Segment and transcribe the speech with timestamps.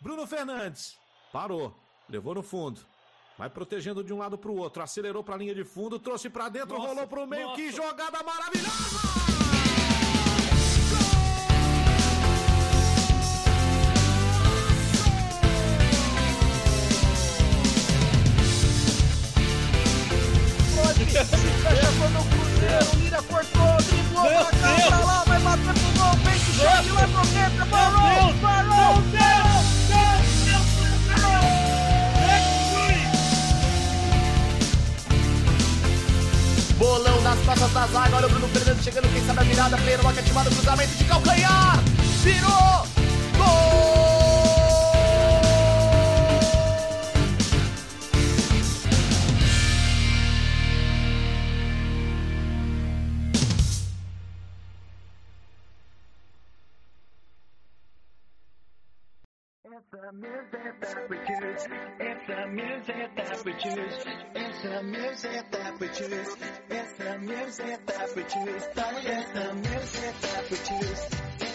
[0.00, 0.98] Bruno Fernandes.
[1.32, 1.76] Parou.
[2.08, 2.80] Levou no fundo.
[3.36, 4.82] Vai protegendo de um lado para o outro.
[4.82, 5.98] Acelerou para a linha de fundo.
[5.98, 6.76] Trouxe para dentro.
[6.76, 7.48] Nossa, rolou para o meio.
[7.48, 7.56] Nossa.
[7.56, 9.20] Que jogada maravilhosa!
[24.60, 29.49] Cá, pra lá, vai bater pro gol, peito cheio, lá pro dentro, parou, parou,
[36.80, 40.00] Bolão nas costas da zaga, olha o Bruno Fernandes chegando, quem sabe a virada, Pedro,
[40.00, 41.78] uma ativada, cruzamento de calcanhar,
[42.22, 42.86] virou,
[43.36, 44.00] gol!
[59.92, 61.68] the music that we choose.
[61.98, 64.04] It's the music that we choose.
[64.34, 66.36] It's the music that we choose.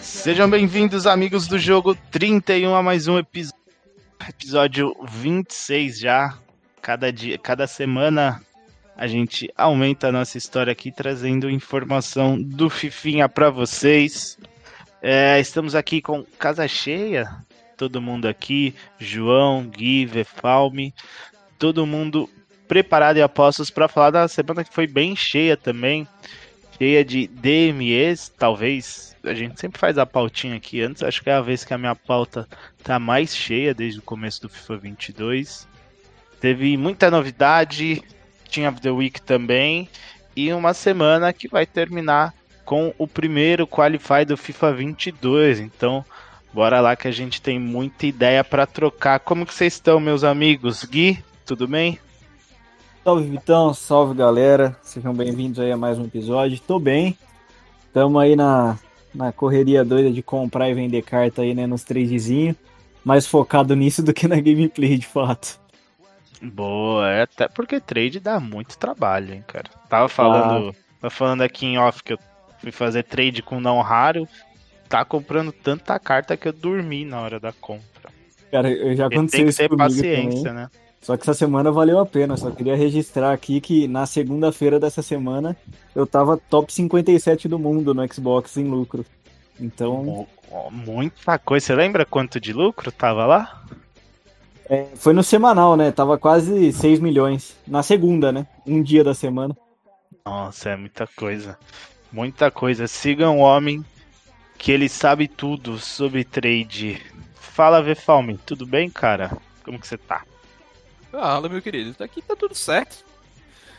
[0.01, 3.59] Sejam bem-vindos, amigos do jogo 31 a mais um episódio,
[4.27, 6.37] episódio 26 já.
[6.81, 8.41] Cada dia, cada semana
[8.97, 14.37] a gente aumenta a nossa história aqui trazendo informação do Fifinha para vocês.
[15.01, 17.29] É, estamos aqui com casa cheia,
[17.77, 20.93] todo mundo aqui, João, Gui, Vefalme,
[21.59, 22.29] todo mundo
[22.67, 26.07] preparado e apostos para falar da semana que foi bem cheia também,
[26.77, 29.15] cheia de DMEs, talvez.
[29.23, 31.77] A gente sempre faz a pautinha aqui antes, acho que é a vez que a
[31.77, 32.47] minha pauta
[32.83, 35.67] tá mais cheia desde o começo do FIFA 22.
[36.39, 38.03] Teve muita novidade,
[38.47, 39.89] tinha The Week também,
[40.35, 45.59] e uma semana que vai terminar com o primeiro Qualify do FIFA 22.
[45.59, 46.05] Então,
[46.55, 49.19] Bora lá que a gente tem muita ideia para trocar.
[49.19, 50.85] Como que vocês estão, meus amigos?
[50.85, 51.99] Gui, tudo bem?
[53.05, 56.59] Salve Vitão, salve galera, sejam bem-vindos aí a mais um episódio.
[56.59, 57.15] Tô bem,
[57.85, 58.79] estamos aí na,
[59.13, 62.55] na correria doida de comprar e vender carta aí, né, nos tradezinhos,
[63.03, 65.59] mais focado nisso do que na gameplay, de fato.
[66.41, 69.69] Boa, é até porque trade dá muito trabalho, hein, cara.
[69.87, 70.75] Tava falando, ah.
[70.99, 72.19] tava falando aqui em off que eu
[72.59, 74.27] fui fazer trade com não raro,
[74.89, 78.09] tá comprando tanta carta que eu dormi na hora da compra.
[78.49, 80.63] Cara, eu já aconteceu tem que ter paciência, também.
[80.63, 80.69] né?
[81.05, 82.35] Só que essa semana valeu a pena.
[82.35, 85.55] Só queria registrar aqui que na segunda-feira dessa semana
[85.93, 89.05] eu tava top 57 do mundo no Xbox em lucro.
[89.59, 90.27] Então.
[90.71, 91.63] Muita coisa.
[91.63, 93.63] Você lembra quanto de lucro tava lá?
[94.67, 95.91] É, foi no semanal, né?
[95.91, 97.55] Tava quase 6 milhões.
[97.67, 98.47] Na segunda, né?
[98.65, 99.55] Um dia da semana.
[100.25, 101.55] Nossa, é muita coisa.
[102.11, 102.87] Muita coisa.
[102.87, 103.85] Sigam o homem
[104.57, 106.99] que ele sabe tudo sobre trade.
[107.35, 109.37] Fala, Vefalme, tudo bem, cara?
[109.63, 110.23] Como que você tá?
[111.15, 112.03] Fala, meu querido.
[112.03, 113.05] Aqui tá tudo certo.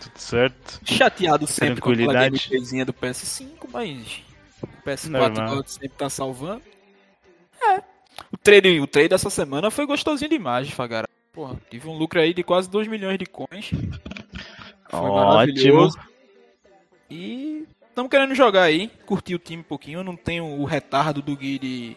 [0.00, 0.80] Tudo certo.
[0.84, 4.22] Chateado sempre com aquela gameplayzinha do PS5, mas
[4.62, 6.62] o PS4 sempre tá salvando.
[7.62, 7.82] É.
[8.32, 11.08] O trade, o trade dessa semana foi gostosinho demais, Fagara.
[11.32, 13.70] Porra, tive um lucro aí de quase 2 milhões de coins.
[14.88, 15.90] Foi Ótimo.
[17.10, 17.66] E
[17.96, 20.00] Estamos querendo jogar aí, curtir o time um pouquinho.
[20.00, 21.96] Eu não tenho o retardo do Gui de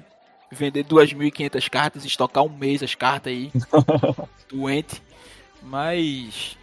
[0.49, 3.51] vender 2.500 cartas, estocar um mês as cartas aí.
[4.47, 5.03] doente.
[5.61, 6.57] Mas.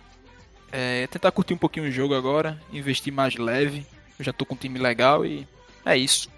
[0.73, 3.87] É, tentar curtir um pouquinho o jogo agora, investir mais leve.
[4.19, 5.47] Eu já tô com um time legal e
[5.85, 6.29] é isso.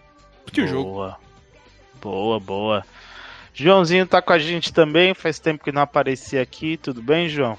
[0.45, 0.91] Curtir o jogo.
[0.91, 1.19] Boa.
[2.01, 2.87] Boa, boa.
[3.55, 6.77] Joãozinho tá com a gente também, faz tempo que não aparecia aqui.
[6.77, 7.59] Tudo bem, João?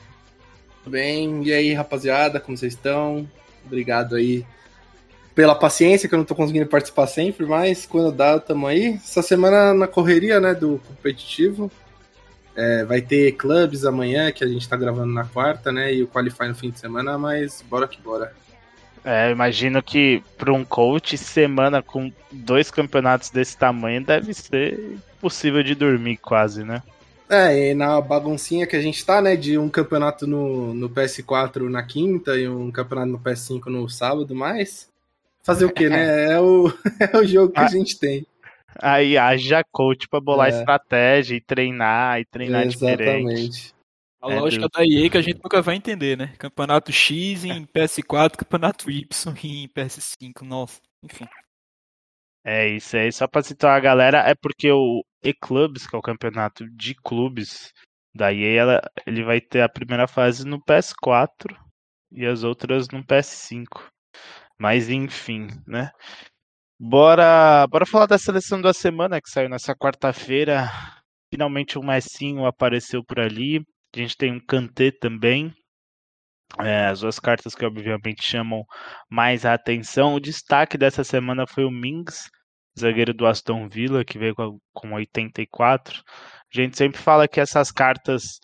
[0.84, 1.44] Tudo bem.
[1.44, 3.28] E aí, rapaziada, como vocês estão?
[3.66, 4.46] Obrigado aí
[5.36, 8.96] pela paciência, que eu não tô conseguindo participar sempre, mas quando dá, tamo aí.
[8.96, 11.72] Essa semana na correria, né, do competitivo.
[12.62, 16.08] É, vai ter clubes amanhã, que a gente tá gravando na quarta, né, e o
[16.08, 18.34] Qualify no fim de semana, mas bora que bora.
[19.06, 25.64] É, imagino que para um coach, semana com dois campeonatos desse tamanho deve ser possível
[25.64, 26.84] de dormir quase, né?
[27.30, 31.70] É, e na baguncinha que a gente tá, né, de um campeonato no, no PS4
[31.70, 34.90] na quinta e um campeonato no PS5 no sábado, mas
[35.44, 36.30] Fazer o quê, né?
[36.34, 38.26] É o, é o jogo que a, a gente tem.
[38.82, 40.60] Aí haja coach pra bolar é.
[40.60, 42.98] estratégia e treinar e treinar Exatamente.
[42.98, 43.76] diferente.
[44.22, 44.70] A é lógica do...
[44.70, 46.34] da EA que a gente nunca vai entender, né?
[46.38, 49.04] Campeonato X em PS4, campeonato Y
[49.44, 51.28] em PS5, nossa, enfim.
[52.44, 56.02] É isso aí, só pra citar a galera, é porque o E-Clubs, que é o
[56.02, 57.74] campeonato de clubes
[58.16, 61.56] da EA, ela, ele vai ter a primeira fase no PS4
[62.12, 63.90] e as outras no PS5.
[64.58, 65.92] Mas enfim, né?
[66.82, 70.72] Bora, bora falar da seleção da semana que saiu nessa quarta-feira.
[71.30, 73.58] Finalmente o Messinho apareceu por ali.
[73.94, 75.54] A gente tem um Kanté também.
[76.58, 78.64] É, as duas cartas que obviamente chamam
[79.10, 80.14] mais a atenção.
[80.14, 82.30] O destaque dessa semana foi o Mings,
[82.80, 86.02] zagueiro do Aston Villa, que veio com, com 84.
[86.02, 88.40] A gente sempre fala que essas cartas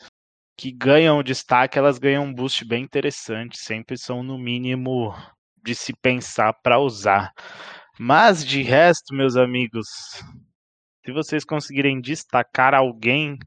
[0.58, 3.58] que ganham destaque, elas ganham um boost bem interessante.
[3.58, 5.16] Sempre são, no mínimo,
[5.64, 7.32] de se pensar para usar.
[8.00, 9.88] Mas de resto, meus amigos,
[11.06, 13.38] se vocês conseguirem destacar alguém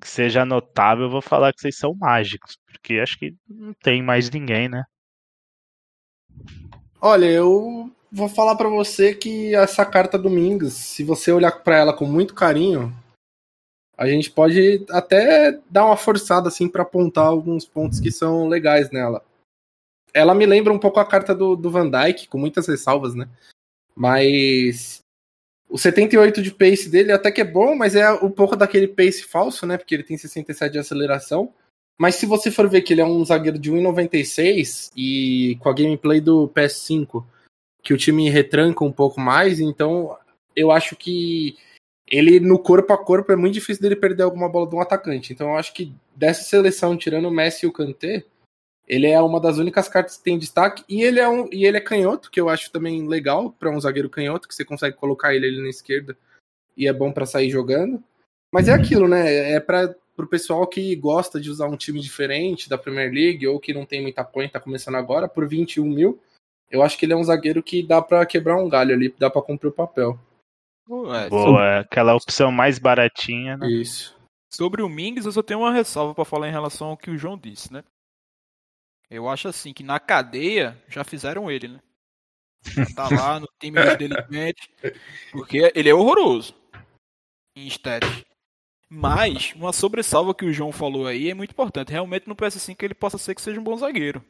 [0.00, 4.02] que seja notável, eu vou falar que vocês são mágicos, porque acho que não tem
[4.02, 4.84] mais ninguém, né?
[7.00, 11.96] Olha, eu vou falar pra você que essa carta Domingos, se você olhar pra ela
[11.96, 12.94] com muito carinho,
[13.96, 18.90] a gente pode até dar uma forçada assim pra apontar alguns pontos que são legais
[18.90, 19.24] nela.
[20.12, 23.28] Ela me lembra um pouco a carta do, do Van Dyke, com muitas ressalvas, né?
[24.00, 25.02] Mas
[25.68, 29.22] o 78 de pace dele até que é bom, mas é um pouco daquele pace
[29.24, 29.76] falso, né?
[29.76, 31.52] Porque ele tem 67 de aceleração.
[31.98, 35.74] Mas se você for ver que ele é um zagueiro de 1,96 e com a
[35.74, 37.22] gameplay do PS5,
[37.82, 40.16] que o time retranca um pouco mais, então
[40.56, 41.58] eu acho que
[42.06, 45.34] ele no corpo a corpo é muito difícil dele perder alguma bola de um atacante.
[45.34, 48.24] Então eu acho que dessa seleção, tirando o Messi e o Kanté,
[48.90, 51.76] ele é uma das únicas cartas que tem destaque e ele é um e ele
[51.76, 55.32] é canhoto, que eu acho também legal para um zagueiro canhoto, que você consegue colocar
[55.32, 56.18] ele ali na esquerda
[56.76, 58.02] e é bom para sair jogando.
[58.52, 59.52] Mas é aquilo, né?
[59.52, 63.60] É para o pessoal que gosta de usar um time diferente da Premier League ou
[63.60, 66.20] que não tem muita coin, tá começando agora, por 21 mil.
[66.68, 69.30] Eu acho que ele é um zagueiro que dá para quebrar um galho ali, dá
[69.30, 70.18] para cumprir o papel.
[70.88, 73.70] Ué, Boa, é aquela opção mais baratinha, né?
[73.70, 74.18] Isso.
[74.52, 77.16] Sobre o Mings, eu só tenho uma ressalva pra falar em relação ao que o
[77.16, 77.84] João disse, né?
[79.10, 81.80] Eu acho assim que na cadeia já fizeram ele, né?
[82.94, 84.70] Tá lá no time de delinquente,
[85.32, 86.54] porque ele é horroroso
[87.56, 88.24] em stats.
[88.88, 91.92] Mas uma sobressalva que o João falou aí é muito importante.
[91.92, 94.24] Realmente no PS5 ele possa ser que seja um bom zagueiro.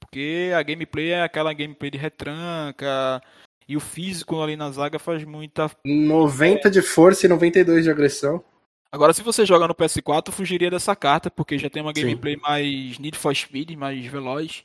[0.00, 3.22] Porque a gameplay é aquela gameplay de retranca
[3.68, 8.44] e o físico ali na zaga faz muita 90 de força e 92 de agressão.
[8.92, 12.02] Agora, se você joga no PS4, eu fugiria dessa carta, porque já tem uma Sim.
[12.02, 14.64] gameplay mais Need for Speed, mais veloz.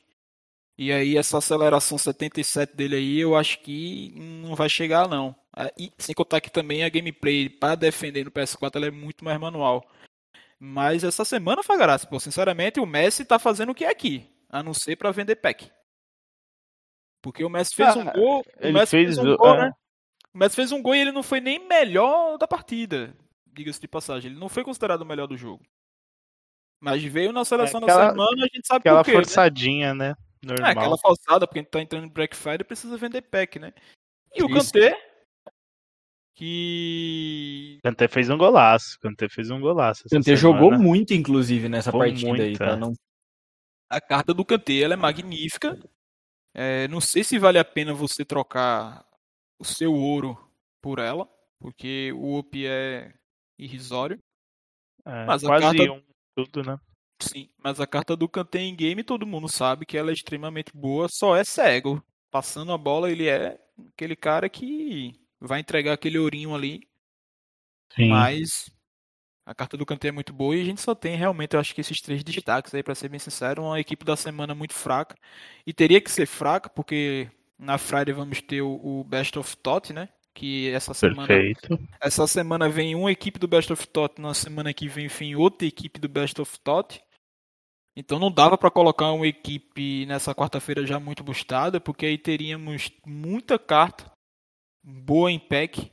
[0.77, 5.35] E aí, essa aceleração 77 dele aí, eu acho que não vai chegar, não.
[5.55, 9.23] Ah, E sem contar que também a gameplay para defender no PS4 ela é muito
[9.23, 9.85] mais manual.
[10.59, 14.63] Mas essa semana, Fagaraça, pô, sinceramente, o Messi tá fazendo o que é aqui, a
[14.63, 15.69] não ser para vender pack.
[17.21, 19.61] Porque o Messi fez Ah, um gol, o ele Messi fez fez um gol, é.
[19.65, 19.71] né?
[20.33, 23.15] O Messi fez um gol e ele não foi nem melhor da partida.
[23.55, 24.31] Diga-se de passagem.
[24.31, 25.65] Ele não foi considerado o melhor do jogo.
[26.81, 29.11] Mas veio na seleção da aquela- semana, a gente sabe Aquela por quê.
[29.11, 29.17] né?
[29.17, 30.09] forçadinha, né?
[30.43, 30.69] É, Normal.
[30.71, 33.73] aquela falsada, porque a gente tá entrando no Black Friday e precisa vender pack, né?
[34.35, 34.71] E o Isso.
[34.73, 34.95] Kanté,
[36.35, 37.79] que...
[37.83, 38.99] Kanté fez um golaço.
[38.99, 40.03] Kanté fez um golaço.
[40.09, 42.71] Kanté jogou muito, inclusive, nessa Jogou partida aí, tá?
[42.71, 42.75] é.
[42.75, 42.93] Não...
[43.89, 45.79] A carta do Kanté, ela é magnífica.
[46.53, 49.05] É, não sei se vale a pena você trocar
[49.59, 50.37] o seu ouro
[50.81, 51.27] por ela,
[51.59, 53.13] porque o OP é
[53.57, 54.19] irrisório.
[55.05, 56.01] É, Mas a quase carta- um
[56.35, 56.79] tudo, né?
[57.21, 60.71] Sim, mas a carta do Kanté em game todo mundo sabe que ela é extremamente
[60.75, 62.03] boa, só é cego.
[62.29, 63.57] Passando a bola, ele é
[63.93, 66.81] aquele cara que vai entregar aquele ourinho ali,
[67.95, 68.09] Sim.
[68.09, 68.69] mas
[69.45, 71.73] a carta do Kanté é muito boa e a gente só tem realmente, eu acho
[71.73, 75.15] que esses três destaques aí, pra ser bem sincero, uma equipe da semana muito fraca.
[75.65, 79.93] E teria que ser fraca, porque na Friday vamos ter o, o Best of Tot,
[79.93, 80.09] né?
[80.35, 81.79] Que essa semana Perfeito.
[82.01, 85.65] essa semana vem uma equipe do Best of Tot, na semana que vem vem outra
[85.65, 87.01] equipe do Best of Tot.
[87.95, 92.91] Então não dava para colocar uma equipe nessa quarta-feira já muito bustada, porque aí teríamos
[93.05, 94.11] muita carta
[94.83, 95.89] boa em pack.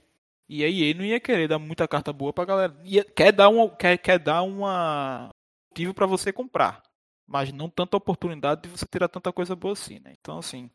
[0.49, 2.77] E aí ele não ia querer dar muita carta boa pra galera.
[2.85, 5.31] Ia, quer dar uma quer, quer dar uma
[5.71, 6.83] motivo para você comprar,
[7.27, 10.13] mas não tanta oportunidade de você ter tanta coisa boa assim, né?
[10.21, 10.69] Então assim,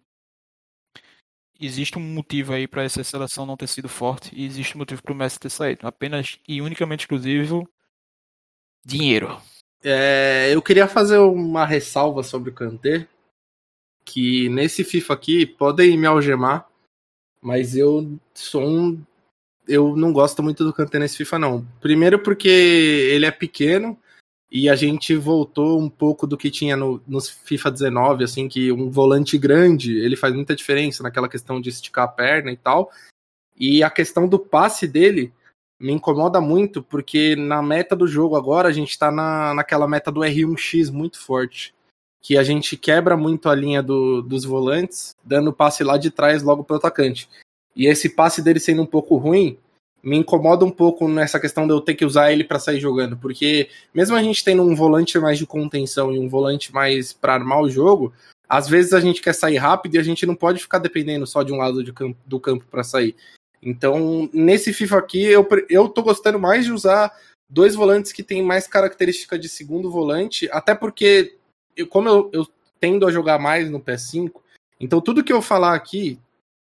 [1.59, 5.01] existe um motivo aí para essa seleção não ter sido forte e existe um motivo
[5.01, 5.87] para o Messi ter saído.
[5.87, 7.67] Apenas e unicamente exclusivo
[8.85, 9.39] dinheiro.
[9.83, 13.07] É, eu queria fazer uma ressalva sobre o Kanté,
[14.03, 16.67] que nesse FIFA aqui podem me algemar,
[17.41, 19.01] mas eu sou um
[19.67, 21.67] eu não gosto muito do Kanté nesse FIFA não.
[21.81, 23.99] Primeiro porque ele é pequeno
[24.49, 28.71] e a gente voltou um pouco do que tinha no, nos FIFA 19, assim, que
[28.71, 32.89] um volante grande, ele faz muita diferença naquela questão de esticar a perna e tal.
[33.59, 35.33] E a questão do passe dele
[35.79, 40.11] me incomoda muito, porque na meta do jogo agora a gente tá na, naquela meta
[40.11, 41.75] do R1X muito forte.
[42.21, 46.41] Que a gente quebra muito a linha do, dos volantes, dando passe lá de trás
[46.41, 47.29] logo pro atacante.
[47.75, 49.57] E esse passe dele sendo um pouco ruim,
[50.07, 53.17] me incomoda um pouco nessa questão de eu ter que usar ele para sair jogando,
[53.17, 57.33] porque mesmo a gente tendo um volante mais de contenção e um volante mais para
[57.33, 58.13] armar o jogo,
[58.47, 61.43] às vezes a gente quer sair rápido e a gente não pode ficar dependendo só
[61.43, 63.17] de um lado campo, do campo para sair.
[63.61, 67.11] Então, nesse FIFA aqui, eu, eu tô gostando mais de usar
[67.49, 71.35] dois volantes que têm mais característica de segundo volante, até porque,
[71.75, 72.47] eu, como eu, eu
[72.79, 74.31] tendo a jogar mais no PS5,
[74.79, 76.17] então tudo que eu falar aqui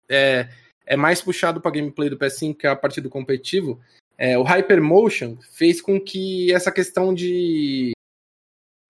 [0.06, 0.50] é,
[0.86, 3.80] é mais puxado para gameplay do PS5, que é a parte do competitivo.
[4.18, 7.92] É, o Hypermotion fez com que essa questão de,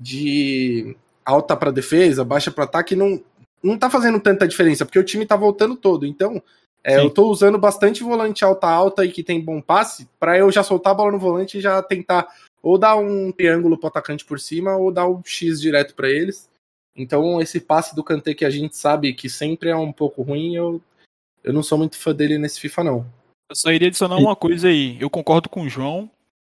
[0.00, 3.22] de alta para defesa, baixa para ataque não,
[3.62, 6.04] não tá fazendo tanta diferença, porque o time tá voltando todo.
[6.04, 6.42] Então,
[6.84, 10.62] é, eu tô usando bastante volante alta-alta e que tem bom passe, para eu já
[10.62, 12.26] soltar a bola no volante e já tentar
[12.62, 16.48] ou dar um triângulo pro atacante por cima ou dar um X direto para eles.
[16.94, 20.54] Então, esse passe do Kanté que a gente sabe que sempre é um pouco ruim,
[20.54, 20.80] eu,
[21.42, 23.06] eu não sou muito fã dele nesse FIFA, não.
[23.48, 24.96] Eu só iria adicionar uma coisa aí.
[25.00, 26.10] Eu concordo com o João.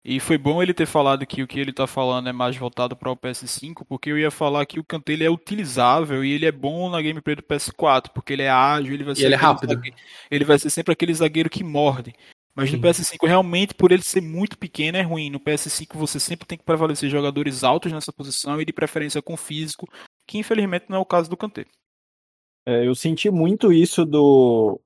[0.10, 2.96] E foi bom ele ter falado que o que ele tá falando é mais voltado
[2.96, 6.46] para o PS5, porque eu ia falar que o Kanté ele é utilizável e ele
[6.46, 9.38] é bom na gameplay do PS4, porque ele é ágil, ele vai ser ele é
[9.38, 9.74] rápido.
[9.74, 9.98] Zagueiro,
[10.32, 12.15] ele vai ser sempre aquele zagueiro que morde.
[12.56, 15.29] Mas no PS5, realmente, por ele ser muito pequeno, é ruim.
[15.29, 19.36] No PS5, você sempre tem que prevalecer jogadores altos nessa posição e de preferência com
[19.36, 19.89] físico,
[20.25, 21.65] que infelizmente não é o caso do Kanté.
[22.67, 24.81] É, eu senti muito isso do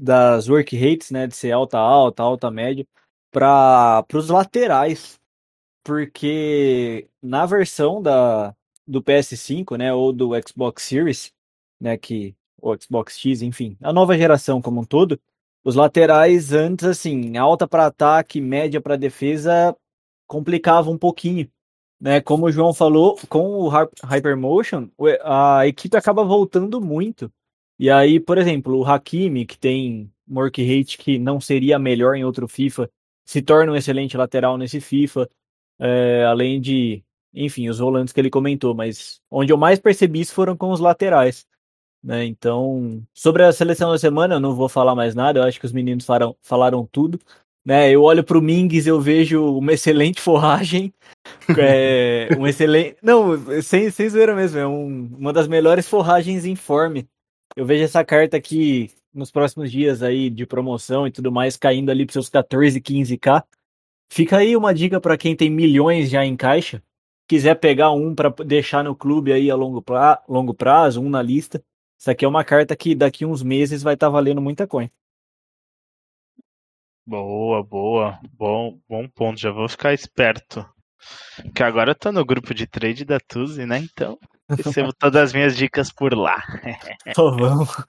[0.00, 2.86] das work rates, né, de ser alta alta, alta média,
[3.32, 5.18] para os laterais,
[5.84, 8.54] porque na versão da
[8.86, 11.32] do PS5, né, ou do Xbox Series,
[11.80, 15.20] né, que o Xbox X, enfim, a nova geração como um todo,
[15.64, 19.76] os laterais antes assim, alta para ataque, média para defesa,
[20.26, 21.50] complicava um pouquinho
[22.00, 22.20] né?
[22.20, 24.88] Como o João falou, com o Hypermotion,
[25.22, 27.32] a equipe acaba voltando muito.
[27.78, 32.24] E aí, por exemplo, o Hakimi, que tem work rate que não seria melhor em
[32.24, 32.90] outro FIFA,
[33.24, 35.28] se torna um excelente lateral nesse FIFA,
[35.78, 40.34] é, além de, enfim, os volantes que ele comentou, mas onde eu mais percebi isso
[40.34, 41.46] foram com os laterais.
[42.02, 42.24] Né?
[42.24, 45.66] Então, sobre a seleção da semana, eu não vou falar mais nada, eu acho que
[45.66, 47.18] os meninos falaram, falaram tudo.
[47.68, 50.90] Né, eu olho para o Mings, eu vejo uma excelente forragem,
[51.58, 52.96] é, um excelente.
[53.02, 57.02] Não, sem, sem zoeira mesmo, é um, uma das melhores forragens em form.
[57.54, 61.90] Eu vejo essa carta aqui nos próximos dias aí de promoção e tudo mais, caindo
[61.90, 63.44] ali para seus 14, 15k.
[64.10, 66.82] Fica aí uma dica para quem tem milhões já em caixa,
[67.28, 71.20] quiser pegar um para deixar no clube aí a longo, pra, longo prazo, um na
[71.20, 71.62] lista.
[72.00, 74.88] Isso aqui é uma carta que daqui uns meses vai estar tá valendo muita coin.
[77.08, 78.20] Boa, boa.
[78.34, 79.40] Bom, bom ponto.
[79.40, 80.62] Já vou ficar esperto.
[81.54, 83.78] Que agora eu tô no grupo de trade da Tuzi, né?
[83.78, 86.36] Então, recebo todas as minhas dicas por lá.
[87.16, 87.70] Vamos.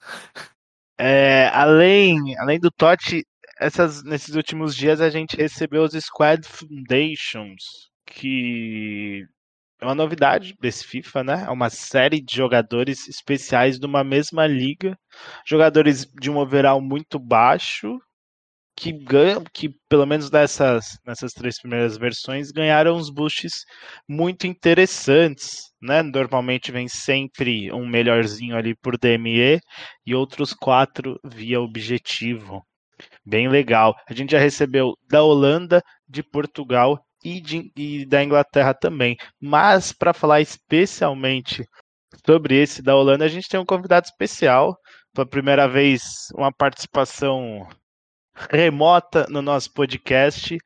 [1.02, 3.26] É, além, além do Totti,
[3.58, 9.26] essas, nesses últimos dias a gente recebeu os Squad Foundations, que
[9.80, 11.46] é uma novidade desse FIFA, né?
[11.48, 15.00] É uma série de jogadores especiais de uma mesma liga,
[15.48, 17.98] jogadores de um overall muito baixo,
[18.79, 23.65] que ganham, que pelo menos nessas, nessas três primeiras versões ganharam uns boosts
[24.07, 26.01] muito interessantes, né?
[26.01, 29.59] Normalmente vem sempre um melhorzinho ali por DME
[30.05, 32.63] e outros quatro via objetivo.
[33.25, 33.93] Bem legal.
[34.09, 39.17] A gente já recebeu da Holanda, de Portugal e, de, e da Inglaterra também.
[39.41, 41.65] Mas para falar especialmente
[42.25, 44.77] sobre esse da Holanda, a gente tem um convidado especial.
[45.13, 46.01] Pela primeira vez,
[46.33, 47.67] uma participação
[48.50, 50.58] remota no nosso podcast.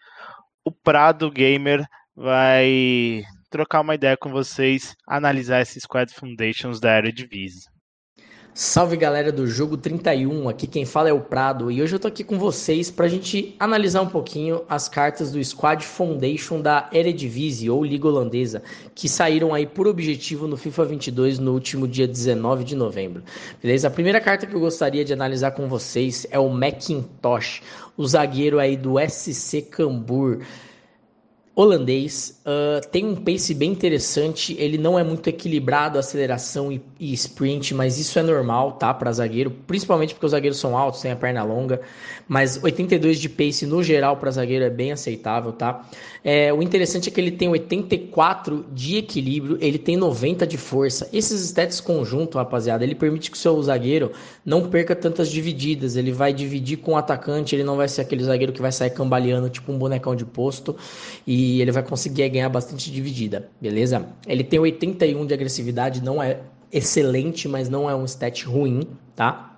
[0.63, 7.72] O Prado Gamer vai trocar uma ideia com vocês, analisar esses Squad Foundations da Eredivisie.
[8.55, 12.07] Salve galera do Jogo 31, aqui quem fala é o Prado e hoje eu tô
[12.07, 17.71] aqui com vocês pra gente analisar um pouquinho as cartas do Squad Foundation da Eredivisie
[17.71, 18.61] ou Liga Holandesa,
[18.93, 23.23] que saíram aí por objetivo no FIFA 22 no último dia 19 de novembro.
[23.59, 23.87] Beleza?
[23.87, 27.63] A primeira carta que eu gostaria de analisar com vocês é o Macintosh,
[27.97, 30.41] o zagueiro aí do SC Cambur
[31.55, 37.13] holandês, uh, tem um pace bem interessante, ele não é muito equilibrado, aceleração e, e
[37.13, 41.11] sprint, mas isso é normal, tá, para zagueiro, principalmente porque os zagueiros são altos, têm
[41.11, 41.79] a perna longa,
[42.27, 45.87] mas 82 de pace no geral para zagueiro é bem aceitável, tá?
[46.23, 51.07] É, o interessante é que ele tem 84 de equilíbrio, ele tem 90 de força.
[51.13, 54.11] Esses stats conjunto, rapaziada, ele permite que o seu zagueiro
[54.43, 58.23] não perca tantas divididas, ele vai dividir com o atacante, ele não vai ser aquele
[58.23, 60.75] zagueiro que vai sair cambaleando tipo um bonecão de posto
[61.27, 64.07] e e ele vai conseguir ganhar bastante dividida, beleza?
[64.25, 66.39] Ele tem 81 de agressividade, não é
[66.71, 69.49] excelente, mas não é um stat ruim, tá?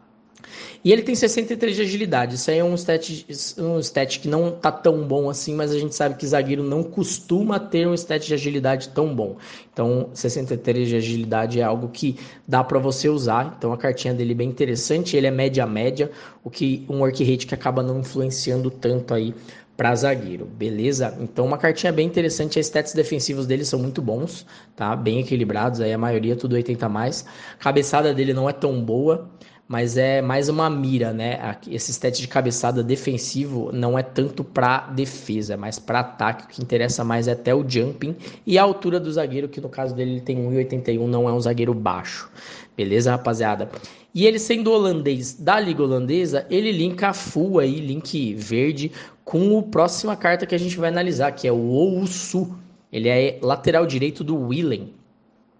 [0.84, 2.36] E ele tem 63 de agilidade.
[2.36, 3.26] Isso aí é um stat,
[3.58, 6.84] um stat que não tá tão bom assim, mas a gente sabe que zagueiro não
[6.84, 9.38] costuma ter um stat de agilidade tão bom.
[9.74, 13.56] Então, 63 de agilidade é algo que dá para você usar.
[13.58, 15.18] Então, a cartinha dele é bem interessante.
[15.18, 16.12] Ele é média-média,
[16.44, 19.34] o que um work rate que acaba não influenciando tanto aí
[19.78, 21.18] para zagueiro, beleza?
[21.20, 24.96] Então uma cartinha bem interessante, os stats defensivos dele são muito bons, tá?
[24.96, 27.26] Bem equilibrados, aí a maioria tudo 80 mais.
[27.60, 29.30] Cabeçada dele não é tão boa,
[29.68, 31.58] mas é mais uma mira, né?
[31.68, 36.44] Esse stat de cabeçada defensivo não é tanto para defesa, é mais para ataque.
[36.44, 39.70] O que interessa mais é até o jumping e a altura do zagueiro, que no
[39.70, 42.30] caso dele ele tem 1,81, não é um zagueiro baixo.
[42.78, 43.70] Beleza, rapaziada?
[44.14, 48.92] E ele sendo holandês da Liga Holandesa, ele linka full aí, link verde,
[49.24, 52.56] com a próxima carta que a gente vai analisar, que é o Ousu.
[52.92, 54.94] Ele é lateral direito do Willem.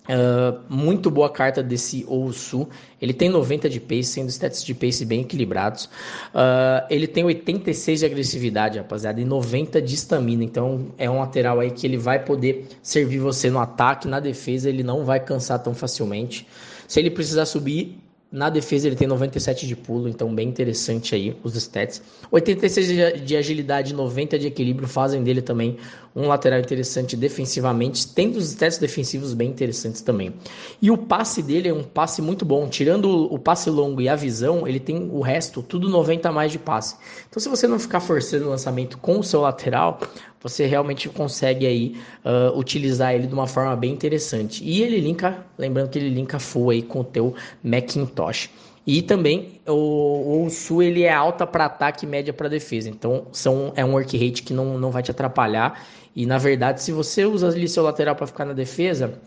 [0.08, 2.68] Uh, muito boa carta desse Ousu.
[3.02, 5.86] Ele tem 90 de pace, sendo stats de pace bem equilibrados.
[5.86, 10.44] Uh, ele tem 86 de agressividade, rapaziada, e 90 de estamina.
[10.44, 14.70] Então é um lateral aí que ele vai poder servir você no ataque, na defesa,
[14.70, 16.48] ele não vai cansar tão facilmente.
[16.88, 17.98] Se ele precisar subir,
[18.36, 22.02] na defesa ele tem 97 de pulo, então bem interessante aí os stats.
[22.30, 25.78] 86 de agilidade, 90 de equilíbrio fazem dele também
[26.14, 30.34] um lateral interessante defensivamente, tendo os stats defensivos bem interessantes também.
[30.82, 34.18] E o passe dele é um passe muito bom, tirando o passe longo e a
[34.18, 36.98] visão, ele tem o resto, tudo 90 a mais de passe.
[37.30, 40.02] Então se você não ficar forçando o lançamento com o seu lateral,
[40.46, 44.64] você realmente consegue aí uh, utilizar ele de uma forma bem interessante.
[44.64, 47.34] E ele linka, lembrando que ele linka full aí com o teu
[47.64, 48.52] Macintosh.
[48.86, 52.88] E também o, o Sul ele é alta para ataque e média para defesa.
[52.88, 55.84] Então são, é um work rate que não, não vai te atrapalhar.
[56.16, 59.20] E na verdade, se você usa ali seu lateral para ficar na defesa,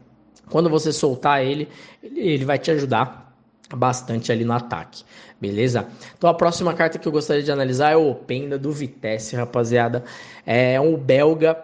[0.49, 1.69] quando você soltar ele,
[2.01, 3.28] ele vai te ajudar
[3.77, 5.05] bastante ali no ataque,
[5.41, 5.87] beleza?
[6.17, 10.05] Então a próxima carta que eu gostaria de analisar é o Openda do Vitesse, rapaziada.
[10.47, 11.57] É um belga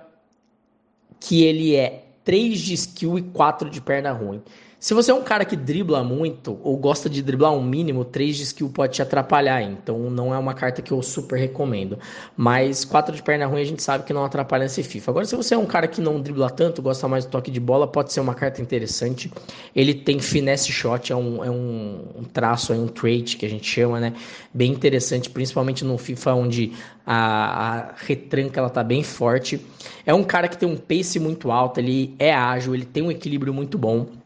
[1.19, 4.43] que ele é 3 de skill e 4 de perna ruim.
[4.85, 8.37] Se você é um cara que dribla muito ou gosta de driblar um mínimo, 3
[8.37, 9.63] de skill pode te atrapalhar.
[9.63, 11.99] Então não é uma carta que eu super recomendo.
[12.37, 15.11] Mas 4 de perna ruim a gente sabe que não atrapalha nesse FIFA.
[15.11, 17.59] Agora, se você é um cara que não dribla tanto, gosta mais do toque de
[17.59, 19.33] bola, pode ser uma carta interessante.
[19.75, 23.67] Ele tem finesse shot, é um, é um, traço, é um trait que a gente
[23.67, 24.13] chama, né?
[24.53, 26.73] Bem interessante, principalmente no FIFA onde
[27.07, 29.65] a, a retranca ela tá bem forte.
[30.05, 33.11] É um cara que tem um pace muito alto, ele é ágil, ele tem um
[33.11, 34.23] equilíbrio muito bom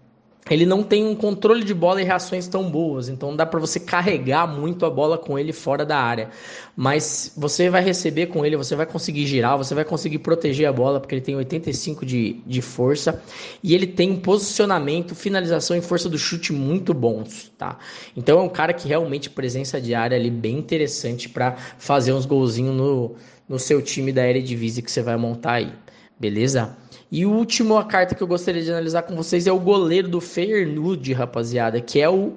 [0.51, 3.79] ele não tem um controle de bola e reações tão boas, então dá para você
[3.79, 6.31] carregar muito a bola com ele fora da área.
[6.77, 10.73] Mas você vai receber com ele, você vai conseguir girar, você vai conseguir proteger a
[10.73, 13.23] bola, porque ele tem 85 de, de força
[13.63, 17.79] e ele tem um posicionamento, finalização e força do chute muito bons, tá?
[18.17, 22.27] Então é um cara que realmente presença de área ali bem interessante para fazer uns
[22.27, 23.17] golzinhos no,
[23.49, 25.73] no seu time da Eredivisie que você vai montar aí,
[26.19, 26.77] beleza?
[27.11, 30.09] E o último a carta que eu gostaria de analisar com vocês é o goleiro
[30.09, 32.35] do Feyenoord, rapaziada, que é o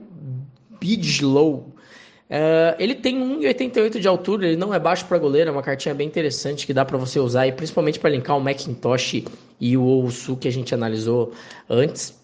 [0.79, 1.75] Bidlow.
[2.31, 5.93] Uh, ele tem 1,88 de altura, ele não é baixo para goleiro, é uma cartinha
[5.93, 9.25] bem interessante que dá para você usar, e principalmente para linkar o Macintosh
[9.59, 11.33] e o Ousu que a gente analisou
[11.69, 12.21] antes.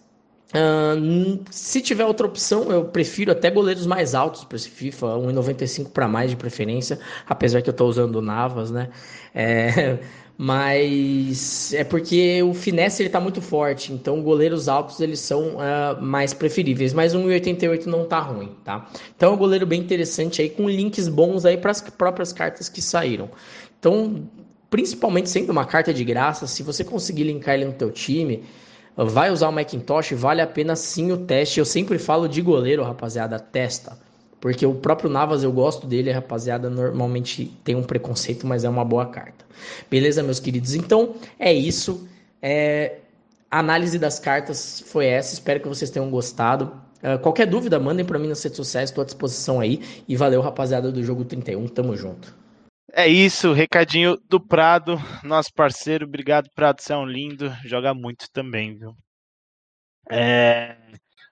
[0.48, 5.90] Uh, se tiver outra opção, eu prefiro até goleiros mais altos para esse FIFA, 1,95
[5.90, 8.88] para mais de preferência, apesar que eu estou usando Navas, né?
[9.34, 9.98] É,
[10.40, 16.00] mas é porque o finesse ele tá muito forte, então goleiros altos eles são uh,
[16.00, 18.88] mais preferíveis, mas 1,88 não tá ruim, tá?
[19.16, 22.68] Então é um goleiro bem interessante aí com links bons aí para as próprias cartas
[22.68, 23.28] que saíram.
[23.80, 24.28] Então,
[24.70, 28.44] principalmente sendo uma carta de graça, se você conseguir linkar ele no teu time,
[28.96, 31.58] vai usar o Macintosh, vale a pena sim o teste.
[31.58, 33.98] Eu sempre falo de goleiro, rapaziada, testa.
[34.40, 38.84] Porque o próprio Navas eu gosto dele, rapaziada normalmente tem um preconceito, mas é uma
[38.84, 39.44] boa carta.
[39.90, 40.74] Beleza, meus queridos?
[40.74, 42.08] Então é isso.
[42.40, 42.98] É...
[43.50, 45.34] A análise das cartas foi essa.
[45.34, 46.72] Espero que vocês tenham gostado.
[46.98, 49.80] Uh, qualquer dúvida, mandem para mim nas redes sociais, estou à disposição aí.
[50.06, 51.66] E valeu, rapaziada do Jogo 31.
[51.68, 52.36] Tamo junto.
[52.92, 56.06] É isso, recadinho do Prado, nosso parceiro.
[56.06, 56.82] Obrigado, Prado.
[56.82, 57.50] Você é um lindo.
[57.64, 58.94] Joga muito também, viu?
[60.10, 60.76] É...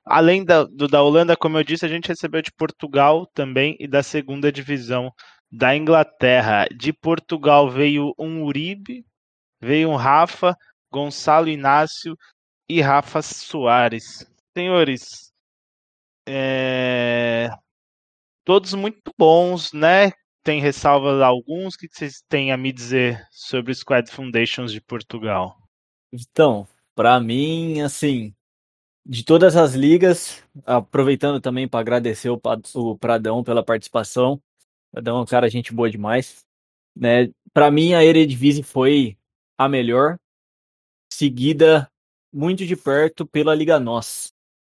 [0.07, 3.89] Além da, do, da Holanda, como eu disse, a gente recebeu de Portugal também e
[3.89, 5.11] da segunda divisão
[5.51, 6.65] da Inglaterra.
[6.73, 9.05] De Portugal veio um Uribe,
[9.61, 10.57] veio um Rafa,
[10.93, 12.17] Gonçalo Inácio
[12.69, 14.25] e Rafa Soares.
[14.57, 15.33] Senhores,
[16.25, 17.51] é...
[18.45, 20.13] todos muito bons, né?
[20.45, 21.75] Tem ressalvas alguns.
[21.75, 25.57] O que vocês têm a me dizer sobre o Squad Foundations de Portugal?
[26.13, 28.33] Então, para mim, assim,
[29.09, 34.43] de todas as ligas, aproveitando também para agradecer o, Pradão pela participação.
[34.91, 36.45] Pradão é um cara gente boa demais.
[36.95, 37.31] Né?
[37.53, 39.17] Para mim, a Eredivisie foi
[39.57, 40.19] a melhor,
[41.13, 41.89] seguida
[42.33, 44.33] muito de perto pela Liga Nós.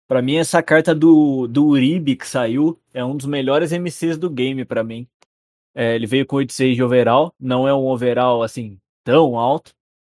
[0.07, 4.29] Para mim, essa carta do, do Uribe que saiu é um dos melhores MCs do
[4.29, 5.07] game para mim.
[5.73, 9.71] É, ele veio com 8.6 de overall, não é um overall assim tão alto,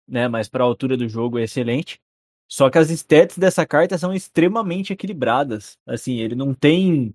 [0.07, 0.27] né?
[0.27, 1.99] Mas para a altura do jogo é excelente.
[2.47, 5.77] Só que as stats dessa carta são extremamente equilibradas.
[5.85, 7.13] Assim, ele não tem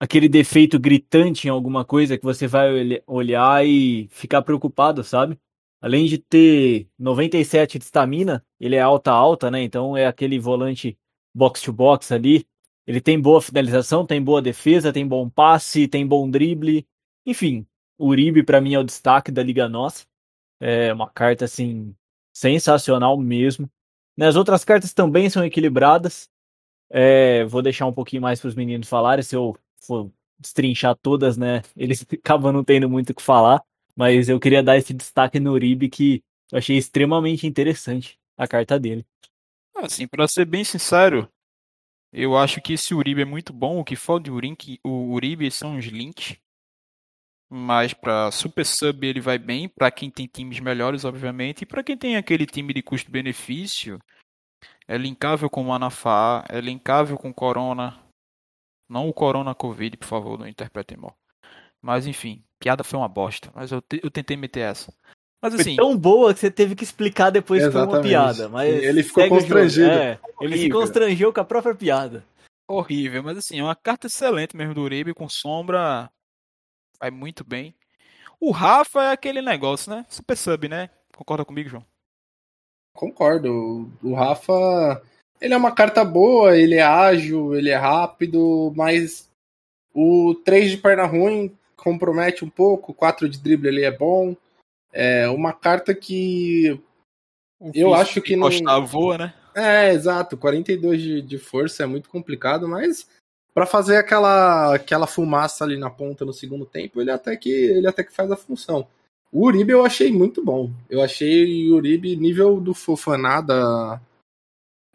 [0.00, 5.38] aquele defeito gritante em alguma coisa que você vai olhar e ficar preocupado, sabe?
[5.80, 9.62] Além de ter 97 de estamina, ele é alta alta, né?
[9.62, 10.98] Então é aquele volante
[11.34, 12.46] box to box ali.
[12.86, 16.86] Ele tem boa finalização, tem boa defesa, tem bom passe, tem bom drible.
[17.26, 17.66] Enfim,
[17.98, 20.06] o Uribe para mim é o destaque da Liga Nossa.
[20.60, 21.94] É uma carta assim
[22.32, 23.70] sensacional mesmo.
[24.16, 26.28] Né, As outras cartas também são equilibradas.
[26.90, 29.22] É, vou deixar um pouquinho mais para os meninos falarem.
[29.22, 31.62] Se eu for destrinchar todas, né?
[31.76, 33.62] Eles acabam não tendo muito o que falar.
[33.96, 38.78] Mas eu queria dar esse destaque no Uribe que eu achei extremamente interessante a carta
[38.78, 39.06] dele.
[39.76, 41.28] Assim, pra ser bem sincero,
[42.12, 43.80] eu acho que esse Uribe é muito bom.
[43.80, 46.36] O que falta de Uribe, o Uribe são os links.
[47.56, 51.84] Mas pra Super Sub ele vai bem, pra quem tem times melhores, obviamente, e pra
[51.84, 54.00] quem tem aquele time de custo-benefício,
[54.88, 57.96] é linkável com o Manafá, é linkável com Corona.
[58.90, 61.16] Não o Corona Covid, por favor, não interpretem mal.
[61.80, 64.92] Mas enfim, piada foi uma bosta, mas eu, te- eu tentei meter essa.
[65.40, 68.10] Mas Foi assim, tão boa que você teve que explicar depois que foi uma Exatamente.
[68.10, 68.48] piada.
[68.48, 69.86] Mas Ele ficou constrangido.
[69.86, 72.24] É, ele se constrangeu com a própria piada.
[72.68, 76.10] horrível, mas assim, é uma carta excelente mesmo do Uribe, com sombra,
[76.98, 77.74] vai muito bem.
[78.40, 80.04] O Rafa é aquele negócio, né?
[80.08, 80.90] Super sub, né?
[81.16, 81.84] Concorda comigo, João?
[82.94, 83.90] Concordo.
[84.02, 85.02] O- Rafa,
[85.40, 89.28] ele é uma carta boa, ele é ágil, ele é rápido, mas
[89.92, 94.36] o 3 de perna ruim compromete um pouco, o 4 de drible ele é bom.
[94.92, 96.80] É uma carta que
[97.60, 99.34] O Eu acho que não- encostar voa, né?
[99.54, 100.36] É, exato.
[100.36, 103.08] 42 de, de força é muito complicado, mas
[103.54, 107.86] pra fazer aquela, aquela fumaça ali na ponta no segundo tempo, ele até que ele
[107.86, 108.86] até que faz a função.
[109.32, 110.70] O Uribe eu achei muito bom.
[110.90, 114.00] Eu achei o Uribe nível do Fofaná da,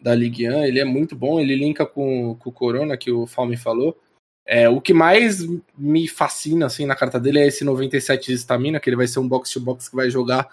[0.02, 3.26] da Ligue 1, ele é muito bom, ele linka com, com o Corona, que o
[3.26, 3.98] Falme falou.
[4.46, 5.46] É, o que mais
[5.78, 9.20] me fascina assim na carta dele é esse 97 de estamina, que ele vai ser
[9.20, 10.50] um box to box que vai jogar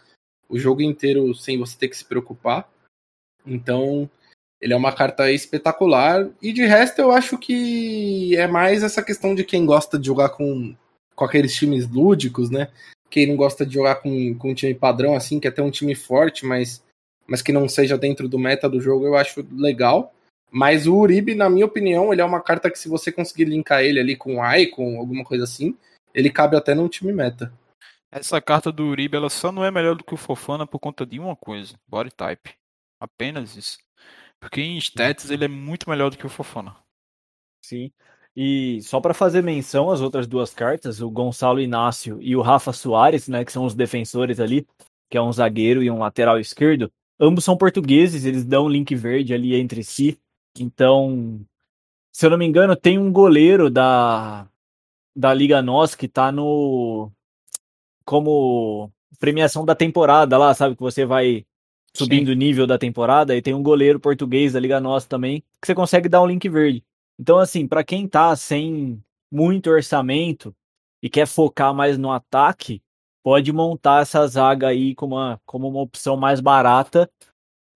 [0.48, 2.68] o jogo inteiro sem você ter que se preocupar.
[3.46, 4.10] Então,
[4.60, 6.28] ele é uma carta espetacular.
[6.40, 10.30] E de resto, eu acho que é mais essa questão de quem gosta de jogar
[10.30, 10.74] com,
[11.14, 12.68] com aqueles times lúdicos, né?
[13.10, 15.94] Quem não gosta de jogar com, com um time padrão, assim, quer ter um time
[15.94, 16.82] forte, mas,
[17.26, 20.12] mas que não seja dentro do meta do jogo, eu acho legal.
[20.50, 23.82] Mas o Uribe, na minha opinião, ele é uma carta que se você conseguir linkar
[23.82, 25.76] ele ali com o Icon, alguma coisa assim,
[26.14, 27.52] ele cabe até num time meta.
[28.10, 31.04] Essa carta do Uribe, ela só não é melhor do que o Fofana por conta
[31.04, 32.54] de uma coisa, body type.
[32.98, 33.78] Apenas isso.
[34.40, 36.76] Porque em stats ele é muito melhor do que o Fofana.
[37.64, 37.90] Sim.
[38.36, 42.72] E só para fazer menção às outras duas cartas, o Gonçalo Inácio e o Rafa
[42.72, 44.66] Soares, né, que são os defensores ali,
[45.08, 48.94] que é um zagueiro e um lateral esquerdo, ambos são portugueses, eles dão um link
[48.94, 50.18] verde ali entre si.
[50.58, 51.40] Então,
[52.12, 54.48] se eu não me engano, tem um goleiro da
[55.16, 57.10] da Liga Nós que tá no
[58.04, 61.46] como premiação da temporada lá, sabe que você vai
[61.96, 65.66] subindo o nível da temporada e tem um goleiro português da Liga Nós também, que
[65.66, 66.84] você consegue dar um link verde.
[67.18, 70.54] Então, assim, para quem tá sem muito orçamento
[71.02, 72.82] e quer focar mais no ataque,
[73.22, 77.10] pode montar essa zaga aí como uma, como uma opção mais barata.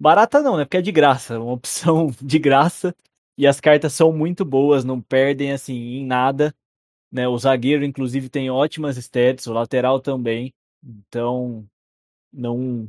[0.00, 0.64] Barata não, né?
[0.64, 2.94] Porque é de graça, uma opção de graça.
[3.36, 6.54] E as cartas são muito boas, não perdem assim em nada.
[7.10, 7.26] Né?
[7.26, 10.52] O zagueiro, inclusive, tem ótimas stats, o lateral também.
[10.84, 11.66] Então,
[12.32, 12.88] não,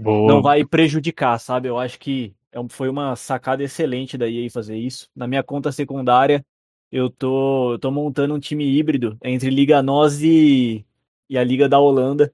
[0.00, 0.32] Boa.
[0.32, 1.68] não vai prejudicar, sabe?
[1.68, 5.08] Eu acho que é foi uma sacada excelente da EA fazer isso.
[5.14, 6.44] Na minha conta secundária,
[6.90, 10.84] eu tô, eu tô montando um time híbrido entre Liga NOS e,
[11.28, 12.32] e a Liga da Holanda.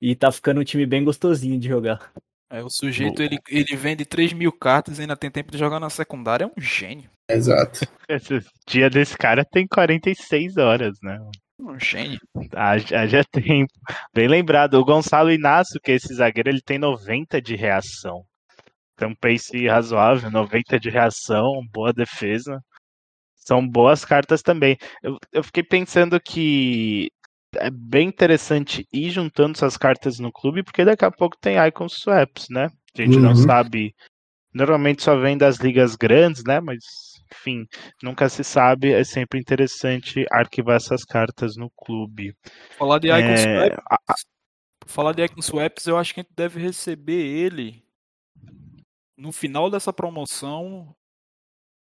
[0.00, 2.12] E tá ficando um time bem gostosinho de jogar.
[2.50, 5.80] É, o sujeito ele, ele vende 3 mil cartas e ainda tem tempo de jogar
[5.80, 7.10] na secundária, é um gênio.
[7.28, 7.80] Exato.
[8.08, 11.18] Esse dia desse cara tem 46 horas, né?
[11.64, 12.20] Um gênio.
[12.54, 13.72] Haja, haja tempo.
[14.14, 18.24] Bem lembrado, o Gonçalo Inácio, que é esse zagueiro, ele tem 90 de reação.
[18.96, 22.62] Tem um pace razoável, 90 de reação, boa defesa.
[23.34, 24.76] São boas cartas também.
[25.02, 27.10] Eu, eu fiquei pensando que
[27.56, 31.88] é bem interessante ir juntando essas cartas no clube, porque daqui a pouco tem icon
[31.88, 32.68] swaps, né?
[32.96, 33.36] A gente não Uhum.
[33.36, 33.94] sabe
[34.54, 36.60] Normalmente só vem das ligas grandes, né?
[36.60, 37.66] Mas, enfim,
[38.02, 38.92] nunca se sabe.
[38.92, 42.34] É sempre interessante arquivar essas cartas no clube.
[42.76, 44.14] Falar de Icon É, Swaps, a-
[44.86, 47.82] falar de Icon Swaps, eu acho que a gente deve receber ele
[49.16, 50.94] no final dessa promoção,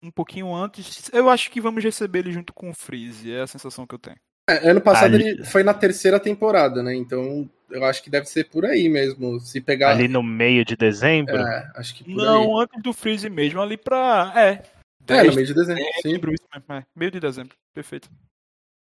[0.03, 1.09] um pouquinho antes.
[1.11, 3.99] Eu acho que vamos receber ele junto com o Freeze, é a sensação que eu
[3.99, 4.17] tenho.
[4.47, 6.93] É, ano passado Ali- ele foi na terceira temporada, né?
[6.93, 9.39] Então eu acho que deve ser por aí mesmo.
[9.39, 9.89] Se pegar.
[9.89, 11.35] ali no meio de dezembro.
[11.35, 14.31] É, acho que por Não, antes do Freeze mesmo, ali pra.
[14.35, 14.74] É.
[15.07, 16.01] É, 10 no meio de dezembro, sim.
[16.03, 18.09] dezembro, isso mesmo, é, meio de dezembro, perfeito.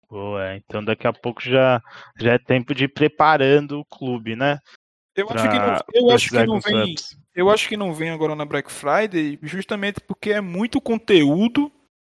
[0.09, 1.83] Boa, então daqui a pouco já,
[2.19, 4.59] já é tempo de ir preparando o clube, né?
[5.17, 6.97] Eu acho que não, pra- eu pra acho que não vem.
[6.97, 7.19] Swaps.
[7.35, 11.73] Eu acho que não vem agora na Black Friday, justamente porque é muito conteúdo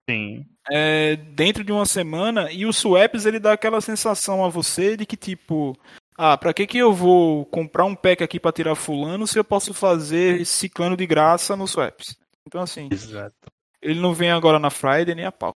[0.09, 0.45] Sim.
[0.69, 5.05] é, dentro de uma semana e o Swaps ele dá aquela sensação a você de
[5.05, 5.77] que tipo,
[6.17, 9.43] ah, pra que que eu vou comprar um pack aqui pra tirar fulano se eu
[9.43, 12.17] posso fazer ciclano de graça no Swaps?
[12.45, 13.35] Então assim, Exato.
[13.85, 15.53] Ele não vem agora na Friday nem a pau.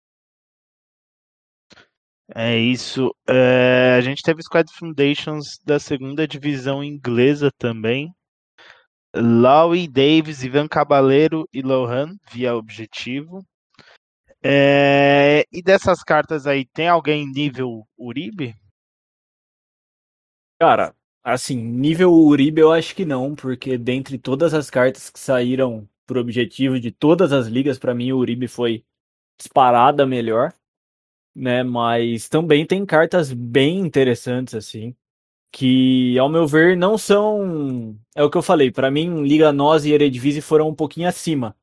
[2.34, 3.16] É isso.
[3.28, 8.12] É, a gente teve Squad Foundations da segunda divisão inglesa também.
[9.16, 13.46] Lowy Davis, Ivan Cabaleiro e Lohan, via objetivo.
[14.44, 18.56] É, e dessas cartas aí, tem alguém nível Uribe?
[20.60, 25.88] Cara, assim, nível Uribe eu acho que não, porque dentre todas as cartas que saíram
[26.06, 28.84] pro objetivo de todas as ligas, pra mim o Uribe foi
[29.38, 30.54] disparada melhor,
[31.36, 31.64] né?
[31.64, 34.96] Mas também tem cartas bem interessantes assim,
[35.52, 39.86] que ao meu ver não são, é o que eu falei, pra mim Liga Nós
[39.86, 41.56] e Eredivisie foram um pouquinho acima,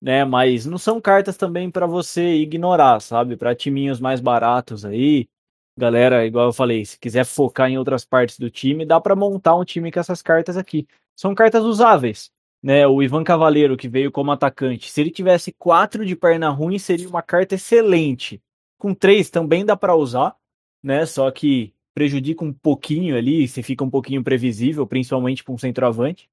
[0.00, 0.24] né?
[0.24, 3.36] Mas não são cartas também pra você ignorar, sabe?
[3.36, 5.28] Pra timinhos mais baratos aí,
[5.76, 9.56] galera, igual eu falei, se quiser focar em outras partes do time, dá pra montar
[9.56, 10.86] um time com essas cartas aqui.
[11.16, 12.30] São cartas usáveis,
[12.62, 12.86] né?
[12.86, 17.08] O Ivan Cavaleiro, que veio como atacante, se ele tivesse quatro de perna ruim, seria
[17.08, 18.42] uma carta excelente.
[18.78, 20.36] Com três também dá pra usar,
[20.82, 21.06] né?
[21.06, 26.30] Só que prejudica um pouquinho ali, se fica um pouquinho previsível, principalmente para um centroavante.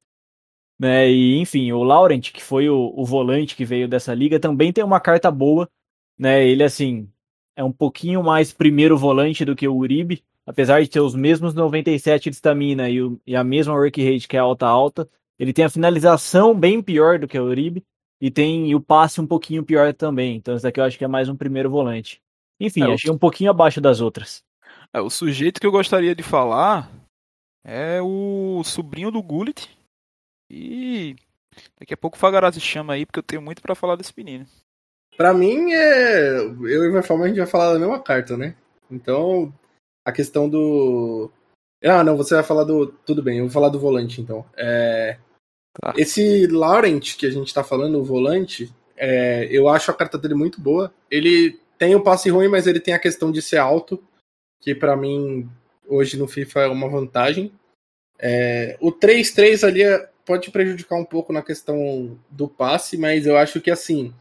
[0.77, 1.09] Né?
[1.09, 4.83] E enfim, o Laurent, que foi o, o volante que veio dessa liga, também tem
[4.83, 5.69] uma carta boa,
[6.17, 6.45] né?
[6.45, 7.09] Ele assim
[7.55, 11.53] é um pouquinho mais primeiro volante do que o Uribe, apesar de ter os mesmos
[11.53, 15.65] 97 de estamina e, e a mesma work rate que é alta alta, ele tem
[15.65, 17.83] a finalização bem pior do que o Uribe
[18.21, 20.35] e tem o passe um pouquinho pior também.
[20.35, 22.21] Então esse daqui eu acho que é mais um primeiro volante.
[22.59, 24.43] Enfim, É, achei um pouquinho abaixo das outras.
[24.93, 26.89] É, o sujeito que eu gostaria de falar
[27.63, 29.69] é o sobrinho do Gullit.
[30.49, 31.15] E
[31.79, 34.45] daqui a pouco o Fagarazzi chama aí, porque eu tenho muito pra falar desse menino.
[35.17, 36.37] Pra mim, é...
[36.37, 38.55] eu e o Ivan a gente vai falar da mesma carta, né?
[38.89, 39.53] Então,
[40.05, 41.31] a questão do.
[41.85, 42.87] Ah, não, você vai falar do.
[43.05, 44.43] Tudo bem, eu vou falar do volante então.
[44.57, 45.17] É...
[45.79, 45.93] Tá.
[45.97, 50.33] Esse Laurent que a gente tá falando, o volante, é, eu acho a carta dele
[50.33, 50.91] muito boa.
[51.11, 54.01] Ele tem um passe ruim, mas ele tem a questão de ser alto,
[54.61, 55.49] que pra mim,
[55.87, 57.51] hoje no FIFA é uma vantagem.
[58.17, 63.37] É, o 3-3 ali é- pode prejudicar um pouco na questão do passe, mas eu
[63.37, 64.13] acho que assim.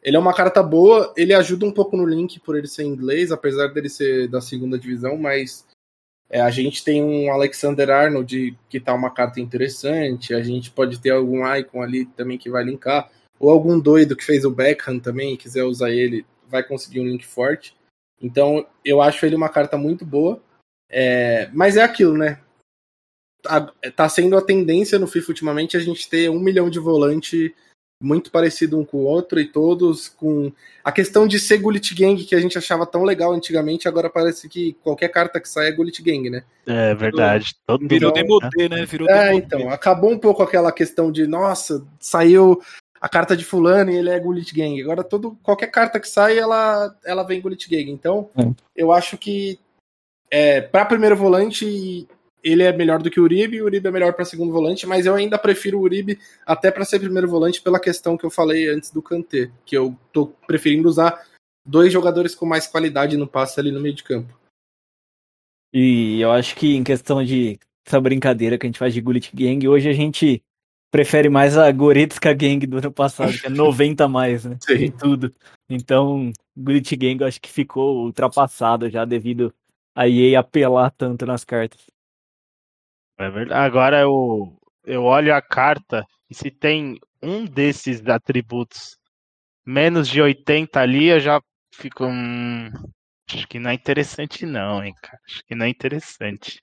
[0.00, 3.32] Ele é uma carta boa, ele ajuda um pouco no link por ele ser inglês,
[3.32, 5.66] apesar dele ser da segunda divisão, mas
[6.30, 11.00] é, a gente tem um Alexander Arnold que tá uma carta interessante, a gente pode
[11.00, 14.98] ter algum icon ali também que vai linkar, ou algum doido que fez o Beckham
[14.98, 17.74] também, e quiser usar ele, vai conseguir um link forte.
[18.20, 20.42] Então eu acho ele uma carta muito boa,
[20.90, 22.40] é, mas é aquilo, né?
[23.42, 27.54] Tá, tá sendo a tendência no FIFA ultimamente a gente ter um milhão de volante
[28.00, 30.52] muito parecido um com o outro e todos com
[30.84, 34.48] a questão de ser Gullit Gang que a gente achava tão legal antigamente, agora parece
[34.48, 36.44] que qualquer carta que sai é Gullit Gang, né?
[36.66, 37.54] É verdade.
[37.66, 38.22] Todo Virou né?
[38.22, 38.84] demodê, né?
[38.86, 39.44] Virou É, demodê.
[39.44, 42.60] então, acabou um pouco aquela questão de, nossa, saiu
[43.00, 44.80] a carta de fulano e ele é Gullit Gang.
[44.80, 47.90] Agora todo qualquer carta que sai, ela ela vem Gullit Gang.
[47.90, 48.42] Então, É.
[48.76, 49.58] eu acho que
[50.30, 52.06] é, para primeiro volante
[52.42, 54.86] ele é melhor do que o Uribe, e o Uribe é melhor para segundo volante,
[54.86, 58.30] mas eu ainda prefiro o Uribe até para ser primeiro volante pela questão que eu
[58.30, 61.24] falei antes do Kanté, que eu tô preferindo usar
[61.66, 64.38] dois jogadores com mais qualidade no passe ali no meio de campo.
[65.72, 69.30] E eu acho que em questão de essa brincadeira que a gente faz de Gullit
[69.34, 70.42] Gang, hoje a gente
[70.90, 74.56] prefere mais a Goretzka Gang do ano passado, que é 90 a mais, né?
[74.60, 74.84] Sim.
[74.84, 75.32] Em tudo.
[75.68, 79.52] Então, Gullit Gang eu acho que ficou ultrapassado já devido
[79.94, 81.80] a EA apelar tanto nas cartas.
[83.18, 83.60] É verdade.
[83.60, 88.96] Agora eu, eu olho a carta e se tem um desses atributos
[89.66, 91.40] menos de 80 ali, eu já
[91.74, 92.06] fico.
[92.06, 92.70] Hum,
[93.30, 95.18] acho que não é interessante, não, hein, cara.
[95.28, 96.62] Acho que não é interessante.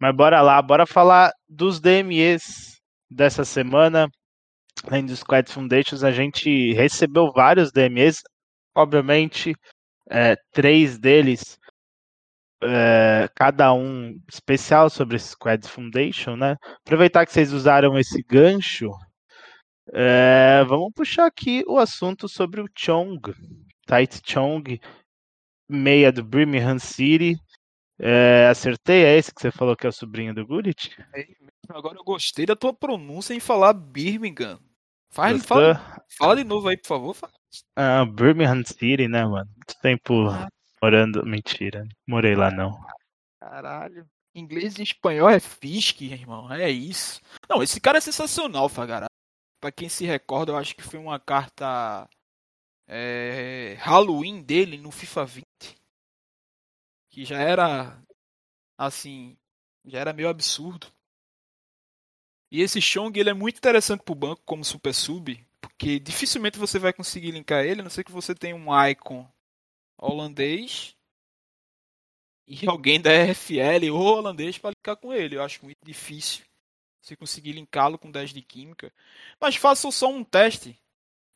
[0.00, 2.78] Mas bora lá, bora falar dos DMEs
[3.10, 4.08] dessa semana.
[4.86, 8.22] além do Squad Foundations, a gente recebeu vários DMEs,
[8.76, 9.54] obviamente,
[10.10, 11.58] é, três deles,
[12.62, 16.56] é, cada um especial sobre esse Squad Foundation, né?
[16.84, 18.90] Aproveitar que vocês usaram esse gancho,
[19.92, 23.20] é, vamos puxar aqui o assunto sobre o Chong,
[23.86, 24.80] Tight Chong,
[25.68, 27.36] meia do Birmingham City.
[27.98, 30.96] É, acertei, é esse que você falou que é o sobrinho do Gullit?
[31.68, 34.58] Agora eu gostei da tua pronúncia em falar Birmingham.
[35.10, 37.16] Faz, fala, fala de novo aí, por favor.
[37.74, 39.50] Ah, Birmingham City, né, mano?
[39.56, 40.48] Muito tempo Ah.
[40.82, 41.24] Morando.
[41.24, 42.72] Mentira, morei lá não.
[43.40, 44.08] Caralho.
[44.34, 46.52] Inglês e espanhol é Fisk, irmão.
[46.52, 47.20] É isso.
[47.48, 49.06] Não, esse cara é sensacional, Fagara.
[49.60, 52.08] Pra quem se recorda, eu acho que foi uma carta
[52.86, 55.46] é, Halloween dele no FIFA 20.
[57.10, 58.00] Que já era
[58.78, 59.36] assim,
[59.84, 60.86] já era meio absurdo.
[62.52, 66.78] E esse Chong, ele é muito interessante pro banco como super sub, porque dificilmente você
[66.78, 69.28] vai conseguir linkar ele, a não ser que você tenha um icon
[70.00, 70.96] holandês
[72.46, 75.36] e alguém da RFL ou holandês para linkar com ele.
[75.36, 76.44] Eu acho muito difícil
[77.00, 78.92] você conseguir linká-lo com 10 de química.
[79.40, 80.78] Mas façam só um teste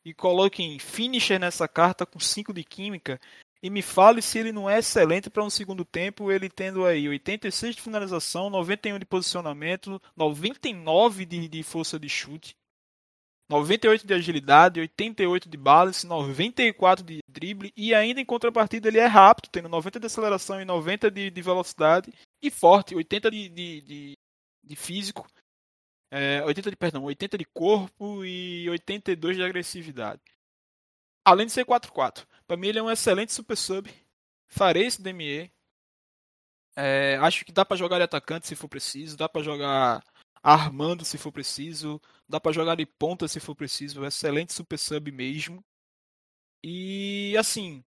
[0.03, 3.19] e coloquem finisher nessa carta com 5 de química
[3.63, 7.09] e me fale se ele não é excelente para um segundo tempo, ele tendo aí
[7.09, 12.55] 86 de finalização, 91 de posicionamento, 99 de, de força de chute,
[13.47, 19.05] 98 de agilidade, 88 de balance, 94 de drible e ainda em contrapartida ele é
[19.05, 23.81] rápido, tendo 90 de aceleração e 90 de, de velocidade e forte, 80 de, de,
[23.81, 24.17] de,
[24.63, 25.27] de físico,
[26.11, 30.21] é, 80 de perdão, 80 de corpo e 82 de agressividade.
[31.23, 32.25] Além de ser 4-4.
[32.47, 33.91] Para mim ele é um excelente super sub.
[34.47, 35.51] Farei esse DME.
[36.75, 40.03] É, acho que dá para jogar de atacante se for preciso, dá para jogar
[40.45, 45.11] armando se for preciso, dá para jogar de ponta se for preciso, excelente super sub
[45.11, 45.65] mesmo.
[46.63, 47.83] E assim,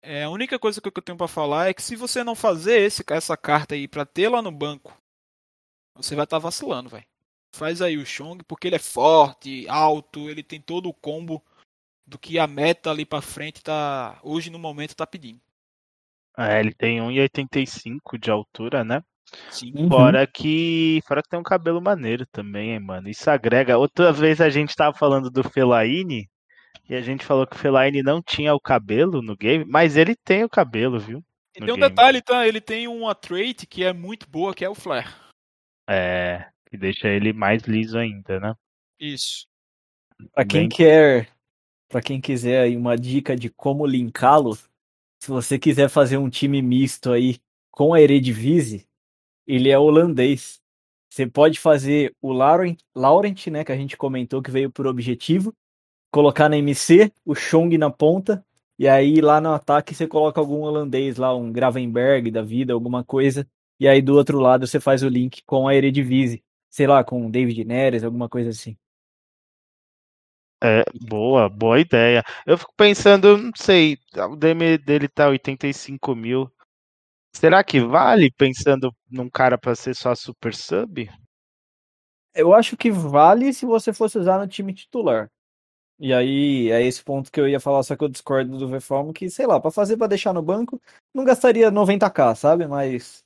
[0.00, 2.80] é, a única coisa que eu tenho para falar é que se você não fazer
[2.82, 4.96] esse, essa carta aí para ter lá no banco,
[5.96, 7.04] você vai estar tá vacilando, velho.
[7.54, 11.44] Faz aí o Chong, porque ele é forte, alto, ele tem todo o combo
[12.06, 15.40] do que a meta ali para frente tá hoje no momento tá pedindo.
[16.38, 19.02] É, ele tem 1,85 de altura, né?
[19.50, 19.72] Sim.
[19.74, 19.88] Uhum.
[19.88, 21.00] Fora que.
[21.06, 23.08] Fora que tem um cabelo maneiro também, hein, mano.
[23.08, 23.78] Isso agrega.
[23.78, 26.28] Outra vez a gente tava falando do Felaine.
[26.88, 30.16] E a gente falou que o Felaine não tinha o cabelo no game, mas ele
[30.16, 31.24] tem o cabelo, viu?
[31.54, 31.88] E tem um game.
[31.88, 32.46] detalhe, tá?
[32.46, 35.08] Ele tem uma trait que é muito boa, que é o flare.
[35.88, 36.46] É.
[36.68, 38.54] Que deixa ele mais liso ainda, né?
[38.98, 39.46] Isso.
[40.34, 41.28] Pra quem Bem- quer,
[41.88, 46.60] para quem quiser aí uma dica de como linká-lo, se você quiser fazer um time
[46.62, 47.38] misto aí
[47.70, 48.86] com a Eredivisie,
[49.46, 50.60] ele é holandês.
[51.10, 55.54] Você pode fazer o Laurent, Laurent, né, que a gente comentou que veio por objetivo,
[56.10, 58.44] colocar na MC, o Chong na ponta,
[58.78, 63.04] e aí lá no ataque você coloca algum holandês lá, um Gravenberg da vida, alguma
[63.04, 63.46] coisa,
[63.78, 67.26] e aí do outro lado você faz o link com a Eredivisie, sei lá, com
[67.26, 68.76] o David Neres, alguma coisa assim.
[70.64, 72.22] É, boa, boa ideia.
[72.46, 73.98] Eu fico pensando, não sei,
[74.30, 76.48] o DM dele tá 85 mil.
[77.34, 81.08] Será que vale pensando num cara pra ser só super sub?
[82.34, 85.30] Eu acho que vale se você fosse usar no time titular.
[85.98, 89.12] E aí, é esse ponto que eu ia falar, só que eu discordo do Veform,
[89.12, 90.80] que, sei lá, pra fazer pra deixar no banco,
[91.14, 92.66] não gastaria 90k, sabe?
[92.66, 93.22] Mas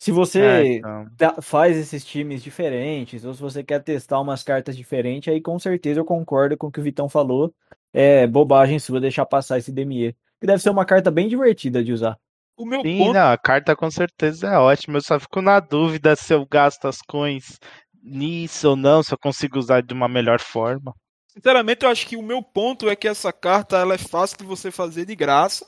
[0.00, 1.06] se É, você então.
[1.16, 5.58] ta- faz esses times diferentes, ou se você quer testar umas cartas diferentes, aí com
[5.58, 7.54] certeza eu concordo com o que o Vitão falou.
[7.92, 10.14] É bobagem sua deixar passar esse DME.
[10.40, 12.18] Que deve ser uma carta bem divertida de usar.
[12.58, 14.98] O meu Sim, ponto não, a carta com certeza é ótima.
[14.98, 17.58] Eu só fico na dúvida se eu gasto as coins
[18.02, 20.92] nisso ou não, se eu consigo usar de uma melhor forma.
[21.28, 24.44] Sinceramente, eu acho que o meu ponto é que essa carta ela é fácil de
[24.44, 25.64] você fazer de graça,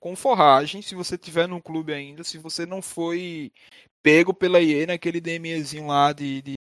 [0.00, 3.50] com forragem, se você tiver num clube ainda, se você não foi
[4.00, 6.54] pego pela EA naquele DMEzinho lá de, de-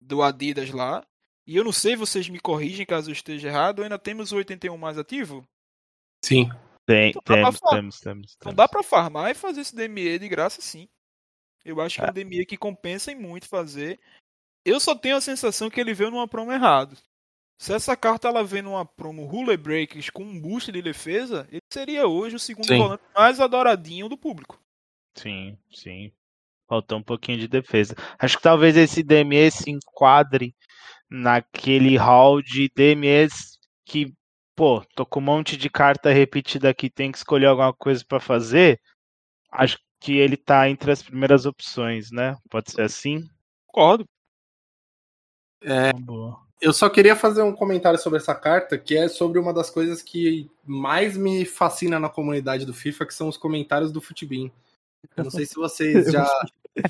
[0.00, 1.04] do Adidas lá.
[1.44, 4.76] E eu não sei, vocês me corrigem caso eu esteja errado, ainda temos o 81
[4.78, 5.44] mais ativo?
[6.24, 6.48] Sim.
[6.86, 7.76] Tem, Então temos, falar.
[7.76, 8.56] temos, temos, Então temos.
[8.56, 10.88] dá pra farmar e fazer esse DME de graça sim.
[11.64, 12.10] Eu acho que é É.
[12.10, 13.98] um DME que compensa em muito fazer.
[14.64, 16.96] Eu só tenho a sensação que ele veio numa promo errado.
[17.58, 21.62] Se essa carta ela vem numa promo Ruler Breakers com um boost de defesa, ele
[21.72, 22.78] seria hoje o segundo Sim.
[22.78, 24.60] volante mais adoradinho do público.
[25.16, 26.12] Sim, sim.
[26.68, 27.94] Faltou um pouquinho de defesa.
[28.18, 30.54] Acho que talvez esse DME se enquadre
[31.08, 34.12] naquele hall de DMEs que,
[34.56, 38.18] pô, tô com um monte de carta repetida aqui, tem que escolher alguma coisa pra
[38.18, 38.80] fazer.
[39.52, 42.36] Acho que ele tá entre as primeiras opções, né?
[42.50, 43.28] Pode ser assim?
[43.66, 44.06] Concordo.
[45.62, 46.38] É, Boa.
[46.60, 50.02] eu só queria fazer um comentário sobre essa carta, que é sobre uma das coisas
[50.02, 54.50] que mais me fascina na comunidade do FIFA, que são os comentários do Futibin.
[55.16, 56.28] Eu não sei se vocês já,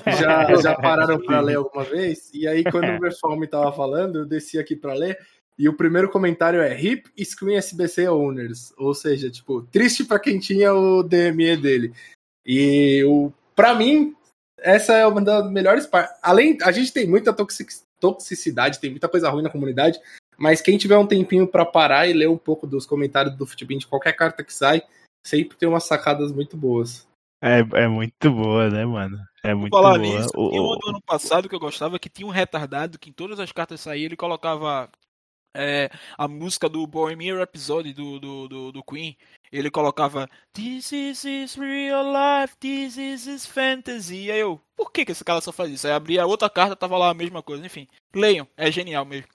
[0.05, 2.29] já, já pararam para ler alguma vez.
[2.33, 5.17] E aí, quando o Verfalme tava falando, eu desci aqui para ler.
[5.57, 8.73] E o primeiro comentário é Hip Screen SBC Owners.
[8.77, 11.93] Ou seja, tipo, triste para quem tinha o DME dele.
[12.45, 14.15] E o, para mim,
[14.59, 16.15] essa é uma das melhores partes.
[16.21, 19.99] Além, a gente tem muita toxic- toxicidade, tem muita coisa ruim na comunidade.
[20.37, 23.79] Mas quem tiver um tempinho para parar e ler um pouco dos comentários do Futebin
[23.79, 24.83] de qualquer carta que sai,
[25.25, 27.07] sempre tem umas sacadas muito boas.
[27.41, 29.17] É, é muito boa, né, mano?
[29.43, 30.19] É muito Vou falar boa.
[30.19, 33.13] nisso, O- uma do ano passado que eu gostava que tinha um retardado que em
[33.13, 34.89] todas as cartas saíam ele colocava
[35.57, 39.17] é, a música do Bohemian Rhapsody do, do, do, do Queen.
[39.51, 44.29] Ele colocava This is is real life, this is is fantasy.
[44.31, 45.87] Aí eu, por que, que esse cara só faz isso?
[45.87, 47.65] Aí abria a outra carta, tava lá a mesma coisa.
[47.65, 49.29] Enfim, leiam, é genial mesmo.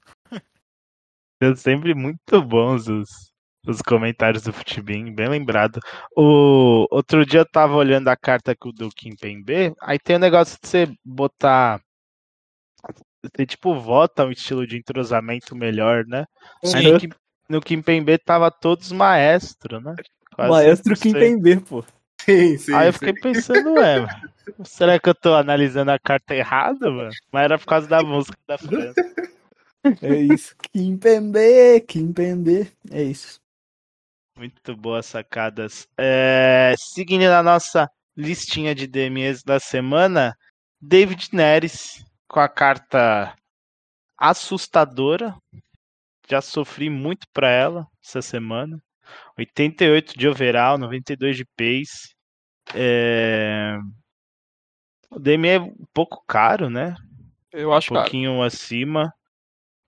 [1.43, 3.33] São sempre muito bons os,
[3.67, 5.81] os comentários do Futibin, bem lembrado.
[6.17, 10.59] O outro dia eu tava olhando a carta do Kim B, aí tem o negócio
[10.63, 11.81] de você botar.
[13.23, 16.25] Você tipo vota um estilo de entrosamento melhor, né?
[16.75, 17.11] Aí no, Kim-
[17.49, 19.95] no Kim B tava todos maestro, né?
[20.35, 21.03] Quase Maestro 100%.
[21.03, 21.85] Kim Pembe, pô.
[22.21, 22.75] Sim, sim.
[22.75, 22.99] Aí eu sim.
[22.99, 24.31] fiquei pensando, ué, mano,
[24.65, 27.11] será que eu tô analisando a carta errada, mano?
[27.31, 28.95] Mas era por causa da música da França.
[30.01, 30.55] É isso.
[30.73, 32.71] Kim Pembe, Kim Pembe.
[32.89, 33.41] É isso.
[34.39, 35.89] Muito boas sacadas.
[35.99, 40.37] É, seguindo na nossa listinha de DMEs da semana,
[40.81, 43.37] David Neres com a carta
[44.19, 45.37] assustadora.
[46.29, 48.83] Já sofri muito pra ela essa semana.
[49.39, 52.15] 88 de overall, 92 de pace.
[52.75, 53.77] É...
[55.11, 56.97] O DME é um pouco caro, né?
[57.53, 58.01] Eu Um acho caro.
[58.01, 59.09] pouquinho acima.
[59.09, 59.11] O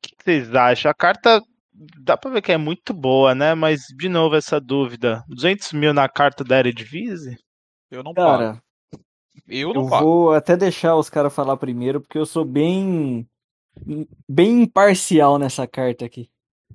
[0.02, 0.90] que vocês acham?
[0.90, 1.40] A carta
[1.72, 3.54] dá pra ver que é muito boa, né?
[3.54, 5.24] Mas, de novo, essa dúvida.
[5.28, 7.38] 200 mil na carta da Eredivisie?
[7.90, 8.12] Eu não.
[8.12, 8.60] Cara,
[9.48, 10.04] Eu não eu pago.
[10.04, 13.28] vou até deixar os caras falar primeiro, porque eu sou bem.
[14.28, 16.30] bem imparcial nessa carta aqui.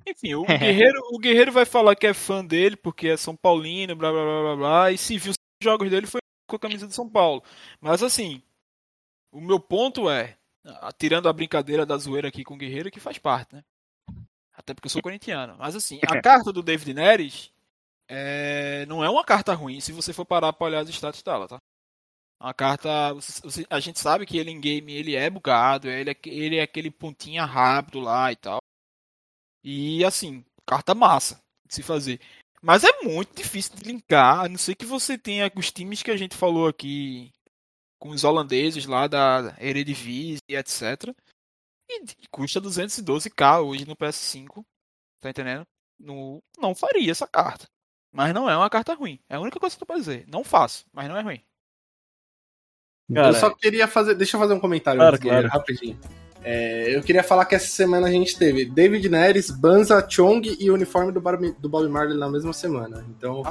[0.06, 3.96] Enfim, o Guerreiro, o Guerreiro vai falar que é fã dele porque é São Paulino,
[3.96, 6.86] blá blá blá blá blá, e se viu os jogos dele foi com a camisa
[6.86, 7.42] de São Paulo.
[7.80, 8.42] Mas assim,
[9.32, 13.00] o meu ponto é, ah, tirando a brincadeira da zoeira aqui com o Guerreiro, que
[13.00, 13.64] faz parte, né?
[14.52, 15.56] Até porque eu sou corintiano.
[15.58, 17.52] Mas assim, a carta do David Neres
[18.08, 21.46] é, não é uma carta ruim se você for parar pra olhar os status dela,
[21.46, 21.58] tá?
[22.40, 22.88] Uma carta.
[23.68, 26.90] A gente sabe que ele em game ele é bugado, ele é, ele é aquele
[26.90, 28.60] pontinha rápido lá e tal.
[29.62, 32.18] E assim, carta massa de se fazer.
[32.62, 36.10] Mas é muito difícil de linkar, a não ser que você tenha os times que
[36.10, 37.30] a gente falou aqui,
[37.98, 41.14] com os holandeses lá da Eredivisie e etc.
[41.88, 44.64] E custa 212k hoje no PS5.
[45.20, 45.66] Tá entendendo?
[45.98, 47.66] No, não faria essa carta.
[48.12, 49.20] Mas não é uma carta ruim.
[49.28, 50.26] É a única coisa que eu posso dizer.
[50.28, 51.42] Não faço, mas não é ruim.
[53.14, 54.14] Cara, eu só queria fazer.
[54.14, 55.48] Deixa eu fazer um comentário Claro, claro.
[55.48, 55.98] rapidinho.
[56.42, 60.70] É, eu queria falar que essa semana a gente teve David Neres, Banza, Chong e
[60.70, 63.04] o uniforme do, Bar do Bob Marley na mesma semana.
[63.10, 63.42] Então,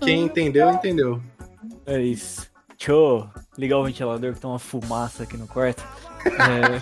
[0.00, 1.20] quem entendeu, entendeu.
[1.84, 2.48] É isso.
[2.78, 5.84] Deixa eu ligar o ventilador que tá uma fumaça aqui no quarto.
[6.24, 6.80] É,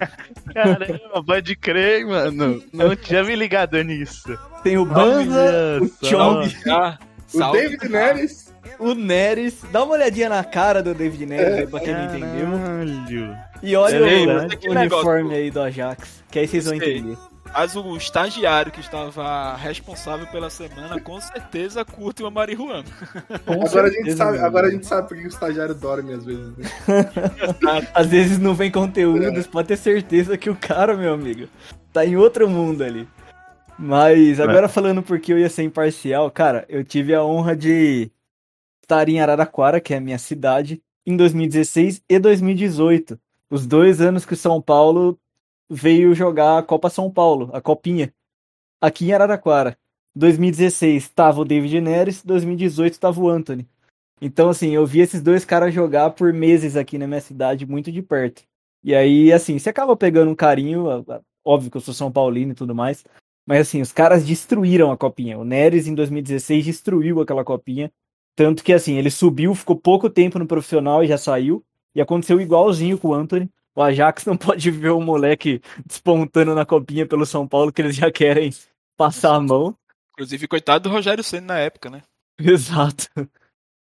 [0.54, 2.62] Caramba, pode crer, mano.
[2.72, 4.38] Não tinha me ligado nisso.
[4.62, 6.06] tem o Banza, o.
[6.06, 6.98] Chong, Ah,
[7.34, 7.52] O.
[7.52, 8.53] David Neres.
[8.78, 9.62] O Neres.
[9.70, 12.58] Dá uma olhadinha na cara do David Neres aí pra quem não entendeu.
[12.58, 13.36] Caralho.
[13.62, 16.98] E olha É o, uniforme aí do Ajax, que aí vocês vão Sei.
[16.98, 17.18] entender.
[17.56, 22.84] Mas o estagiário que estava responsável pela semana com certeza curte uma marihuana.
[23.46, 26.48] Agora a, gente sabe, agora a gente sabe porque o estagiário dorme às vezes.
[26.56, 26.68] né?
[27.94, 31.48] Às vezes não vem conteúdo, você pode ter certeza que o cara, meu amigo,
[31.92, 33.08] tá em outro mundo ali.
[33.78, 38.10] Mas agora falando porque eu ia ser imparcial, cara, eu tive a honra de
[38.84, 43.18] estar em Araraquara, que é a minha cidade, em 2016 e 2018.
[43.50, 45.18] Os dois anos que o São Paulo
[45.68, 48.12] veio jogar a Copa São Paulo, a Copinha,
[48.80, 49.76] aqui em Araraquara.
[50.14, 53.66] 2016 tava o David Neres, 2018 tava o Anthony.
[54.20, 57.90] Então, assim, eu vi esses dois caras jogar por meses aqui na minha cidade, muito
[57.90, 58.42] de perto.
[58.82, 61.04] E aí, assim, você acaba pegando um carinho,
[61.44, 63.04] óbvio que eu sou São Paulino e tudo mais,
[63.46, 65.38] mas assim, os caras destruíram a copinha.
[65.38, 67.90] O Neres, em 2016, destruiu aquela copinha.
[68.36, 71.64] Tanto que, assim, ele subiu, ficou pouco tempo no profissional e já saiu.
[71.94, 73.48] E aconteceu igualzinho com o Anthony.
[73.74, 77.96] O Ajax não pode ver o moleque despontando na copinha pelo São Paulo, que eles
[77.96, 78.50] já querem
[78.96, 79.76] passar a mão.
[80.12, 82.02] Inclusive, coitado do Rogério Senna na época, né?
[82.38, 83.08] Exato.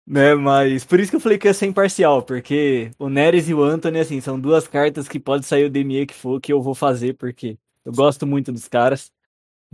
[0.04, 3.54] Né, mas por isso que eu falei que ia ser imparcial, porque o Neres e
[3.54, 6.60] o Anthony, assim, são duas cartas que pode sair o DME que for, que eu
[6.60, 9.12] vou fazer, porque eu gosto muito dos caras.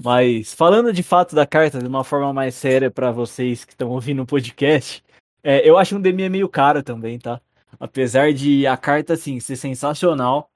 [0.00, 3.90] Mas falando de fato da carta de uma forma mais séria para vocês que estão
[3.90, 5.02] ouvindo o podcast,
[5.42, 7.40] é, eu acho um DME meio caro também, tá?
[7.80, 10.50] Apesar de a carta, assim, ser sensacional,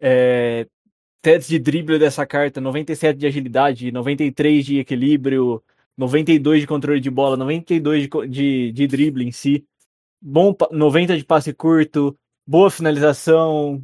[0.00, 0.66] é,
[1.48, 5.62] de drible dessa carta, 97 de agilidade, 93 de equilíbrio,
[5.96, 9.64] 92 de controle de bola, 92 de, de, de drible em si,
[10.20, 12.16] bom, pa- 90 de passe curto,
[12.46, 13.82] boa finalização,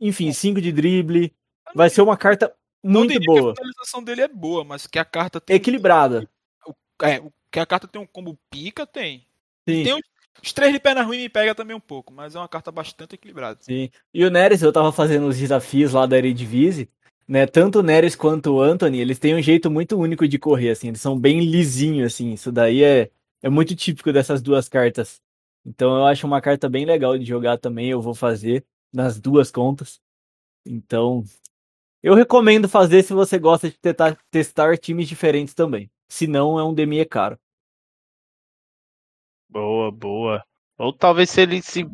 [0.00, 1.34] enfim, 5 de drible.
[1.74, 2.52] Vai ser uma carta
[2.82, 5.56] muito diria boa, que a finalização dele é boa, mas que a carta tem.
[5.56, 6.28] equilibrada.
[7.02, 9.26] É, o- que a carta tem um combo pica, tem.
[9.68, 9.84] Sim.
[9.84, 10.00] Tem os,
[10.42, 13.14] os três de perna ruim me pega também um pouco, mas é uma carta bastante
[13.14, 13.58] equilibrada.
[13.60, 13.90] Sim.
[14.12, 16.88] E o Neres, eu tava fazendo os desafios lá da Eredivisie,
[17.26, 17.46] né?
[17.46, 20.88] Tanto o Neres quanto o Anthony, eles têm um jeito muito único de correr, assim.
[20.88, 22.32] Eles são bem lisinhos, assim.
[22.32, 23.10] Isso daí é,
[23.42, 25.20] é muito típico dessas duas cartas.
[25.64, 27.90] Então eu acho uma carta bem legal de jogar também.
[27.90, 30.00] Eu vou fazer nas duas contas.
[30.66, 31.24] Então,
[32.02, 35.90] eu recomendo fazer se você gosta de tentar testar times diferentes também.
[36.08, 37.38] Se não, é um DME caro.
[39.48, 40.44] Boa, boa.
[40.78, 41.86] Ou talvez se ele se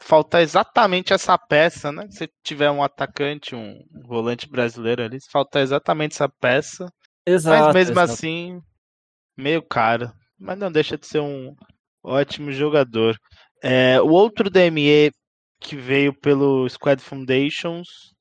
[0.00, 2.08] faltar exatamente essa peça, né?
[2.10, 6.92] Se tiver um atacante, um volante brasileiro ali, se faltar exatamente essa peça,
[7.24, 7.66] Exato.
[7.66, 8.12] mas mesmo exato.
[8.12, 8.60] assim,
[9.36, 10.10] meio caro.
[10.38, 11.54] Mas não deixa de ser um
[12.02, 13.16] ótimo jogador.
[13.62, 15.12] É, o outro DME
[15.60, 18.11] que veio pelo Squad Foundations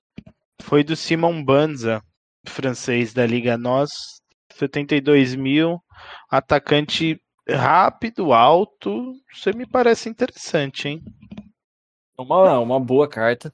[0.61, 2.01] foi do Simon Banza,
[2.47, 3.91] francês da Liga NOS,
[4.53, 5.81] 72 mil,
[6.29, 9.13] atacante rápido, alto.
[9.33, 11.03] Isso me parece interessante, hein?
[12.17, 13.53] Uma, uma boa carta.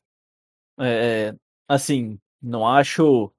[0.79, 1.33] É,
[1.67, 3.31] assim, não acho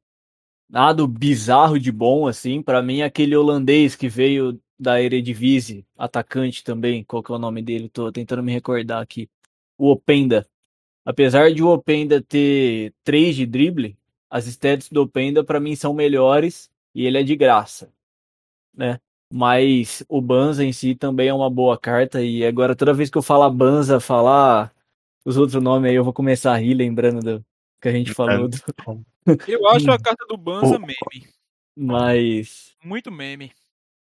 [0.68, 2.62] nada bizarro de bom, assim.
[2.62, 7.62] Para mim, aquele holandês que veio da Eredivisie, atacante também, qual que é o nome
[7.62, 7.88] dele?
[7.88, 9.28] Tô tentando me recordar aqui.
[9.76, 10.46] O Openda.
[11.08, 13.96] Apesar de o Openda ter 3 de drible,
[14.28, 17.90] as stats do Openda para mim são melhores e ele é de graça,
[18.76, 19.00] né?
[19.32, 23.16] Mas o Banza em si também é uma boa carta e agora toda vez que
[23.16, 24.70] eu falar Banza, falar
[25.24, 27.44] os outros nomes aí, eu vou começar a rir lembrando do
[27.80, 28.46] que a gente falou.
[28.46, 28.58] do-
[29.48, 30.94] Eu acho a carta do Banza meme.
[31.74, 33.50] Mas Muito meme.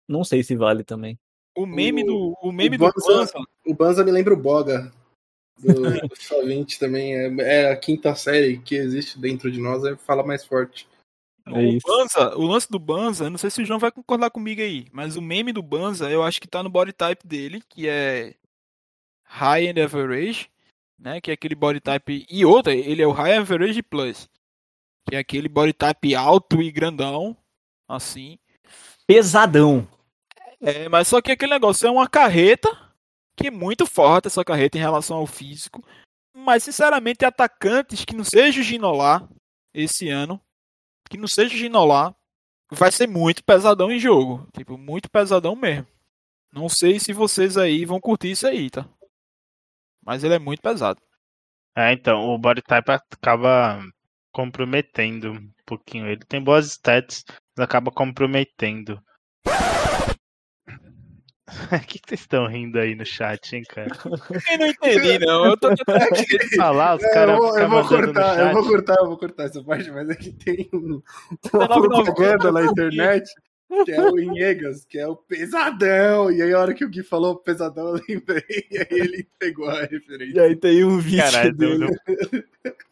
[0.07, 1.17] não sei se vale também.
[1.55, 2.33] O meme do.
[2.41, 3.33] O meme o do Banza- Banza.
[3.65, 4.91] O Banza me lembra o Boga.
[5.59, 7.15] Do, do Só 20 também.
[7.15, 10.87] É, é a quinta série que existe dentro de nós, é fala mais forte.
[11.45, 11.79] É o.
[11.85, 15.15] Banza, o lance do Banza, não sei se o João vai concordar comigo aí, mas
[15.15, 18.35] o meme do Banza, eu acho que tá no body type dele, que é
[19.23, 20.49] High and Average,
[20.99, 21.21] né?
[21.21, 22.25] Que é aquele body type.
[22.29, 24.29] E outra, ele é o High Average Plus,
[25.07, 27.35] que é aquele body type alto e grandão,
[27.87, 28.37] assim.
[29.05, 29.87] Pesadão.
[30.59, 32.69] É, mas só que aquele negócio é uma carreta,
[33.37, 35.85] que é muito forte essa carreta em relação ao físico.
[36.35, 39.27] Mas, sinceramente, atacantes que não seja o Ginolar
[39.73, 40.41] esse ano,
[41.09, 42.15] que não seja o Ginolar,
[42.71, 44.47] vai ser muito pesadão em jogo.
[44.55, 45.87] Tipo, muito pesadão mesmo.
[46.51, 48.89] Não sei se vocês aí vão curtir isso aí, tá?
[50.03, 50.99] Mas ele é muito pesado.
[51.75, 53.79] É, então, o body type acaba
[54.31, 56.07] comprometendo um pouquinho.
[56.07, 57.23] Ele tem boas stats,
[57.55, 58.99] mas acaba comprometendo.
[61.47, 63.89] O que vocês estão rindo aí no chat, hein, cara?
[64.51, 65.45] Eu não entendi, não.
[65.45, 65.99] Eu tô tentando
[66.51, 69.07] eu falar, os É, caras eu, vou, eu ficam vou cortar, eu vou cortar, eu
[69.07, 71.01] vou cortar essa parte, mas é que tem um,
[71.53, 73.29] uma 19,90 propaganda na internet
[73.85, 76.31] que é o Inhegas, que é o pesadão.
[76.31, 79.69] E aí, a hora que o Gui falou pesadão, eu lembrei, e aí ele pegou
[79.69, 80.41] a E referência.
[80.43, 82.43] aí tem um vídeo Caralho, dele, não-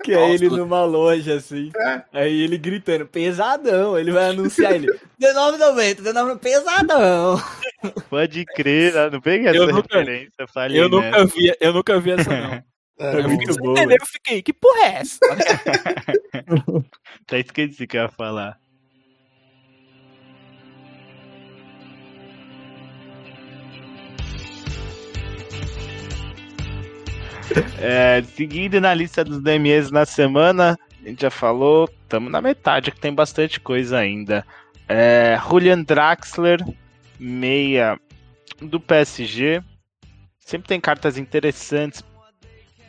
[0.03, 1.71] que é ele numa loja, assim.
[1.77, 2.03] É.
[2.13, 3.97] Aí ele gritando, pesadão.
[3.97, 4.87] Ele vai anunciar ele.
[5.19, 7.41] 19,90, 19,90, pesadão.
[8.09, 9.09] Pode crer, né?
[9.09, 10.95] não peguei essa Eu nunca- referência, falei, Eu né?
[11.11, 12.63] nunca vi, eu nunca vi essa, não.
[12.97, 13.71] É, É muito bom.
[13.73, 13.97] entendeu?
[13.99, 15.19] Eu fiquei, que porra é essa?
[17.27, 18.57] Até esqueci o que eu ia falar.
[27.77, 32.91] É, seguindo na lista dos DMEs na semana, a gente já falou, estamos na metade,
[32.91, 34.45] que tem bastante coisa ainda.
[34.87, 36.59] É, Julian Draxler,
[37.19, 37.99] meia
[38.61, 39.61] do PSG.
[40.39, 42.03] Sempre tem cartas interessantes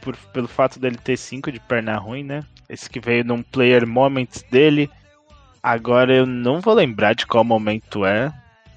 [0.00, 2.44] por- pelo fato dele ter 5 de perna ruim, né?
[2.68, 4.90] Esse que veio num Player Moments dele.
[5.62, 8.32] Agora eu não vou lembrar de qual momento é,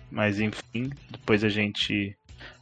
[0.09, 2.15] mas enfim, depois a gente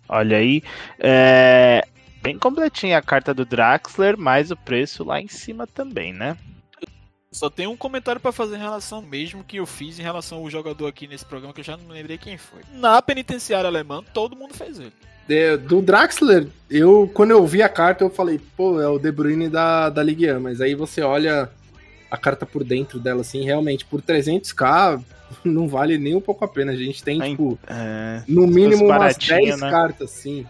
[0.10, 0.62] olha aí.
[1.00, 1.86] É,
[2.28, 6.36] bem completinha a carta do Draxler, mas o preço lá em cima também, né?
[7.32, 10.50] Só tem um comentário pra fazer em relação mesmo que eu fiz em relação ao
[10.50, 12.60] jogador aqui nesse programa, que eu já não lembrei quem foi.
[12.74, 14.92] Na penitenciária alemã, todo mundo fez ele.
[15.30, 19.10] É, do Draxler, eu quando eu vi a carta, eu falei, pô, é o De
[19.12, 21.50] Bruyne da, da Ligue 1, mas aí você olha
[22.12, 25.02] a carta por dentro dela, assim, realmente, por 300k,
[25.46, 26.74] não vale nem um pouco a pena.
[26.74, 29.72] A gente tem, Aí, tipo, É, no mínimo umas baratinho, 10 né?
[29.72, 30.46] cartas, assim,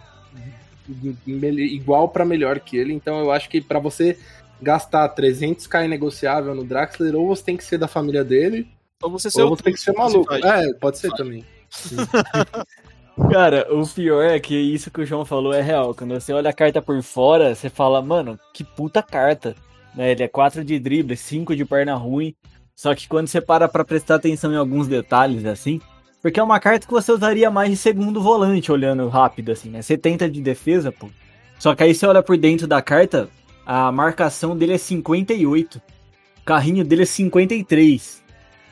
[1.27, 2.93] igual pra melhor que ele.
[2.93, 4.17] Então eu acho que pra você
[4.61, 8.67] gastar 300k negociável no Draxler, ou você tem que ser da família dele,
[9.01, 10.33] Ou você ser ou você tem que ser maluco.
[10.33, 11.45] É, pode ser também.
[13.31, 15.93] Cara, o pior é que isso que o João falou é real.
[15.93, 19.55] Quando você olha a carta por fora, você fala, mano, que puta carta.
[19.95, 20.11] Né?
[20.11, 22.35] Ele é 4 de drible, 5 de perna ruim.
[22.75, 25.81] Só que quando você para pra prestar atenção em alguns detalhes, assim,
[26.27, 29.81] porque é uma carta que você usaria mais de segundo volante, olhando rápido, assim, né?
[29.81, 31.09] 70 de defesa, pô.
[31.57, 33.29] Só que aí você olha por dentro da carta,
[33.65, 35.77] a marcação dele é 58.
[35.77, 38.23] O carrinho dele é 53.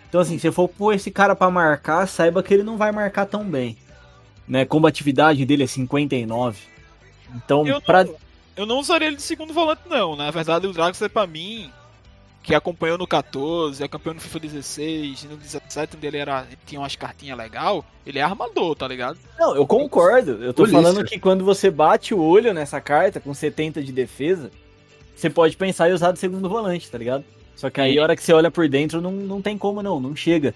[0.10, 3.26] Então, assim, se for pôr esse cara pra marcar, saiba que ele não vai marcar
[3.26, 3.78] tão bem
[4.48, 4.66] né?
[4.66, 6.60] Combatividade dele é 59.
[7.36, 8.04] Então, Eu pra...
[8.04, 8.16] não,
[8.56, 10.16] eu não usaria ele de segundo volante, não.
[10.16, 11.72] Na verdade, o Draxler, pra mim,
[12.46, 16.96] que acompanhou no 14, acompanhou no FIFA 16, no 17, onde ele era, tinha umas
[16.96, 19.18] cartinhas legal, ele é armador, tá ligado?
[19.40, 20.44] Não, eu concordo.
[20.44, 20.80] Eu tô Polícia.
[20.80, 24.52] falando que quando você bate o olho nessa carta com 70 de defesa,
[25.16, 27.26] você pode pensar em usar de segundo volante, tá ligado?
[27.56, 30.00] Só que aí, a hora que você olha por dentro, não, não tem como não,
[30.00, 30.54] não chega.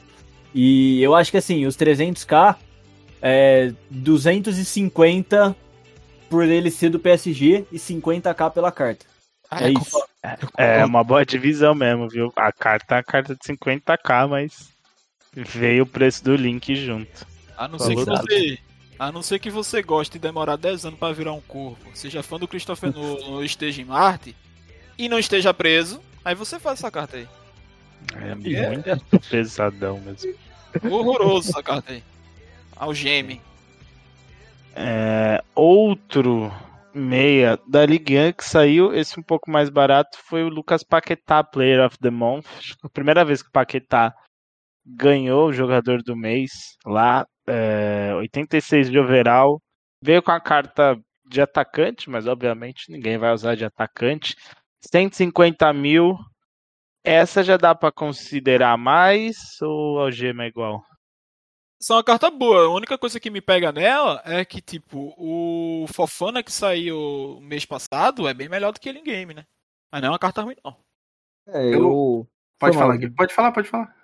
[0.53, 2.55] E eu acho que assim, os 300k,
[3.19, 5.55] é 250
[6.29, 9.08] por ele ser do PSG e 50k pela carta.
[9.49, 9.91] Ah, É isso.
[9.91, 10.49] concordo.
[10.57, 12.31] É uma boa divisão mesmo, viu?
[12.35, 14.69] A carta é a carta de 50k, mas
[15.33, 17.25] veio o preço do link junto.
[17.57, 18.59] A não ser que você.
[18.97, 22.21] A não ser que você goste de demorar 10 anos pra virar um corpo, seja
[22.21, 24.35] fã do Christopher Nolan, esteja em Marte
[24.97, 27.27] e não esteja preso, aí você faz essa carta aí.
[28.15, 30.33] É muito pesadão mesmo.
[30.83, 32.03] Horroroso essa carta aí.
[32.75, 33.41] Algeme.
[34.75, 36.51] É, outro
[36.99, 41.43] meia da Ligue 1 que saiu, esse um pouco mais barato, foi o Lucas Paquetá,
[41.43, 42.45] Player of the Month.
[42.83, 44.13] A primeira vez que o Paquetá
[44.85, 46.51] ganhou o jogador do mês
[46.85, 49.61] lá, é, 86 de overall.
[50.03, 54.35] Veio com a carta de atacante, mas obviamente ninguém vai usar de atacante.
[54.91, 56.15] 150 mil.
[57.03, 60.81] Essa já dá pra considerar mais ou algema é igual?
[61.81, 62.65] Essa é uma carta boa.
[62.65, 67.65] A única coisa que me pega nela é que, tipo, o Fofana que saiu mês
[67.65, 69.45] passado é bem melhor do que ele em game, né?
[69.91, 70.75] Mas não é uma carta ruim, não.
[71.47, 72.27] É, eu-
[72.59, 72.97] Pode Foi falar, mal.
[72.97, 73.09] Gui.
[73.11, 73.95] Pode falar, pode falar.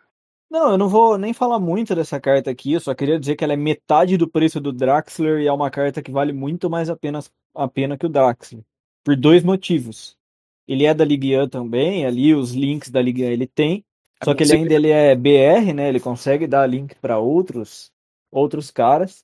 [0.49, 3.43] Não, eu não vou nem falar muito dessa carta aqui, eu só queria dizer que
[3.43, 6.89] ela é metade do preço do Draxler e é uma carta que vale muito mais
[6.89, 7.19] a pena,
[7.53, 8.63] a pena que o Draxler.
[9.03, 10.15] Por dois motivos.
[10.67, 13.83] Ele é da Ligue 1 também, ali os links da Ligue 1 ele tem,
[14.25, 15.89] só que ele ainda ele é BR, né?
[15.89, 17.91] Ele consegue dar link para outros
[18.31, 19.23] outros caras.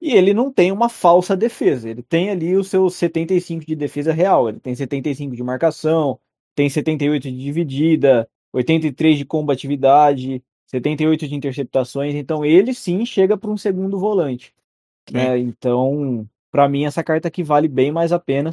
[0.00, 4.12] E ele não tem uma falsa defesa, ele tem ali os seus 75 de defesa
[4.12, 6.18] real, ele tem 75 de marcação,
[6.56, 13.48] tem 78 de dividida, 83 de combatividade, 78 de interceptações, então ele sim chega para
[13.48, 14.52] um segundo volante.
[15.12, 15.38] né?
[15.38, 18.50] Então, para mim, essa carta aqui vale bem mais a pena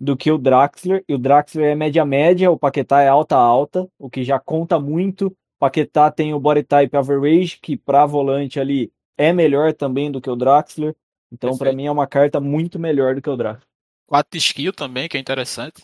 [0.00, 1.04] do que o Draxler.
[1.08, 5.26] E o Draxler é média-média, o Paquetá é alta-alta, o que já conta muito.
[5.26, 10.20] O Paquetá tem o body type average, que para volante ali é melhor também do
[10.20, 10.94] que o Draxler.
[11.32, 13.66] Então, para mim, é uma carta muito melhor do que o Draxler.
[14.06, 15.82] 4 de skill também, que é interessante.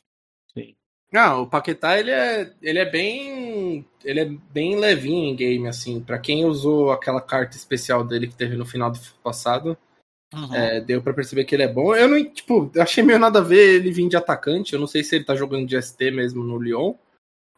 [1.15, 3.87] Ah, o Paquetá, ele é, ele é bem.
[4.03, 6.01] Ele é bem levinho em game, assim.
[6.01, 9.77] Pra quem usou aquela carta especial dele que teve no final do passado,
[10.33, 10.55] Uhum.
[10.55, 11.95] é, deu pra perceber que ele é bom.
[11.95, 14.73] Eu não, tipo, achei meio nada a ver ele vir de atacante.
[14.73, 16.95] Eu não sei se ele tá jogando de ST mesmo no Lyon.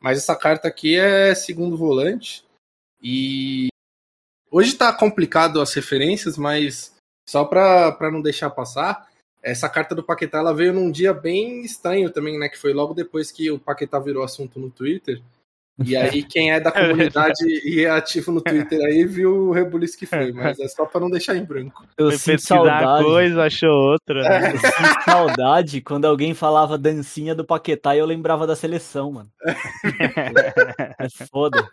[0.01, 2.45] Mas essa carta aqui é segundo volante.
[3.03, 3.69] E.
[4.51, 6.95] Hoje tá complicado as referências, mas
[7.29, 9.09] só pra não deixar passar.
[9.43, 12.49] Essa carta do Paquetá ela veio num dia bem estranho também, né?
[12.49, 15.23] Que foi logo depois que o Paquetá virou assunto no Twitter.
[15.85, 16.71] E aí, quem é da
[17.11, 20.85] comunidade e é ativo no Twitter aí viu o rebuliço que foi, mas é só
[20.87, 21.85] pra não deixar em branco.
[21.99, 23.03] Eu Foi sinto saudade.
[23.03, 24.23] coisa, achou outra.
[24.23, 24.53] Né?
[24.53, 29.31] Eu sinto saudade quando alguém falava dancinha do Paquetá e eu lembrava da seleção, mano.
[30.99, 31.69] É foda.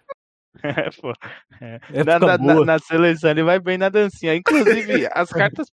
[0.64, 1.14] É, pô.
[1.62, 1.80] É.
[2.04, 2.66] Na, na- boa.
[2.66, 4.36] na seleção ele vai bem na dancinha.
[4.36, 5.68] Inclusive, as cartas.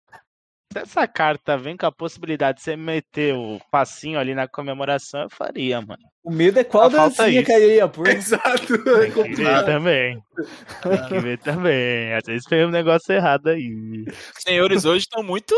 [0.76, 5.22] Se essa carta vem com a possibilidade de você meter o passinho ali na comemoração,
[5.22, 6.02] eu faria, mano.
[6.22, 7.44] O medo é qual dancinha isso.
[7.46, 8.08] que ia pôr.
[8.08, 8.74] Exato.
[8.74, 10.18] É Tem que ver também.
[10.82, 12.12] Tem que ver também.
[12.12, 14.04] Às vezes fez um negócio errado aí.
[14.06, 15.54] Os senhores hoje estão muito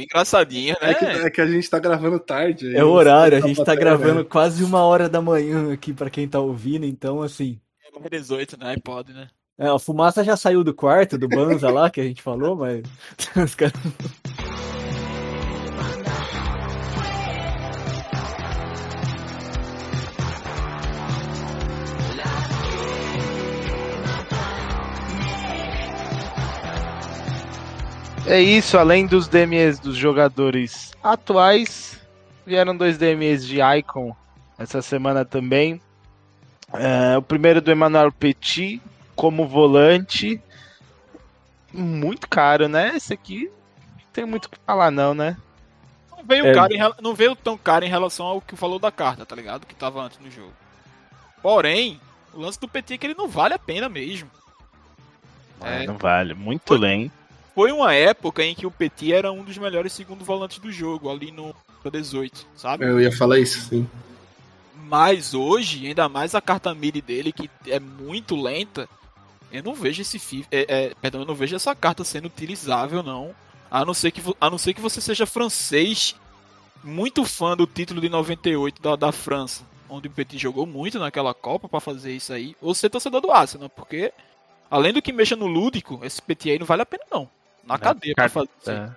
[0.00, 0.92] engraçadinhos, né?
[0.92, 2.74] É que, é que a gente tá gravando tarde.
[2.74, 4.26] É o horário, a Tá gente tá batendo, gravando né?
[4.30, 7.60] quase uma hora da manhã aqui pra quem tá ouvindo, então assim,
[8.02, 8.70] É 18, né?
[8.70, 9.28] Aí pode, né?
[9.58, 12.82] É, a fumaça já saiu do quarto do Banza lá, que a gente falou, mas.
[13.36, 13.74] Os caras-
[28.26, 32.00] É isso, além dos DMEs dos jogadores atuais,
[32.46, 34.14] vieram dois DMEs de Icon
[34.58, 35.80] essa semana também.
[36.72, 38.80] É, o primeiro do Emmanuel Petit
[39.14, 40.40] como volante.
[41.72, 42.92] Muito caro, né?
[42.96, 43.50] Esse aqui
[43.94, 45.36] não tem muito o que falar, não, né?
[46.10, 46.54] Não veio, É.
[46.54, 49.66] caro em não veio tão caro em relação ao que falou da carta, tá ligado?
[49.66, 50.52] Que tava antes no jogo.
[51.42, 51.98] Porém,
[52.34, 54.30] o lance do PT é que ele não vale a pena mesmo.
[55.60, 55.86] É.
[55.86, 57.12] Não vale, muito Foi- lento.
[57.54, 61.10] Foi uma época em que o Petit era um dos melhores segundo volantes do jogo,
[61.10, 61.54] ali no
[61.90, 62.84] 18, sabe?
[62.86, 63.86] Eu ia falar isso, sim.
[64.88, 68.88] Mas hoje, ainda mais a carta mid dele, que é muito lenta,
[69.52, 73.02] eu não vejo esse fi- é, é, perdão, eu não vejo essa carta sendo utilizável,
[73.02, 73.34] não.
[73.70, 76.14] A não ser que, a não ser que você seja francês,
[76.82, 81.32] muito fã do título de 98 da, da França, onde o Petit jogou muito naquela
[81.32, 84.12] Copa pra fazer isso aí, ou ser torcedor do Arsenal, porque
[84.70, 87.28] além do que mexa no lúdico, esse Petit aí não vale a pena, não.
[87.64, 88.48] Na cadeia pra fazer.
[88.66, 88.90] É.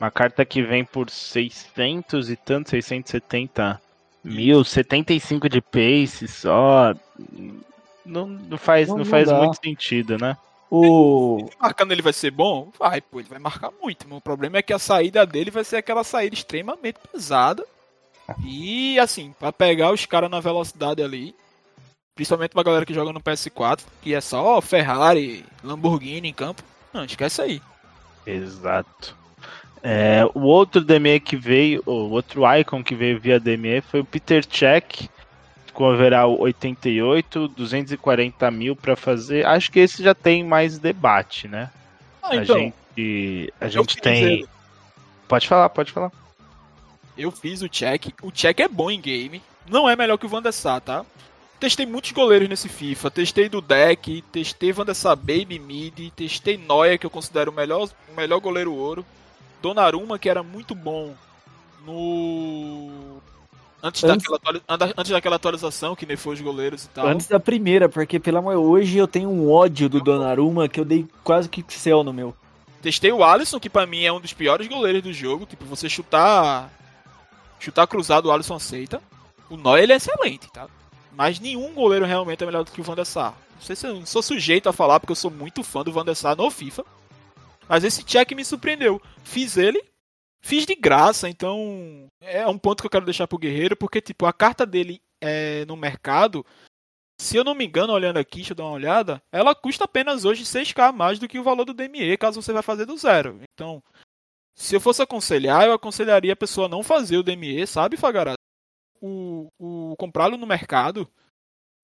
[0.00, 3.80] Uma carta que vem por 600 e tanto, 670
[4.24, 6.94] mil, 75 de pace só.
[8.04, 9.38] Não, não faz, Não não, faz dá.
[9.38, 10.36] muito sentido, né?
[10.70, 11.48] O.
[11.60, 12.70] Marcando ele vai ser bom?
[12.78, 14.06] Vai, pô, ele vai marcar muito.
[14.08, 17.64] Mas o problema é que a saída dele vai ser aquela saída extremamente pesada.
[18.44, 21.34] E assim, pra pegar os caras na velocidade ali,
[22.14, 26.62] principalmente pra galera que joga no PS4, que é só Ferrari, Lamborghini em campo.
[26.92, 27.60] Não, esquece aí.
[28.24, 29.16] Exato.
[29.82, 34.04] É, o outro DME que veio, o outro icon que veio via DME foi o
[34.04, 35.08] Peter Check,
[35.70, 39.46] com overall 88, 240 mil pra fazer.
[39.46, 41.70] Acho que esse já tem mais debate, né?
[42.22, 44.22] Ah, a então, gente, a gente tem.
[44.22, 44.48] ele.
[45.28, 46.10] Pode falar, pode falar.
[47.16, 48.08] eu fiz o check.
[48.22, 49.42] O check é bom em game.
[49.68, 51.04] Não é melhor que o Van der Sar, tá?
[51.60, 53.10] Testei muitos goleiros nesse FIFA.
[53.10, 57.54] Testei do deck, testei Van der Sar Baby Mid, testei Noia, que eu considero o
[57.54, 59.04] melhor, o melhor goleiro ouro.
[59.60, 61.14] Donnarumma, que era muito bom
[61.84, 63.20] no...
[63.82, 67.06] Antes, Antes- Daquela, antes daquela atualização que nefou os goleiros e tal.
[67.06, 70.84] Antes da primeira, porque pelo amor hoje eu tenho um ódio do Donnarumma que eu
[70.84, 72.34] dei quase que céu no meu.
[72.82, 75.46] Testei o Alisson, que pra mim é um dos piores goleiros do jogo.
[75.46, 76.70] Tipo, você chutar.
[77.58, 79.02] Chutar cruzado, o Alisson aceita.
[79.48, 80.66] O Neuer ele é excelente, tá?
[81.16, 83.34] Mas nenhum goleiro realmente é melhor do que o Van der Sar.
[83.56, 85.92] Não sei se eu não sou sujeito a falar, porque eu sou muito fã do
[85.92, 86.84] Van der Sar no FIFA.
[87.68, 89.00] Mas esse check me surpreendeu.
[89.24, 89.82] Fiz ele,
[90.40, 94.26] fiz de graça, então é um ponto que eu quero deixar pro Guerreiro, porque tipo,
[94.26, 96.44] a carta dele é, no mercado,
[97.20, 100.24] se eu não me engano, olhando aqui, deixa eu dar uma olhada, ela custa apenas
[100.24, 102.96] hoje 6k a mais do que o valor do DME, caso você vai fazer do
[102.96, 103.40] zero.
[103.52, 103.82] Então,
[104.54, 108.38] se eu fosse aconselhar, eu aconselharia a pessoa não fazer o DME, sabe, Fagarado?
[109.00, 111.08] O, o comprá-lo no mercado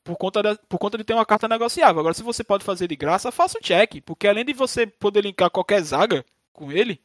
[0.07, 1.99] por conta, de, por conta de ter uma carta negociável.
[1.99, 5.25] Agora, se você pode fazer de graça, faça o check, porque além de você poder
[5.25, 7.01] linkar qualquer zaga com ele,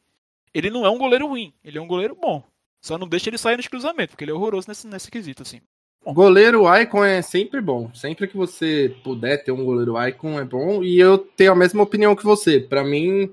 [0.54, 2.42] ele não é um goleiro ruim, ele é um goleiro bom.
[2.80, 5.60] Só não deixa ele sair nos cruzamentos, porque ele é horroroso nesse, nesse quesito, assim.
[6.04, 7.94] Goleiro Icon é sempre bom.
[7.94, 10.82] Sempre que você puder ter um goleiro Icon é bom.
[10.82, 12.58] E eu tenho a mesma opinião que você.
[12.58, 13.32] Pra mim,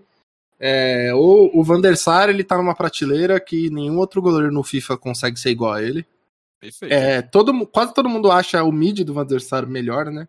[0.59, 4.61] é, o, o Van der Sar, ele tá numa prateleira que nenhum outro goleiro no
[4.61, 6.05] FIFA consegue ser igual a ele.
[6.59, 6.93] Perfeito.
[6.93, 10.27] É, todo, quase todo mundo acha o mid do Van der Sar melhor, né?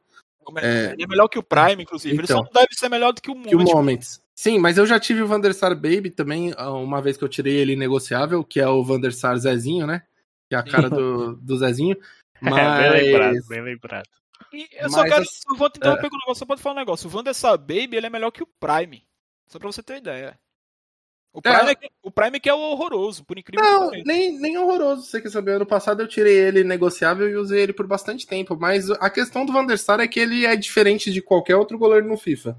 [0.57, 2.15] é- Ele é melhor que o Prime, inclusive.
[2.15, 2.39] ele Então.
[2.39, 3.73] só não deve ser melhor do que o Que o Moment.
[3.75, 4.23] Moments.
[4.41, 7.23] Sim, mas eu já tive o Van der Sar Baby também, ah, uma vez que
[7.23, 10.03] eu tirei ele negociável, que é o Van der Sar Zezinho, né?
[10.49, 11.95] Que é a cara do, do Zezinho.
[12.41, 12.91] Mas...
[12.91, 14.09] bem lembrado, bem lembrado.
[14.51, 15.23] E eu só Mas quero.
[15.25, 17.07] assim- Eu vou te interromper com um negócio, só pode falar um negócio.
[17.07, 19.05] O Van der Sar Baby ele é melhor que o Prime.
[19.47, 20.39] Só pra você ter ideia.
[21.35, 24.05] O Prime é, que, o Prime que é o horroroso, por incrível que Não, pareça.
[24.07, 25.03] nem, nem horroroso.
[25.03, 25.57] Você quer saber?
[25.57, 28.57] Ano passado eu tirei ele negociável e usei ele por bastante tempo.
[28.59, 31.77] Mas a questão do Van der Sar é que ele é diferente de qualquer outro
[31.77, 32.57] goleiro no FIFA.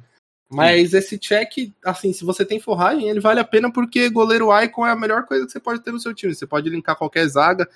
[0.52, 4.86] Mas esse check, assim, se você tem forragem, ele vale a pena porque goleiro Icon
[4.86, 6.36] é a melhor coisa que você pode ter no seu time.
[6.36, 7.70] Você pode linkar qualquer zaga.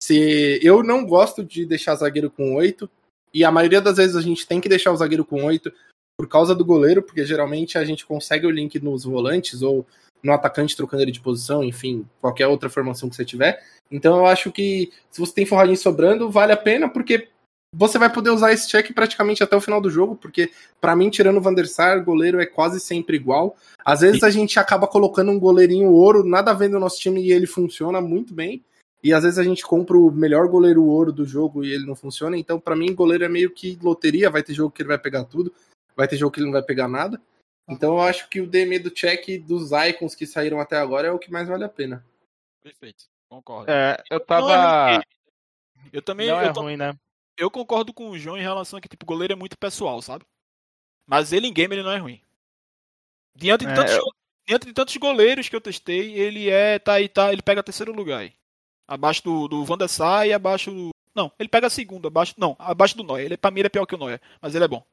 [0.00, 2.88] Se Eu não gosto de deixar zagueiro com 8.
[3.34, 5.72] E a maioria das vezes a gente tem que deixar o zagueiro com 8
[6.16, 9.86] por causa do goleiro, porque geralmente a gente consegue o link nos volantes ou
[10.22, 13.62] no atacante trocando ele de posição, enfim, qualquer outra formação que você tiver.
[13.90, 17.28] Então eu acho que se você tem forragem sobrando, vale a pena, porque
[17.72, 20.50] você vai poder usar esse check praticamente até o final do jogo, porque
[20.80, 23.56] para mim, tirando o Van der Sar, goleiro é quase sempre igual.
[23.84, 27.22] Às vezes a gente acaba colocando um goleirinho ouro, nada a ver no nosso time,
[27.22, 28.62] e ele funciona muito bem.
[29.02, 31.96] E às vezes a gente compra o melhor goleiro ouro do jogo e ele não
[31.96, 32.36] funciona.
[32.36, 34.28] Então, pra mim, goleiro é meio que loteria.
[34.28, 35.54] Vai ter jogo que ele vai pegar tudo,
[35.96, 37.18] vai ter jogo que ele não vai pegar nada.
[37.66, 41.10] Então, eu acho que o DME do check dos icons que saíram até agora é
[41.10, 42.04] o que mais vale a pena.
[42.62, 43.70] Perfeito, concordo.
[43.70, 45.02] É, eu é tava.
[45.90, 46.94] Eu também Não é eu, tô- ruim, né?
[47.40, 50.24] Eu concordo com o João em relação a que tipo, goleiro é muito pessoal, sabe?
[51.06, 52.22] Mas ele em game ele não é ruim.
[53.34, 54.04] Diante de, É, tantos, eu-
[54.46, 56.78] diante de tantos goleiros que eu testei, ele é.
[56.78, 58.32] tá aí, tá, ele pega terceiro lugar aí.
[58.88, 60.90] Abaixo do, do Van der Sar e abaixo do.
[61.14, 62.34] Não, ele pega segundo, abaixo.
[62.38, 63.24] Não, abaixo do Neuer.
[63.26, 64.84] Ele, pra mim ele é pior que o Neuer, mas ele é bom.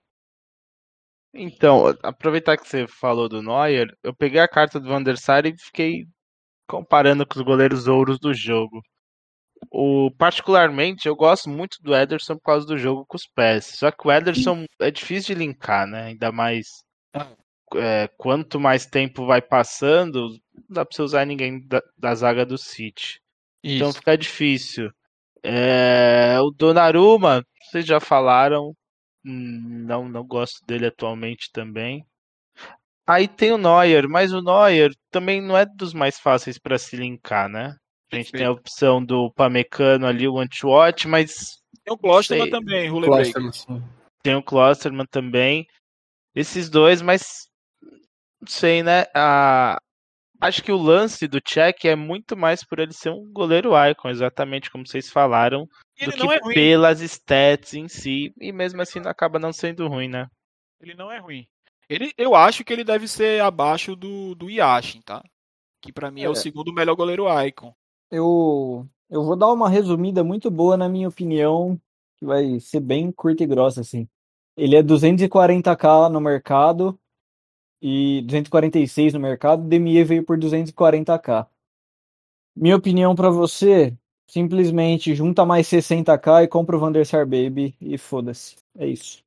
[1.34, 5.45] Então, aproveitar que você falou do Neuer, eu peguei a carta do Van der Sar
[5.45, 6.08] e fiquei
[6.68, 8.82] comparando com os goleiros ouros do jogo.
[9.72, 13.65] O, particularmente, eu gosto muito do Ederson por causa do jogo com os pés.
[13.65, 16.05] Só que o Ederson é difícil de linkar, né?
[16.05, 16.68] Ainda mais
[17.76, 22.45] é, quanto mais tempo vai passando, não dá pra você usar ninguém da, da zaga
[22.45, 23.20] do City.
[23.63, 23.99] Então Isso.
[23.99, 24.91] fica difícil.
[25.43, 28.74] É, o Donnarumma, vocês já falaram,
[29.24, 32.05] não, não gosto dele atualmente também.
[33.05, 36.95] Aí tem o Neuer, mas o Neuer também não é dos mais fáceis para se
[36.95, 37.76] linkar, né?
[38.12, 42.89] A gente tem a opção do Pamecano ali, o Antwatch, mas Tem o Klosterman também.
[42.89, 43.84] Klosterman, sim.
[44.24, 45.68] tem o Klosterman também.
[46.36, 47.47] Esses dois, mas
[48.39, 49.05] não sei, né?
[49.14, 49.78] Ah,
[50.39, 54.10] acho que o lance do Check é muito mais por ele ser um goleiro icon,
[54.10, 55.68] exatamente como vocês falaram,
[55.99, 56.53] Ele do não que é ruim.
[56.53, 58.34] pelas stats em si.
[58.39, 60.28] E mesmo assim não acaba não sendo ruim, né?
[60.80, 61.45] Ele não é ruim.
[61.89, 65.24] Ele, eu acho que ele deve ser abaixo do, do Yashin, tá?
[65.82, 66.36] Que pra mim é, o É.
[66.36, 67.74] segundo melhor goleiro Icon.
[68.12, 71.80] Eu, eu vou dar uma resumida muito boa na minha opinião,
[72.18, 74.08] que vai ser bem curta e grossa, assim.
[74.55, 76.97] Ele é 240k no mercado
[77.82, 81.47] e 246 no mercado, DME veio por 240k.
[82.55, 83.95] Minha opinião pra você,
[84.28, 88.55] simplesmente junta mais 60k e compra o Van der Sar Baby e foda-se.
[88.78, 89.24] É isso.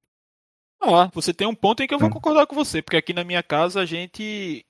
[0.83, 2.12] Ah, você tem um ponto em que eu vou Hum.
[2.12, 4.64] concordar com você, porque aqui na minha casa a gente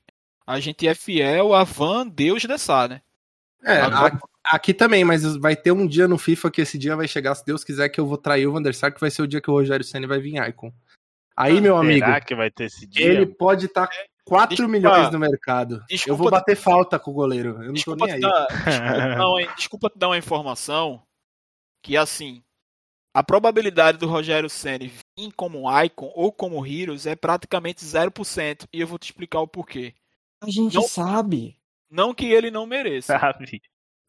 [0.47, 3.01] a gente é fiel a Van Deus Dessá, né?
[3.65, 6.97] É, Agora- a- aqui também, mas vai ter um dia no FIFA que esse dia
[6.97, 9.11] vai chegar, se Deus quiser, que eu vou trair o Van der Sar, que vai
[9.11, 10.73] ser o dia que o Rogério Senna vai vir Icon.
[11.37, 13.07] Aí, meu amigo, Será que vai ter esse dia?
[13.07, 13.89] ele pode estar
[14.25, 15.83] 4 Desculpa- milhões no mercado.
[15.89, 17.63] desculpa- eu vou bater falta com o goleiro.
[17.63, 18.21] Eu não tô te, nem aí.
[18.21, 21.03] dar, desculpa, te dar uma, desculpa te dar uma informação
[21.83, 22.43] que assim,
[23.15, 28.81] a probabilidade do Rogério Ceni vir como Icon ou como Heroes é praticamente 0%, e
[28.81, 29.95] eu vou te explicar o porquê.
[30.43, 31.57] A gente Não- sabe.
[31.91, 33.61] Não que ele não mereça, Sabe?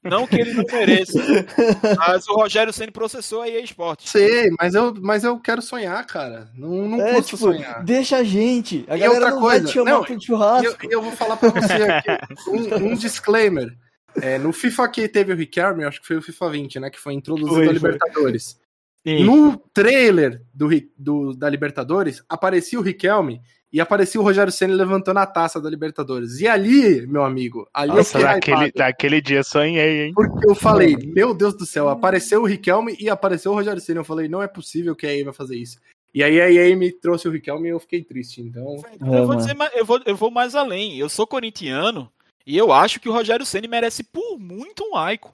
[0.03, 1.13] não que ele não mereça,
[1.97, 4.09] mas o Rogério Ceni processou a EA Sports.
[4.09, 6.49] Sei, mas eu, mas eu quero sonhar, cara.
[6.55, 7.83] Não, não É, tipo, sonhar.
[7.83, 8.83] deixa a gente.
[8.87, 10.85] A E galera outra não vai coisa, te chamar não, pro E churrasco.
[10.85, 12.09] eu, eu vou falar pra você aqui
[12.49, 13.75] um, um disclaimer.
[14.21, 16.89] É, no FIFA que teve o Riquelme, acho que foi o FIFA 20, né?
[16.89, 17.71] Que foi introduzido Foi, a.
[17.71, 18.59] Libertadores.
[19.07, 19.23] Sim.
[19.23, 20.67] No trailer do,
[20.97, 23.39] do- da Libertadores, aparecia o Riquelme
[23.71, 26.39] e aparecia o Rogério Senna levantando a taça da Libertadores.
[26.41, 30.13] E ali, meu amigo, ali eu Nossa, fiquei naquele, naquele dia sonhei, hein?
[30.13, 34.01] Porque eu falei, meu Deus do céu, apareceu o Riquelme e apareceu o Rogério Senna.
[34.01, 35.79] Eu falei, não é possível que a EA vai fazer isso.
[36.13, 38.41] E aí a EA me trouxe o Riquelme e eu fiquei triste.
[38.41, 40.97] Então, Eu vou, dizer, mais- eu, vou, eu vou mais além.
[40.97, 42.11] Eu sou corintiano
[42.45, 45.31] e eu acho que o Rogério Ceni merece por muito um Icon.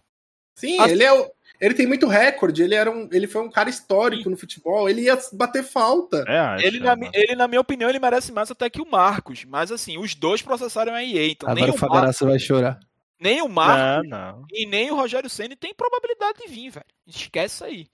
[0.55, 3.49] sim, Assim- ele é o- Ele tem muito recorde, ele, era um, ele foi um
[3.49, 6.24] cara histórico no futebol, ele ia bater falta.
[6.28, 9.43] É, Ele na, mi- ele, na minha opinião, ele merece mais até que o Marcos.
[9.45, 11.28] Mas assim, os dois processaram a EA.
[11.32, 12.80] Então nem Agora o o, Mar, Fagaraça vai chorar.
[13.20, 14.45] nem o Marcos Não, não.
[14.51, 16.86] e nem o Rogério Ceni tem probabilidade de vir, velho.
[17.08, 17.88] Esquece isso aí.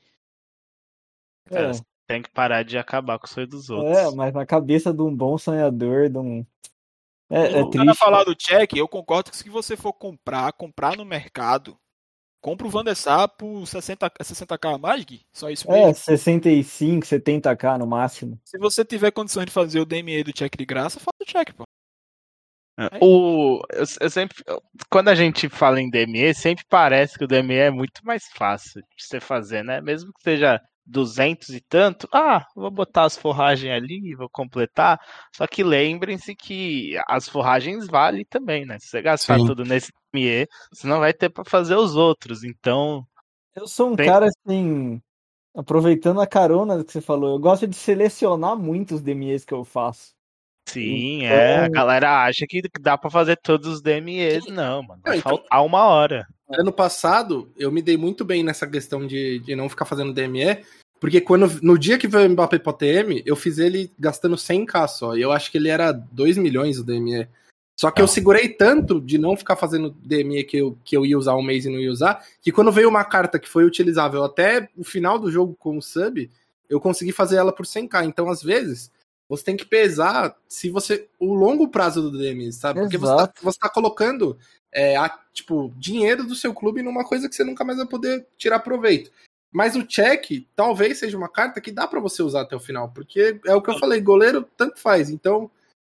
[1.50, 1.72] É.
[2.08, 3.96] tem que parar de acabar com o sonho dos outros.
[3.98, 6.46] É, mas na cabeça de um bom sonhador, de um.
[7.30, 7.98] É, é o cara triste.
[8.00, 11.78] falar do check, eu concordo que se você for comprar, comprar no mercado,
[12.44, 15.22] compra o Van der Sar por 60, 60k a mais, Gui.
[15.32, 15.88] Só isso mesmo.
[15.88, 18.38] É, 65, 70k no máximo.
[18.44, 21.54] Se você tiver condições de fazer o DME do check de graça, faz o check,
[21.54, 21.64] pô.
[22.78, 27.24] É, O, eu, eu sempre, eu- quando a gente fala em DME, sempre parece que
[27.24, 29.80] o DME é muito mais fácil de você fazer, né?
[29.80, 35.00] Mesmo que seja 200 e tanto, ah, vou botar as forragens ali, vou completar.
[35.36, 38.78] Só que lembrem-se que as forragens valem também, né?
[38.80, 39.46] Se você gastar Sim.
[39.46, 42.44] tudo nesse DME, você não vai ter para fazer os outros.
[42.44, 43.06] Então,
[43.56, 45.02] Eu sou um Tem- cara assim.
[45.56, 49.64] Aproveitando a carona que você falou, eu gosto de selecionar muito os DMEs que eu
[49.64, 50.14] faço.
[50.68, 51.58] Sim, é.
[51.58, 54.46] A Então- galera acha que dá para fazer todos os DMEs.
[54.48, 55.02] Não, mano.
[55.04, 56.28] Vai então- faltar uma hora.
[56.50, 60.64] Ano passado, eu me dei muito bem nessa questão de, de não ficar fazendo DME,
[61.00, 64.88] porque quando no dia que veio o Mbappé pro TM, eu fiz ele gastando 100k
[64.88, 67.28] só, e eu acho que ele era 2 milhões o DME.
[67.76, 71.18] Só que eu segurei tanto de não ficar fazendo DME que eu, que eu ia
[71.18, 74.24] usar um mês e não ia usar, que quando veio uma carta que foi utilizável
[74.24, 76.30] até o final do jogo com o sub,
[76.70, 78.06] eu consegui fazer ela por 100k.
[78.06, 78.92] Então, às vezes,
[79.36, 81.08] você tem que pesar se você.
[81.20, 82.80] o longo prazo do DME, sabe?
[82.82, 83.42] Porque você tá, Exato.
[83.44, 84.38] você tá colocando
[84.72, 88.26] é, a- tipo, dinheiro do seu clube numa coisa que você nunca mais vai poder
[88.38, 89.12] tirar proveito.
[89.52, 92.90] Mas o check talvez seja uma carta que dá pra você usar até o final,
[92.90, 95.12] porque é o que eu falei, goleiro tanto faz.
[95.12, 95.50] Então,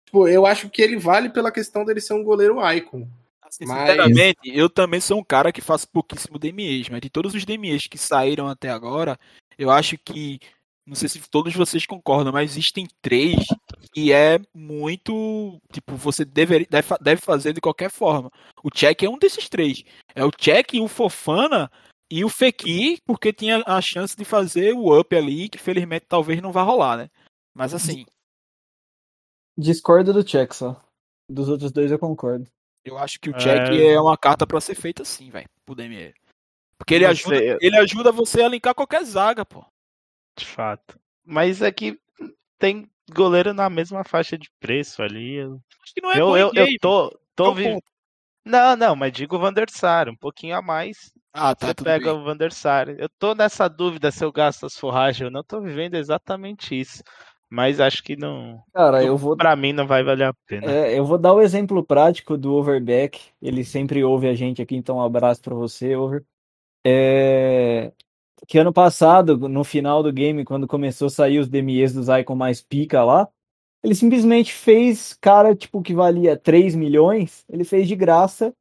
[0.05, 3.07] tipo, eu acho que ele vale pela questão dele ser um goleiro icon.
[3.41, 7.33] Assim, Mas- Sinceramente, eu também sou um cara que faço pouquíssimo DMEs, mas de todos
[7.33, 9.17] os DMEs que saíram até agora,
[9.57, 10.41] eu acho que.
[10.87, 13.37] Não sei se todos vocês concordam, mas existem três
[13.93, 15.59] que é muito.
[15.73, 18.31] Tipo, você deve, deve, fa- deve fazer de qualquer forma.
[18.63, 19.83] O check é um desses três.
[20.15, 21.71] É o check, o Fofana
[22.11, 26.43] e o Fekir, porque tinha a chance de fazer o up ali, que felizmente talvez
[26.43, 27.11] não vá rolar, né?
[27.57, 28.05] Mas assim,
[29.57, 30.83] Discordo do check só.
[31.31, 32.47] Dos outros dois eu concordo.
[32.85, 33.39] eu acho que o É.
[33.39, 36.13] check é, uma carta pra ser feita assim, velho, pro DME.
[36.77, 39.65] Porque ele ajuda, ele ajuda você a linkar qualquer zaga, pô.
[40.37, 40.99] De fato.
[41.25, 41.99] Mas aqui
[42.59, 45.35] tem goleiro na mesma faixa de preço ali.
[45.37, 47.11] Eu, Acho que não é eu, eu, eu tô.
[47.35, 47.85] tô Qual vi- ponto?
[48.45, 51.11] Não, não, mas digo o Van der Sar, um pouquinho a mais.
[51.33, 52.21] Ah, tá, Você tudo pega bem.
[52.21, 52.91] o Van der Sar.
[52.91, 55.43] Eu tô nessa dúvida se eu gasto as forragens ou não.
[55.43, 57.03] Tô vivendo exatamente isso.
[57.49, 58.63] Mas acho que não.
[58.75, 59.37] Cara, eu vou.
[59.37, 60.71] Pra mim não vai valer a pena.
[60.71, 63.21] É, eu vou dar o exemplo prático do Overback.
[63.41, 66.25] Ele sempre ouve a gente aqui, então um abraço pra você, Over.
[66.85, 67.93] É,
[68.47, 72.35] Que ano passado, no final do game, quando começou a sair os DMEs dos Icon
[72.35, 73.29] mais pica lá,
[73.83, 78.53] ele simplesmente fez cara, tipo, que valia 3 milhões, ele fez de graça,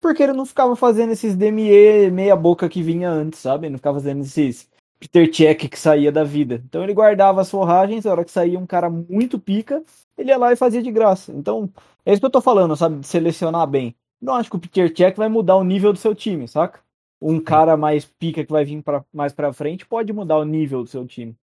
[0.00, 3.66] porque ele não ficava fazendo esses DME meia boca que vinha antes, sabe?
[3.66, 4.68] Ele não ficava fazendo esses
[4.98, 6.62] Peter Check que saía da vida.
[6.64, 9.82] Então ele guardava as forragens, a hora que saía um cara muito pica,
[10.16, 11.32] ele ia lá e fazia de graça.
[11.32, 11.68] Então,
[12.04, 12.98] é isso que eu tô falando, sabe?
[12.98, 13.94] De selecionar bem.
[14.20, 16.80] Não acho que o Peter Check vai mudar o nível do seu time, saca?
[17.24, 20.82] Um cara mais pica que vai vir pra, mais pra frente pode mudar o nível
[20.82, 21.36] do seu time.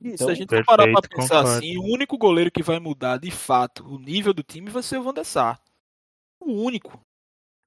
[0.00, 1.58] Isso, Então, se a gente for parar pra perfeito, pensar concordo.
[1.58, 4.98] assim, o único goleiro que vai mudar de fato o nível do time vai ser
[4.98, 5.60] o Van der Sar.
[6.40, 7.00] O único.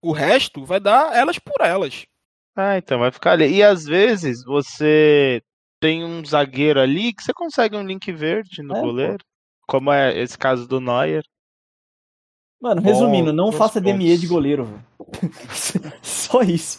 [0.03, 2.05] O resto vai dar elas por elas.
[2.55, 3.53] Ah, então vai ficar ali.
[3.57, 5.41] E às vezes você
[5.80, 8.86] tem um zagueiro ali que você consegue um link verde no É, pô.
[8.88, 9.24] goleiro.
[9.68, 11.24] Como é esse caso do Neuer.
[12.62, 15.34] Mano, resumindo, não faça DME de goleiro, velho.
[16.01, 16.78] Só isso.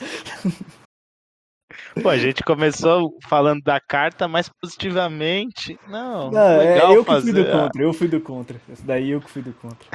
[2.01, 5.78] Pô, a gente começou falando da carta mais positivamente.
[5.89, 7.33] Não, Não, é, legal eu que fazer.
[7.33, 8.61] fui do contra, eu fui do contra.
[8.72, 9.89] Esse daí eu que fui do contra.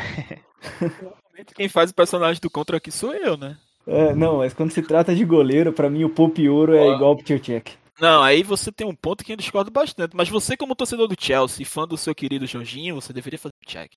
[1.56, 3.58] Quem faz o personagem do contra aqui sou eu, né?
[3.88, 7.14] É, não, mas quando se trata de goleiro, pra mim o Pope Ouro é igual
[7.14, 7.70] o Peter Check.
[8.00, 10.16] Não, aí você tem um ponto que eu discordo bastante.
[10.16, 13.70] Mas você, como torcedor do Chelsea, fã do seu querido Jorginho, você deveria fazer o
[13.70, 13.94] check.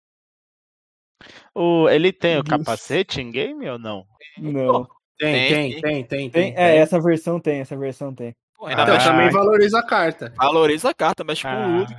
[1.54, 4.04] O, ele tem o capacete em game ou não?
[4.38, 4.86] Não.
[5.18, 6.30] Tem, Tem, tem, tem, tem.
[6.30, 8.34] Tem, é, essa versão tem, essa versão tem.
[8.62, 10.32] Então também valoriza a carta.
[10.36, 11.94] valoriza a carta, mas com o Ah, Udo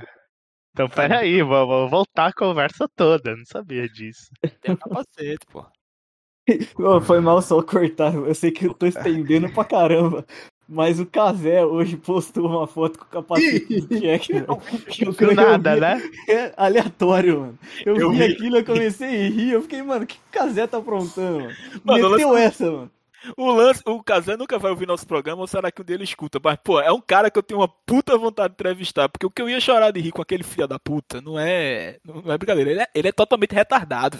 [0.72, 3.36] então peraí, vou, vou voltar a conversa toda.
[3.36, 4.30] Não sabia disso.
[4.60, 5.64] tem o capacete, pô.
[7.06, 10.26] Foi mal só cortar, eu sei que eu tô estendendo pra caramba.
[10.74, 14.46] Mas o Casé hoje postou uma foto com o capacete do Check, velho.
[14.48, 16.02] Eu- Do eu nada, vi- né?
[16.28, 17.58] É aleatório, mano.
[17.84, 18.32] Eu, Eu vi vi.
[18.32, 21.54] aquilo, eu comecei a rir, eu fiquei, mano, o que o Casé tá aprontando, mano?
[21.84, 22.90] Mano, Meteu essa, mano.
[23.36, 26.02] O lance, o Kazé nunca vai ouvir nosso programa, ou será que um dia ele
[26.02, 26.40] escuta?
[26.42, 29.30] Mas, pô, é um cara que eu tenho uma puta vontade de entrevistar, porque o
[29.30, 32.36] que eu ia chorar de rir com aquele filho da puta não é, não é
[32.36, 34.18] brincadeira, ele é, ele é totalmente retardado.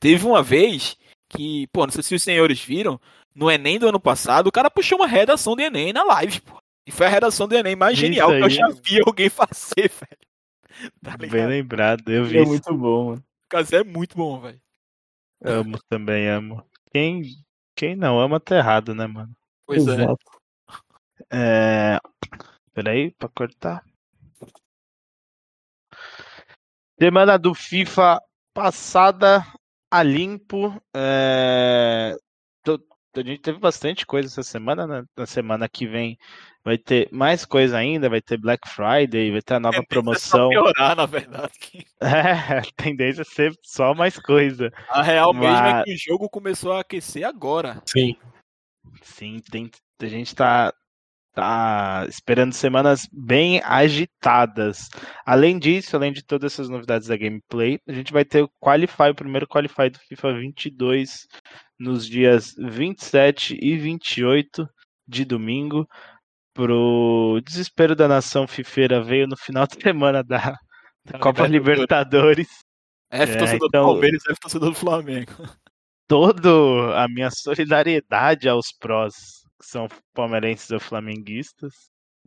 [0.00, 0.96] Teve uma vez
[1.28, 2.98] que, pô, não sei se os senhores viram,
[3.38, 6.60] no Enem do ano passado, o cara puxou uma redação de Enem na live, pô.
[6.84, 8.50] E foi a redação de Enem mais Isso genial que eu aí.
[8.50, 10.90] já vi alguém fazer, velho.
[11.00, 12.38] Tá Bem lembrado, eu vi.
[12.38, 12.50] É isso.
[12.50, 13.18] muito bom, mano.
[13.18, 14.60] O Kazé é muito bom, velho.
[15.44, 16.66] Amo também, amo.
[16.92, 17.22] Quem,
[17.76, 19.32] quem não ama tá errado, né, mano?
[19.64, 19.92] Pois é.
[19.92, 20.18] Exato.
[21.30, 21.98] É...
[22.74, 23.84] Peraí, pra cortar.
[27.00, 28.20] Semana do FIFA
[28.52, 29.46] passada
[29.88, 30.74] a limpo.
[30.92, 32.16] É...
[33.16, 35.02] A gente teve bastante coisa essa semana, né?
[35.16, 36.16] Na semana que vem
[36.64, 40.50] vai ter mais coisa ainda, vai ter Black Friday, vai ter a nova É promoção.
[40.50, 41.52] piorar, na verdade.
[42.00, 44.70] É, a tendência é ser só mais coisa.
[44.90, 47.82] A real mesmo é Mas- que o jogo começou a aquecer agora.
[47.86, 48.14] Sim.
[49.02, 50.72] Sim, tem, a gente tá,
[51.34, 54.88] tá esperando semanas bem agitadas.
[55.26, 59.10] Além disso, além de todas essas novidades da gameplay, a gente vai ter o Qualify,
[59.10, 61.26] o primeiro Qualify do FIFA 22,
[61.78, 64.68] nos dias 27 e 28
[65.06, 65.86] de domingo.
[66.54, 70.56] Pro desespero da nação fifeira veio no final de semana da,
[71.04, 72.48] da Copa Libertadores.
[73.10, 75.32] F É, torcedor então- do Palmeiras, F torcedor do Flamengo.
[76.08, 76.48] Toda
[77.00, 79.14] a minha solidariedade aos prós
[79.60, 81.72] que são palmeirenses ou flamenguistas.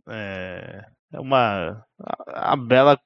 [0.08, 2.98] É, é uma a, a bela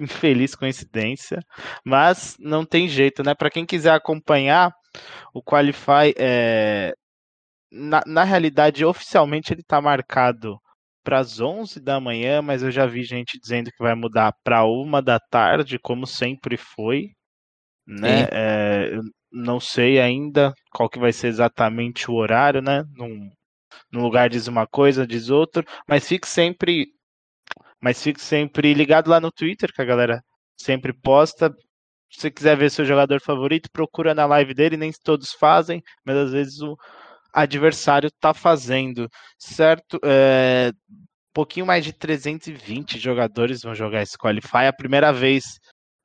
[0.00, 1.38] infeliz coincidência,
[1.84, 3.34] mas não tem jeito, né?
[3.34, 4.72] Para quem quiser acompanhar
[5.34, 6.92] o Qualify, é,
[7.70, 10.58] na, na realidade, oficialmente ele está marcado
[11.02, 14.64] para as 11 da manhã, mas eu já vi gente dizendo que vai mudar para
[14.64, 17.10] uma da tarde, como sempre foi,
[17.86, 18.26] né?
[18.32, 18.98] É,
[19.32, 22.84] não sei ainda qual que vai ser exatamente o horário, né?
[22.94, 23.30] Num,
[23.92, 26.88] num lugar diz uma coisa, diz outro, mas fique sempre,
[27.80, 30.22] mas fique sempre ligado lá no Twitter, que a galera
[30.56, 31.54] sempre posta.
[32.12, 36.16] Se você quiser ver seu jogador favorito, procura na live dele, nem todos fazem, mas
[36.16, 36.76] às vezes o
[37.32, 39.08] adversário tá fazendo,
[39.38, 39.98] certo?
[40.04, 40.70] É,
[41.32, 44.64] pouquinho mais de 320 jogadores vão jogar esse Qualify.
[44.64, 45.44] É a primeira vez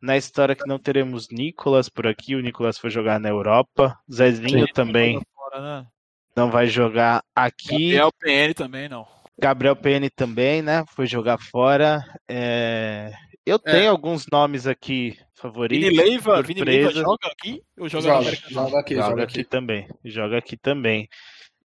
[0.01, 2.35] na história que não teremos Nicolas por aqui.
[2.35, 3.97] O Nicolas foi jogar na Europa.
[4.11, 5.87] Zezinho também Fora, né?
[6.35, 7.93] não vai jogar aqui.
[7.93, 9.07] Gabriel PN também não.
[9.39, 10.83] Gabriel PN também, né?
[10.95, 12.03] Foi jogar fora.
[12.27, 13.11] É,
[13.47, 15.87] Eu tenho alguns nomes aqui favoritos.
[15.87, 18.49] Vini Leiva, Vini Leiva joga aqui ou joga, Joga, Sul?
[18.49, 19.49] joga aqui, joga, joga aqui, aqui.
[19.49, 19.87] também.
[20.03, 21.07] Joga aqui também.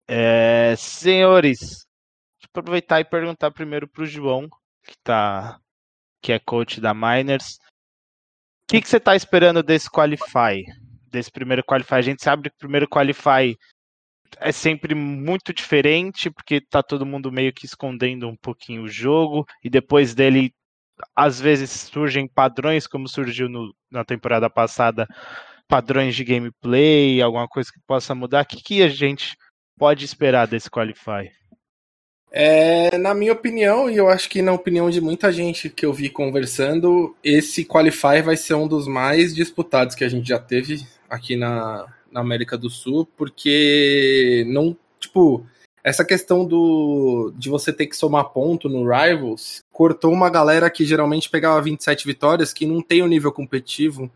[0.07, 4.49] É, senhores, deixa eu aproveitar e perguntar primeiro pro João,
[4.87, 5.59] que tá
[6.21, 7.59] que é coach da Miners.
[8.63, 10.65] O que, que você tá esperando desse Qualify?
[11.11, 11.95] Desse primeiro Qualify?
[11.97, 13.59] A gente sabe que o primeiro Qualify
[14.39, 19.45] é sempre muito diferente, porque tá todo mundo meio que escondendo um pouquinho o jogo,
[19.65, 20.55] e depois dele,
[21.15, 25.07] às vezes surgem padrões, como surgiu no- na temporada passada,
[25.69, 28.43] padrões de gameplay, alguma coisa que possa mudar.
[28.43, 29.37] O que, que a gente
[29.79, 31.31] pode esperar desse Qualify?
[32.35, 35.93] É, na minha opinião, e eu acho que na opinião de muita gente que eu
[35.93, 40.87] vi conversando, esse Qualify vai ser um dos mais disputados que a gente já teve
[41.11, 45.47] aqui na, na América do Sul, porque não, tipo,
[45.85, 50.85] essa questão do de você ter que somar ponto no Rivals cortou uma galera que
[50.85, 54.11] geralmente pegava 27 vitórias, que não tem o nível competitivo,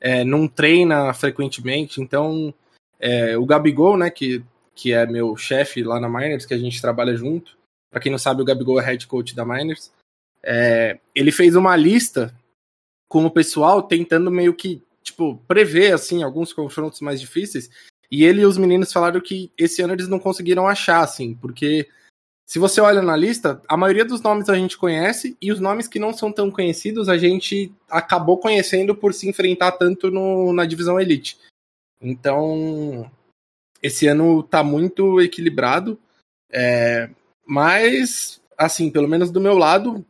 [0.00, 2.52] é, não treina frequentemente, então
[2.98, 4.44] é, o Gabigol, né, que
[4.74, 7.56] que é meu chefe lá na Miners, que a gente trabalha junto.
[7.90, 9.92] Pra quem não sabe, o Gabigol é head coach da Miners.
[10.42, 12.34] É, ele fez uma lista
[13.08, 17.70] com o pessoal tentando meio que, tipo, prever, assim, alguns confrontos mais difíceis.
[18.14, 21.88] E ele e os meninos falaram que esse ano eles não conseguiram achar, assim, porque
[22.46, 25.88] se você olha na lista, a maioria dos nomes a gente conhece e os nomes
[25.88, 30.64] que não são tão conhecidos a gente acabou conhecendo por se enfrentar tanto no, na
[30.64, 31.38] divisão Elite.
[32.00, 33.10] Então,
[33.82, 35.98] esse ano tá muito equilibrado,
[36.52, 37.10] é,
[37.44, 40.06] mas, assim, pelo menos do meu lado,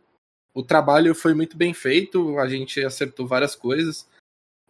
[0.53, 4.07] o trabalho foi muito bem feito, a gente acertou várias coisas.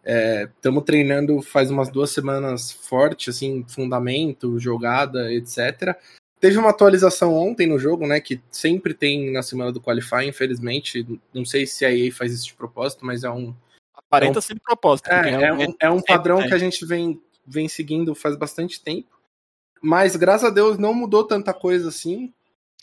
[0.05, 5.97] Estamos treinando faz umas duas semanas forte, assim, fundamento, jogada, etc.
[6.39, 8.19] Teve uma atualização ontem no jogo, né?
[8.19, 11.07] Que sempre tem na semana do Qualify, infelizmente.
[11.33, 13.55] Não sei se a EA faz isso de propósito, mas é um,
[14.07, 15.09] Aparenta ser de propósito.
[15.09, 19.09] é, é um, é um padrão que a gente vem, vem seguindo faz bastante tempo.
[19.81, 22.33] Mas, graças a Deus, não mudou tanta coisa assim.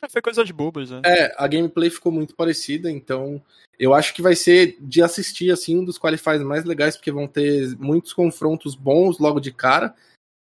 [0.02, 1.00] É, Foi coisa de bobas, né?
[1.04, 3.40] É, a gameplay ficou muito parecida, então
[3.78, 7.26] eu acho que vai ser de assistir assim um dos qualifies mais legais, porque vão
[7.26, 9.94] ter muitos confrontos bons logo de cara.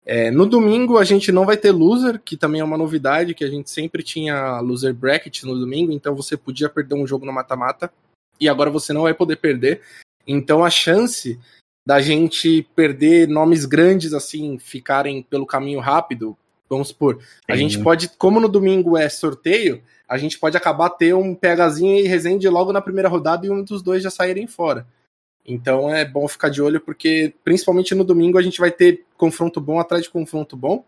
[0.05, 3.43] É, no domingo a gente não vai ter loser, que também é uma novidade, que
[3.43, 7.33] a gente sempre tinha loser bracket no domingo, então você podia perder um jogo no
[7.33, 7.91] mata-mata
[8.39, 9.81] e agora você não vai poder perder.
[10.27, 11.39] Então a chance
[11.87, 16.35] da gente perder nomes grandes assim, ficarem pelo caminho rápido,
[16.69, 17.59] vamos supor, a Sim.
[17.59, 22.07] gente pode, como no domingo é sorteio, a gente pode acabar ter um PHzinho e
[22.07, 24.87] Resende logo na primeira rodada e um dos dois já saírem fora.
[25.45, 29.61] Então é bom ficar de olho, porque principalmente no domingo a gente vai ter confronto
[29.61, 30.83] bom atrás de confronto bom.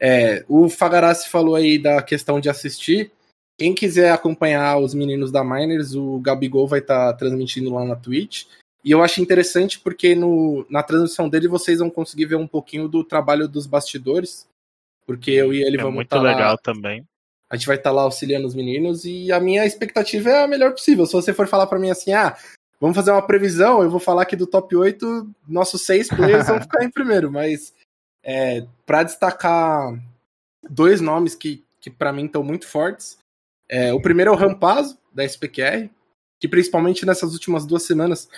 [0.00, 3.12] É, o Fagarassi falou aí da questão de assistir.
[3.58, 8.44] Quem quiser acompanhar os meninos da Miners, o Gabigol vai estar transmitindo lá na Twitch.
[8.84, 12.88] E eu acho interessante porque no, na transmissão dele vocês vão conseguir ver um pouquinho
[12.88, 14.46] do trabalho dos bastidores.
[15.08, 17.02] Porque eu e ele é vamos muito tá lá- legal também.
[17.50, 20.72] a gente vai estar lá auxiliando os meninos e a minha expectativa é a melhor
[20.72, 21.06] possível.
[21.06, 22.36] Se você for falar pra mim assim, ah,
[22.78, 26.08] vamos fazer uma previsão, eu vou falar que do top 8, nossos seis
[26.44, 27.72] players vão ficar em primeiro, mas
[28.22, 29.98] é, para destacar
[30.68, 33.16] dois nomes que, que para mim estão muito fortes,
[33.66, 35.88] é, o primeiro é o Rampazo, da SPQR,
[36.38, 38.28] que principalmente nessas últimas duas semanas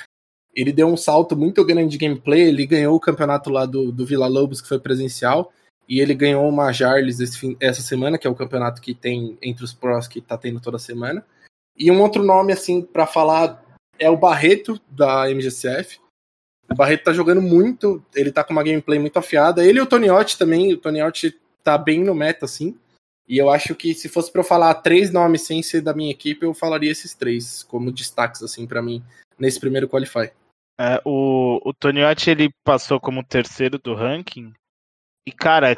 [0.55, 4.06] ele deu um salto muito grande de gameplay, ele ganhou o campeonato lá do, do
[4.06, 5.52] Vila Lobos, que foi presencial,
[5.90, 9.64] e ele ganhou uma Jarles esse essa semana, que é o campeonato que tem entre
[9.64, 11.26] os pros que tá tendo toda semana.
[11.76, 13.60] E um outro nome, assim, pra falar
[13.98, 15.98] é o Barreto, da MGCF.
[16.70, 19.64] O Barreto tá jogando muito, ele tá com uma gameplay muito afiada.
[19.66, 22.78] Ele e o Toniotti também, o Toniotti tá bem no meta, assim.
[23.26, 26.12] E eu acho que se fosse pra eu falar três nomes sem ser da minha
[26.12, 29.02] equipe, eu falaria esses três como destaques, assim, para mim,
[29.36, 30.30] nesse primeiro Qualify.
[30.78, 34.52] É, o, o Toniotti ele passou como terceiro do ranking.
[35.31, 35.77] E, cara,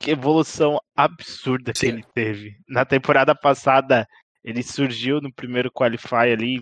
[0.00, 1.88] que evolução absurda que Sim.
[1.88, 2.56] ele teve.
[2.68, 4.04] Na temporada passada,
[4.42, 6.60] ele surgiu no primeiro Qualify ali,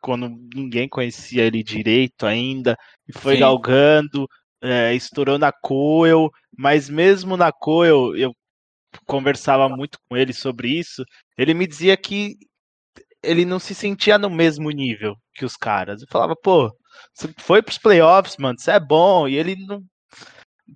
[0.00, 2.76] quando ninguém conhecia ele direito ainda,
[3.06, 3.40] e foi Sim.
[3.40, 4.26] galgando,
[4.62, 8.32] é, estourou na Coel, mas mesmo na Coel, eu
[9.06, 11.04] conversava muito com ele sobre isso,
[11.36, 12.36] ele me dizia que
[13.22, 16.00] ele não se sentia no mesmo nível que os caras.
[16.00, 16.72] Eu falava, pô,
[17.12, 19.82] você foi pros playoffs, mano, você é bom, e ele não.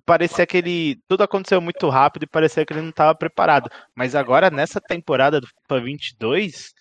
[0.05, 1.01] Parecia que ele.
[1.07, 3.69] Tudo aconteceu muito rápido e parecia que ele não estava preparado.
[3.95, 6.73] Mas agora, nessa temporada do FIFA 22,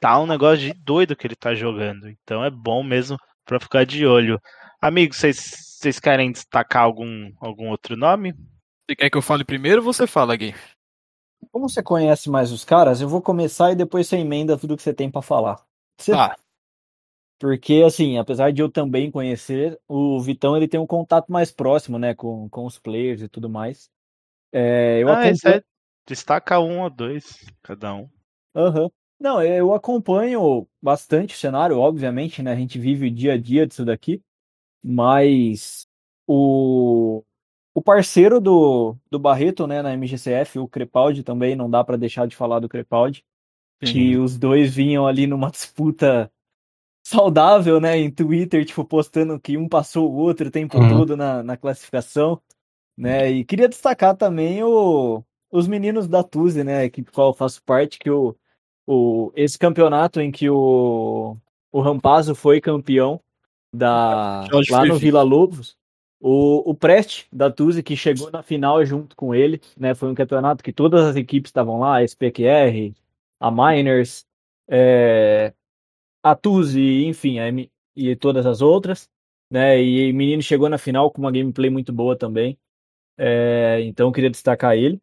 [0.00, 2.08] tá um negócio de doido que ele tá jogando.
[2.08, 4.38] Então é bom mesmo pra ficar de olho.
[4.80, 8.32] Amigos, vocês querem destacar algum, algum outro nome?
[8.86, 10.54] Você quer que eu fale primeiro ou você fala, Gui?
[11.50, 14.82] Como você conhece mais os caras, eu vou começar e depois você emenda tudo que
[14.82, 15.60] você tem pra falar.
[15.98, 16.36] Você- Tá.
[17.38, 21.98] Porque, assim, apesar de eu também conhecer, o Vitão ele tem um contato mais próximo,
[21.98, 23.88] né, com, com os players e tudo mais.
[24.52, 25.56] É, eu ah, acompanho...
[25.56, 25.62] é-
[26.06, 28.08] destaca um ou dois, cada um.
[28.54, 28.90] Aham.
[29.20, 32.52] Não, eu acompanho bastante o cenário, obviamente, né?
[32.52, 34.22] A gente vive o dia a dia disso daqui,
[34.82, 35.86] mas
[36.26, 37.24] o,
[37.74, 42.26] o parceiro do, do Barreto, né, na MGCF, o Crepaldi também, não dá pra deixar
[42.26, 43.24] de falar do Crepaldi,
[43.80, 46.30] que os dois vinham ali numa disputa
[47.08, 50.88] saudável, né, em Twitter, tipo, postando que um passou o outro o tempo Uhum.
[50.90, 52.38] todo na, na classificação,
[52.94, 53.30] né?
[53.30, 57.62] E queria destacar também o, os meninos da Tuzi, né, a equipe qual eu faço
[57.62, 58.36] parte, que o,
[58.86, 61.34] o, esse campeonato em que o,
[61.72, 63.18] o Rampazzo foi campeão
[63.72, 64.98] da, Jorge lá no.
[64.98, 65.78] Vila Lobos,
[66.20, 70.14] o, o Prest da Tuzi, que chegou na final junto com ele, né, foi um
[70.14, 72.92] campeonato que todas as equipes estavam lá, a SPQR,
[73.40, 74.26] a Miners,
[74.68, 75.54] é,
[76.22, 79.08] a Tuzi, enfim, a M- e todas as outras,
[79.50, 82.58] né, e o menino chegou na final com uma gameplay muito boa também,
[83.18, 85.00] é, então queria destacar ele.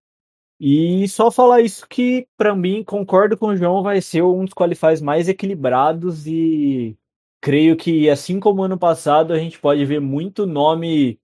[0.60, 4.54] E só falar isso que, pra mim, concordo com o João, vai ser um dos
[4.54, 6.98] qualifies mais equilibrados e
[7.42, 11.20] creio que, assim como ano passado, a gente pode ver muito nome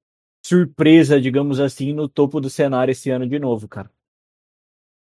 [0.45, 3.89] surpresa, digamos assim, no topo do cenário esse ano de novo, cara.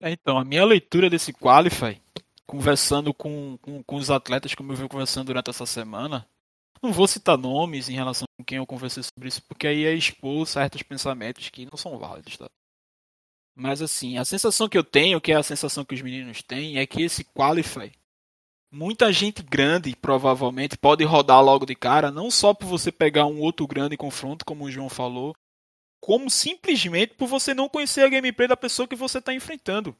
[0.00, 2.00] É, Então, a minha leitura desse Qualify,
[2.46, 6.26] conversando com, com, com os atletas, como eu venho conversando durante essa semana,
[6.82, 9.94] não vou citar nomes em relação com quem eu conversei sobre isso, porque aí é
[9.94, 12.46] expor certos pensamentos que não são válidos, tá?
[13.56, 16.76] Mas assim, a sensação que eu tenho, que é a sensação que os meninos têm,
[16.76, 17.92] é que esse Qualify,
[18.70, 23.40] muita gente grande provavelmente pode rodar logo de cara, não só por você pegar um
[23.40, 25.34] outro grande confronto, como o João falou,
[26.00, 29.96] como simplesmente por você não conhecer a gameplay da pessoa que você está enfrentando.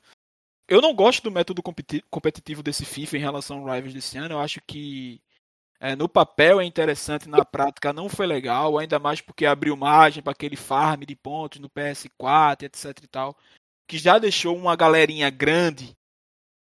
[0.68, 4.34] Eu não gosto do método competi- competitivo desse FIFA em relação ao Rivals desse ano.
[4.34, 5.20] Eu acho que
[5.80, 10.22] é, no papel é interessante, na prática não foi legal, ainda mais porque abriu margem
[10.22, 13.36] para aquele farm de pontos no PS4, etc e tal,
[13.86, 15.94] que já deixou uma galerinha grande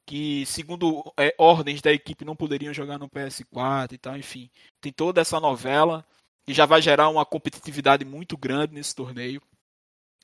[0.07, 4.51] que, segundo é, ordens da equipe, não poderiam jogar no PS4 e tal, enfim.
[4.81, 6.05] Tem toda essa novela
[6.47, 9.43] que já vai gerar uma competitividade muito grande nesse torneio.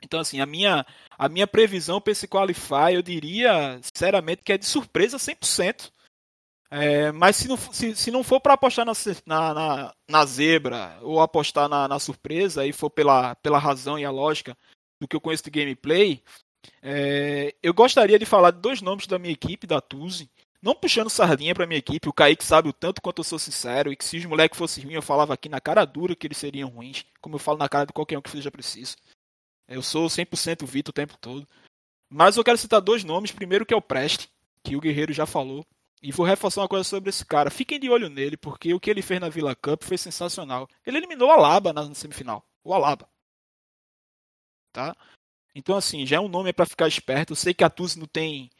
[0.04, 0.84] Então, assim, a minha,
[1.18, 5.90] a minha previsão para esse Qualify, eu diria, sinceramente, que é de surpresa 100%.
[6.70, 8.92] É, mas se não, se, se não for para apostar na,
[9.26, 14.04] na, na, na zebra ou apostar na, na surpresa e for pela, pela razão e
[14.04, 14.56] a lógica
[15.00, 16.22] do que eu conheço de gameplay,
[16.82, 20.28] é, eu gostaria de falar de dois nomes da minha equipe, da Tuzi.
[20.60, 23.92] Não puxando sardinha pra minha equipe, o Kaique sabe o tanto quanto eu sou sincero
[23.92, 26.38] e que se os moleques fossem ruins, eu falava aqui na cara dura que eles
[26.38, 28.96] seriam ruins, como eu falo na cara de qualquer um que seja preciso.
[29.68, 31.46] Eu sou 100% Vitor o tempo todo.
[32.08, 33.32] Mas eu quero citar dois nomes.
[33.32, 34.30] Primeiro que é o Preste,
[34.62, 35.66] que o Guerreiro já falou.
[36.02, 37.50] E vou reforçar uma coisa sobre esse cara.
[37.50, 40.68] Fiquem de olho nele, porque o que ele fez na Villa Cup foi sensacional.
[40.86, 42.44] Ele eliminou o Alaba na semifinal.
[42.62, 43.08] O Alaba.
[44.72, 44.94] Tá?
[45.54, 47.32] Então, assim, já é um nome para ficar esperto.
[47.32, 48.50] Eu sei que a Tuzi não tem.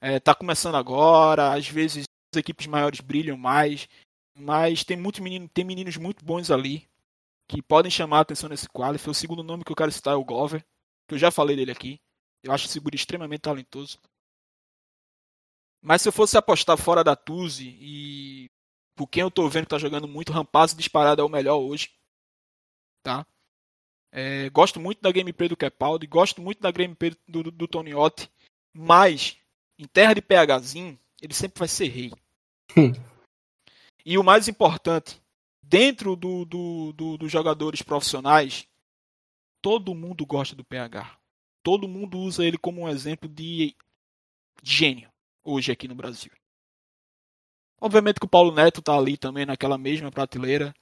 [0.00, 1.52] É, tá começando agora.
[1.52, 3.88] Às vezes as equipes maiores brilham mais.
[4.36, 6.88] Mas tem, muito menino, tem meninos muito bons ali
[7.48, 9.10] que podem chamar a atenção nesse qualify.
[9.10, 10.64] O segundo nome que eu quero citar é o Glover,
[11.08, 12.00] que eu já falei dele aqui.
[12.42, 13.98] Eu acho esse guri extremamente talentoso.
[15.82, 18.50] Mas se eu fosse apostar fora da Tuzi e
[18.96, 21.90] por quem eu tô vendo que tá jogando muito, Rampazzo disparado é o melhor hoje.
[23.02, 23.26] Tá?
[24.10, 28.30] É, gosto muito da gameplay do Capaldi, gosto muito da gameplay do, do, do Toniotti,
[28.72, 29.36] mas
[29.76, 32.12] em terra de PHzinho, ele sempre vai ser rei.
[32.76, 32.92] Hum.
[34.06, 35.20] E o mais importante,
[35.74, 38.64] dentro do, do, do, dos jogadores profissionais,
[39.60, 41.18] todo mundo gosta do PH.
[41.64, 43.74] Todo mundo usa ele como um exemplo de
[44.62, 45.10] gênio
[45.42, 46.30] hoje aqui no Brasil.
[47.80, 50.72] Obviamente que o Paulo Neto tá ali também naquela mesma prateleira.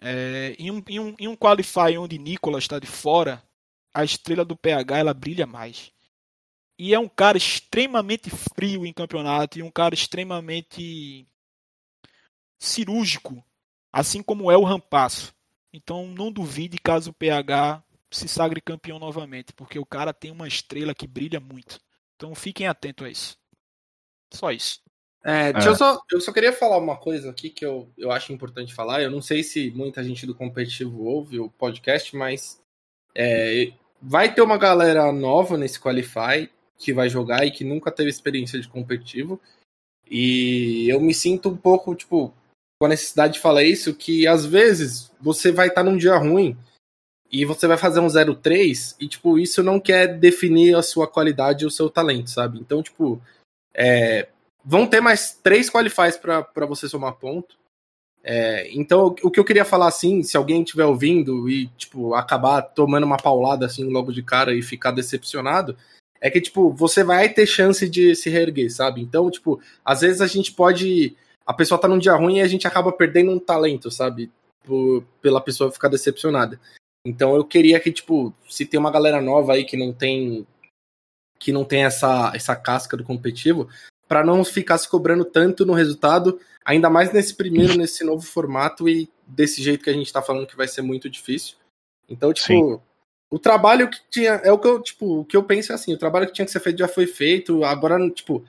[0.00, 3.40] É, em, um, em, um, em um qualify onde Nicolas está de fora,
[3.94, 5.92] a estrela do PH ela brilha mais.
[6.76, 11.24] E é um cara extremamente frio em campeonato e um cara extremamente
[12.58, 13.44] cirúrgico,
[13.94, 15.32] assim como é o Rampasso.
[15.72, 20.48] Então não duvide caso o PH se sagre campeão novamente, porque o cara tem uma
[20.48, 21.78] estrela que brilha muito.
[22.16, 23.38] Então fiquem atentos a isso.
[24.32, 24.82] Só isso.
[25.22, 28.32] É, deixa Eu, só, eu só queria falar uma coisa aqui que eu, eu acho
[28.32, 29.00] importante falar.
[29.00, 32.60] Eu não sei se muita gente do competitivo ouve o podcast, mas
[33.14, 33.72] é,
[34.02, 38.60] vai ter uma galera nova nesse Qualify que vai jogar e que nunca teve experiência
[38.60, 39.40] de competitivo.
[40.08, 42.34] E eu me sinto um pouco, tipo,
[42.84, 46.16] com a necessidade de falar isso, que às vezes você vai estar tá num dia
[46.18, 46.54] ruim
[47.32, 51.64] e você vai fazer um 0-3 e, tipo, isso não quer definir a sua qualidade
[51.64, 52.58] e o seu talento, sabe?
[52.58, 53.22] Então, tipo,
[53.72, 54.28] é,
[54.62, 57.56] vão ter mais três qualifies para você somar ponto.
[58.22, 62.60] É, então, o que eu queria falar assim, se alguém estiver ouvindo e, tipo, acabar
[62.60, 65.74] tomando uma paulada assim logo de cara e ficar decepcionado,
[66.20, 69.00] é que, tipo, você vai ter chance de se reerguer, sabe?
[69.00, 71.16] Então, tipo, às vezes a gente pode.
[71.46, 74.30] A pessoa tá num dia ruim e a gente acaba perdendo um talento, sabe?
[74.64, 76.58] Por, pela pessoa ficar decepcionada.
[77.06, 80.46] Então eu queria que, tipo, se tem uma galera nova aí que não tem.
[81.38, 83.68] que não tem essa, essa casca do competitivo,
[84.08, 88.88] para não ficar se cobrando tanto no resultado, ainda mais nesse primeiro, nesse novo formato
[88.88, 91.56] e desse jeito que a gente tá falando que vai ser muito difícil.
[92.08, 92.80] Então, tipo, Sim
[93.34, 94.34] o trabalho que tinha.
[94.44, 96.44] É o que eu, tipo, o que eu penso é assim, o trabalho que tinha
[96.44, 97.64] que ser feito já foi feito.
[97.64, 98.44] Agora, tipo,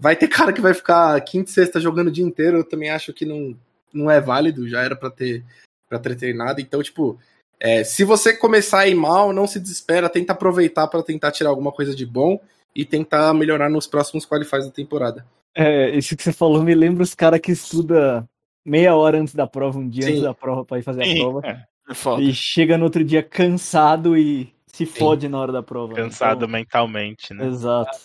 [0.00, 2.58] vai ter cara que vai ficar quinta e sexta jogando o dia inteiro.
[2.58, 3.54] Eu também acho que não,
[3.92, 5.44] não é válido, já era para ter
[5.88, 6.60] para ter treinado.
[6.60, 7.18] Então, tipo,
[7.58, 11.50] é, se você começar a ir mal, não se desespera, tenta aproveitar para tentar tirar
[11.50, 12.40] alguma coisa de bom
[12.74, 15.26] e tentar melhorar nos próximos qualifies da temporada.
[15.54, 18.24] É, isso que você falou me lembra os caras que estuda
[18.64, 20.10] meia hora antes da prova, um dia Sim.
[20.10, 21.40] antes da prova para ir fazer a prova.
[21.44, 21.70] É.
[21.90, 22.20] É.
[22.20, 25.28] E chega no outro dia cansado e se fode Sim.
[25.28, 25.94] na hora da prova.
[25.94, 26.48] Cansado então...
[26.48, 27.46] mentalmente, né?
[27.46, 27.98] Exato.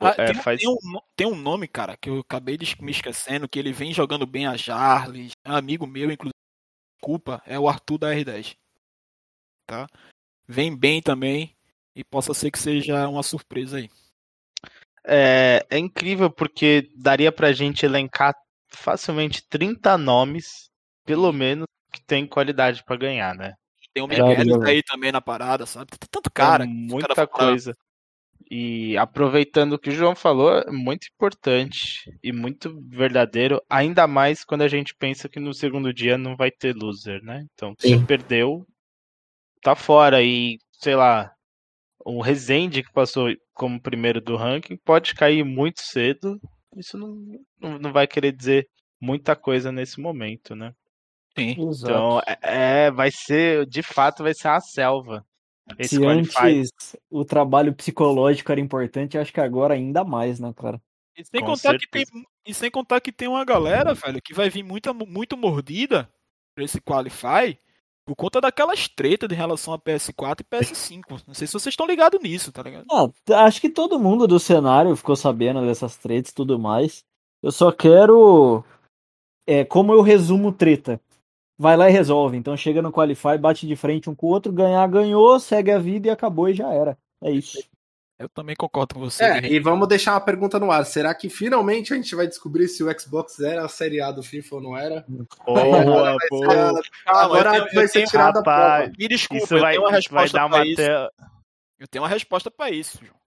[0.00, 0.60] Ah, é, tem, faz...
[0.60, 0.76] tem, um,
[1.14, 4.46] tem, um, nome, cara, que eu acabei de me esquecendo, que ele vem jogando bem
[4.46, 6.34] a Jarles, é um amigo meu, inclusive,
[7.00, 8.56] culpa, é o Arthur da R10.
[9.66, 9.86] Tá?
[10.48, 11.54] Vem bem também,
[11.94, 13.90] e possa ser que seja uma surpresa aí.
[15.04, 18.34] É, é incrível porque daria pra gente elencar
[18.68, 20.70] facilmente 30 nomes,
[21.04, 23.54] pelo menos, que tem qualidade para ganhar, né?
[23.92, 25.90] Tem o Miguel aí também na parada, sabe?
[25.90, 26.64] Tem tanto cara.
[26.64, 27.74] Tem muita cara coisa.
[28.50, 34.44] E aproveitando o que o João falou, é muito importante e muito verdadeiro, ainda mais
[34.44, 37.46] quando a gente pensa que no segundo dia não vai ter loser, né?
[37.54, 38.66] Então, se perdeu,
[39.62, 40.20] tá fora.
[40.20, 41.32] E, sei lá,
[42.04, 46.40] o Rezende, que passou como primeiro do ranking, pode cair muito cedo.
[46.76, 48.68] Isso não, não vai querer dizer
[49.00, 50.72] muita coisa nesse momento, né?
[51.38, 51.56] Sim.
[51.58, 55.24] Então, é, é, vai ser, de fato, vai ser a selva.
[55.78, 56.72] Esse Se antes
[57.08, 60.80] o trabalho psicológico era importante, acho que agora ainda mais, né, cara?
[61.16, 62.04] E sem, contar que tem,
[62.46, 66.10] e sem contar que tem uma galera, velho, que vai vir muita, muito mordida
[66.54, 67.58] pra esse Qualify
[68.04, 71.22] por conta daquelas tretas de relação a PS4 e PS5.
[71.26, 72.86] Não sei se vocês estão ligados nisso, tá ligado?
[72.90, 77.04] Ah, acho que todo mundo do cenário ficou sabendo dessas tretas e tudo mais.
[77.42, 78.64] Eu só quero.
[79.46, 81.00] É, como eu resumo treta?
[81.60, 82.38] Vai lá e resolve.
[82.38, 85.78] Então chega no Qualify, bate de frente um com o outro, ganhar, ganhou, segue a
[85.78, 86.96] vida e acabou e já era.
[87.22, 87.58] É isso.
[88.18, 89.24] Eu também concordo com você.
[89.24, 90.84] É, e vamos deixar uma pergunta no ar.
[90.84, 94.22] Será que finalmente a gente vai descobrir se o Xbox era a série A do
[94.22, 95.04] FIFA ou não era?
[95.46, 96.82] Boa, agora vai boa.
[96.82, 98.92] Ser, agora eu vai ser tirada a prova.
[98.98, 100.82] Me desculpa, isso vai, eu tenho uma resposta vai dar uma isso.
[101.78, 103.20] Eu tenho uma resposta para isso, João.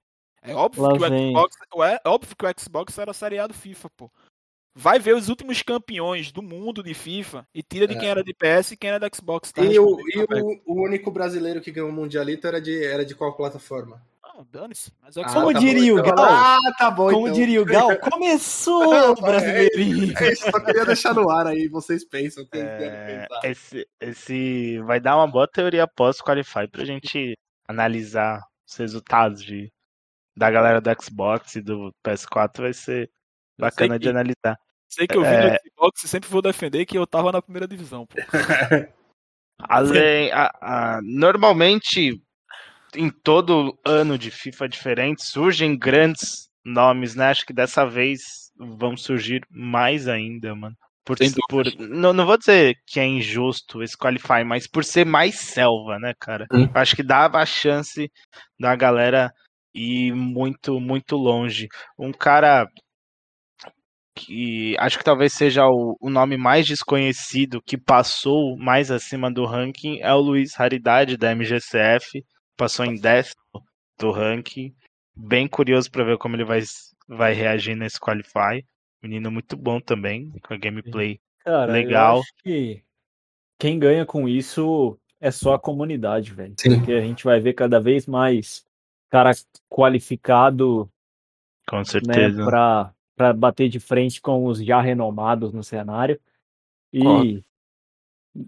[0.43, 1.55] É óbvio, que o Xbox,
[1.87, 4.11] é óbvio que o Xbox era a série A do FIFA, pô.
[4.75, 7.99] Vai ver os últimos campeões do mundo de FIFA e tira de é.
[7.99, 9.51] quem era de PS e quem era da Xbox.
[9.51, 13.05] Tá e, o, e o, o, único brasileiro que ganhou o Mundialito era de, era
[13.05, 14.01] de qual plataforma?
[14.35, 14.91] Ah, dane-se.
[15.03, 16.15] Ah, Como tá diria bom, o então.
[16.15, 16.25] Gal?
[16.27, 17.11] Ah, tá bom.
[17.11, 17.39] Como então.
[17.39, 17.99] diria o Gal?
[17.99, 20.17] Começou o brasileirinho.
[20.17, 22.43] É, é, só queria deixar no ar aí, vocês pensam.
[22.51, 27.37] É, esse, esse vai dar uma boa teoria pós-qualify pra gente
[27.67, 29.71] analisar os resultados de,
[30.35, 32.61] da galera do Xbox e do PS4.
[32.61, 33.11] Vai ser
[33.65, 34.57] Bacana de analisar.
[34.89, 35.51] Sei que eu vi é...
[35.51, 38.15] no Xbox e sempre vou defender que eu tava na primeira divisão, pô.
[39.59, 42.21] Além, a, a, normalmente,
[42.95, 47.27] em todo ano de FIFA diferente, surgem grandes nomes, né?
[47.27, 50.75] Acho que dessa vez vão surgir mais ainda, mano.
[51.05, 51.17] Por,
[51.49, 55.99] por, não, não vou dizer que é injusto esse qualify, mas por ser mais selva,
[55.99, 56.47] né, cara?
[56.51, 56.69] Hum.
[56.73, 58.09] Acho que dava a chance
[58.57, 59.33] da galera
[59.73, 61.67] ir muito, muito longe.
[61.99, 62.67] Um cara
[64.15, 69.45] que acho que talvez seja o, o nome mais desconhecido que passou mais acima do
[69.45, 72.23] ranking é o Luiz Raridade da MGCF,
[72.55, 73.41] passou em décimo
[73.97, 74.73] do ranking.
[75.15, 76.61] Bem curioso para ver como ele vai,
[77.07, 78.65] vai reagir nesse qualify.
[79.01, 82.15] Menino muito bom também, com a gameplay Cara, Legal.
[82.15, 82.83] eu acho que
[83.59, 86.53] quem ganha com isso é só a comunidade, velho.
[86.57, 86.77] Sim.
[86.77, 88.65] Porque a gente vai ver cada vez mais
[89.09, 89.31] cara
[89.69, 90.89] qualificado,
[91.67, 92.45] com né, certeza.
[92.45, 96.19] pra, pra bater de frente com os já renomados no cenário.
[96.91, 97.43] E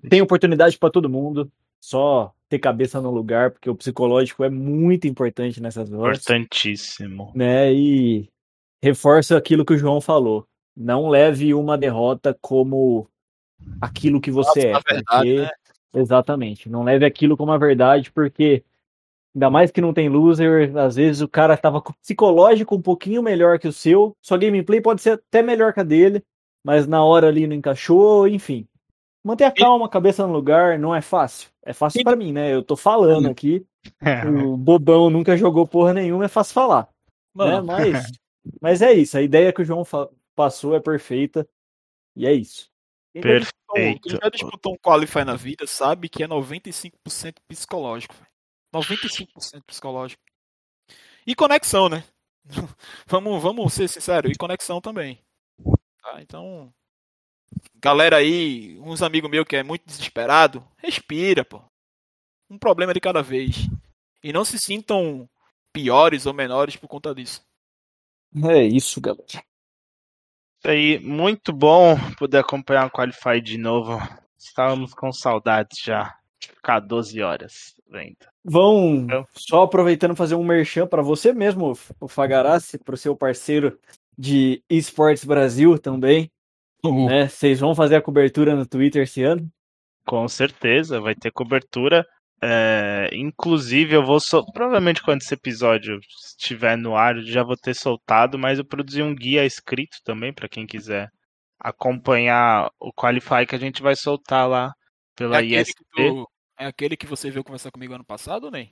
[0.09, 5.07] tem oportunidade pra todo mundo, só ter cabeça no lugar, porque o psicológico é muito
[5.07, 6.19] importante nessas horas.
[6.19, 7.31] Importantíssimo.
[7.35, 7.73] né?
[7.73, 8.29] E
[8.81, 10.47] reforça aquilo que o João falou.
[10.75, 13.07] Não leve uma derrota como
[13.81, 14.93] aquilo que você Nossa, é.
[14.95, 15.05] verdade,
[15.35, 15.49] porque- né?
[15.93, 16.69] Exatamente.
[16.69, 18.63] Não leve aquilo como a verdade, porque
[19.35, 22.81] ainda mais que não tem loser, às vezes o cara tava com o psicológico um
[22.81, 26.23] pouquinho melhor que o seu, sua gameplay pode ser até melhor que a dele,
[26.63, 28.65] mas na hora ali não encaixou, enfim.
[29.23, 31.49] Manter a calma, a cabeça no lugar, não é fácil.
[31.63, 32.53] É fácil pra mim, né?
[32.53, 33.65] Eu tô falando aqui,
[34.27, 36.87] o bobão nunca jogou porra nenhuma, é fácil falar né?
[37.33, 38.11] Mano, Mas,
[38.61, 39.17] mas é isso.
[39.17, 39.83] A ideia que o João
[40.35, 41.47] passou é perfeita.
[42.15, 42.69] E é isso.
[43.13, 44.07] quem já disputou- Perfeito.
[44.09, 46.91] Quem já disputou um Qualify na vida sabe que é 95%
[47.47, 48.15] psicológico.
[48.73, 48.83] Velho.
[48.83, 50.21] 95% psicológico.
[51.25, 52.03] E conexão, né?
[53.07, 55.19] vamos, vamos ser sinceros, e conexão também.
[56.01, 56.71] Tá, então,
[57.75, 61.61] galera aí, uns amigos meus que é muito desesperado, respira, pô.
[62.49, 63.67] Um problema de cada vez.
[64.23, 65.27] E não se sintam
[65.73, 67.43] piores ou menores por conta disso.
[68.47, 69.25] É isso, galera.
[69.27, 69.43] Isso
[70.67, 73.97] aí, muito bom poder acompanhar o Qualify de novo.
[74.37, 78.17] Estávamos com saudades já de ficar 12 horas vendo.
[78.43, 83.15] Vão Eu- só aproveitando fazer um merchan para você mesmo, o Fagarassi, para o seu
[83.15, 83.77] parceiro
[84.17, 86.29] de Esportes Brasil também.
[86.83, 87.27] Né?
[87.27, 89.49] Vocês vão fazer a cobertura no Twitter esse ano?
[90.05, 92.05] Com certeza, vai ter cobertura.
[92.41, 94.45] É, inclusive, eu vou sol...
[94.53, 99.15] provavelmente quando esse episódio estiver no ar, já vou ter soltado, mas eu produzi um
[99.15, 101.09] guia escrito também para quem quiser
[101.59, 104.71] acompanhar o Qualify que a gente vai soltar lá
[105.15, 105.73] pela É ISP.
[105.73, 108.71] que tu- é aquele que você veio conversar comigo ano passado nem?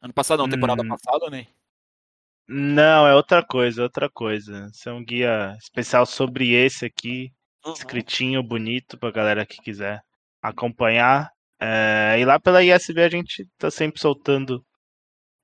[0.00, 0.88] Ano passado não, temporada Hum.
[0.88, 1.48] passada nem?
[2.46, 4.68] Não, é outra coisa, outra coisa.
[4.72, 7.32] Isso é um guia especial sobre esse aqui,
[7.66, 7.72] Uhum.
[7.72, 10.00] escritinho, bonito, pra galera que quiser
[10.42, 11.30] acompanhar.
[11.60, 14.64] É, e lá pela ISB a gente tá sempre soltando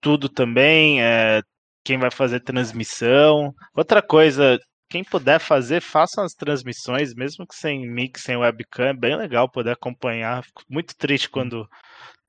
[0.01, 1.03] tudo também.
[1.03, 1.43] é,
[1.85, 3.55] quem vai fazer transmissão.
[3.74, 4.59] Outra coisa,
[4.89, 9.48] quem puder fazer, façam as transmissões, mesmo que sem mix, sem webcam, é bem legal
[9.48, 10.44] poder acompanhar.
[10.44, 11.69] Fico muito triste quando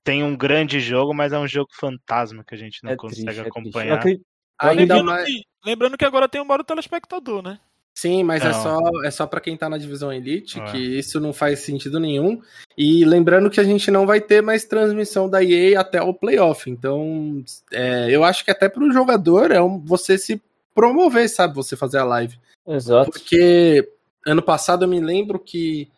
[0.04, 3.24] tem um grande jogo, mas é um jogo fantasma que a gente não é consegue
[3.26, 3.96] triste, é acompanhar.
[4.00, 4.22] acre-
[4.60, 5.26] Ainda lembrando, mais.
[5.26, 7.60] que, lembrando que agora tem um bar do telespectador, né?
[7.98, 8.62] Sim, mas é Não.
[8.62, 10.64] só, é só para quem tá na divisão Elite, É.
[10.66, 12.42] que isso não faz sentido nenhum.
[12.78, 16.70] E lembrando que a gente não vai ter mais transmissão da EA até o playoff.
[16.70, 17.42] Então,
[17.72, 20.42] é, eu acho que até pro jogador é um, você se
[20.76, 21.56] promover, sabe?
[21.56, 22.38] Você fazer a live.
[22.68, 23.10] Exato.
[23.10, 23.90] Porque
[24.28, 25.90] ano passado eu me lembro que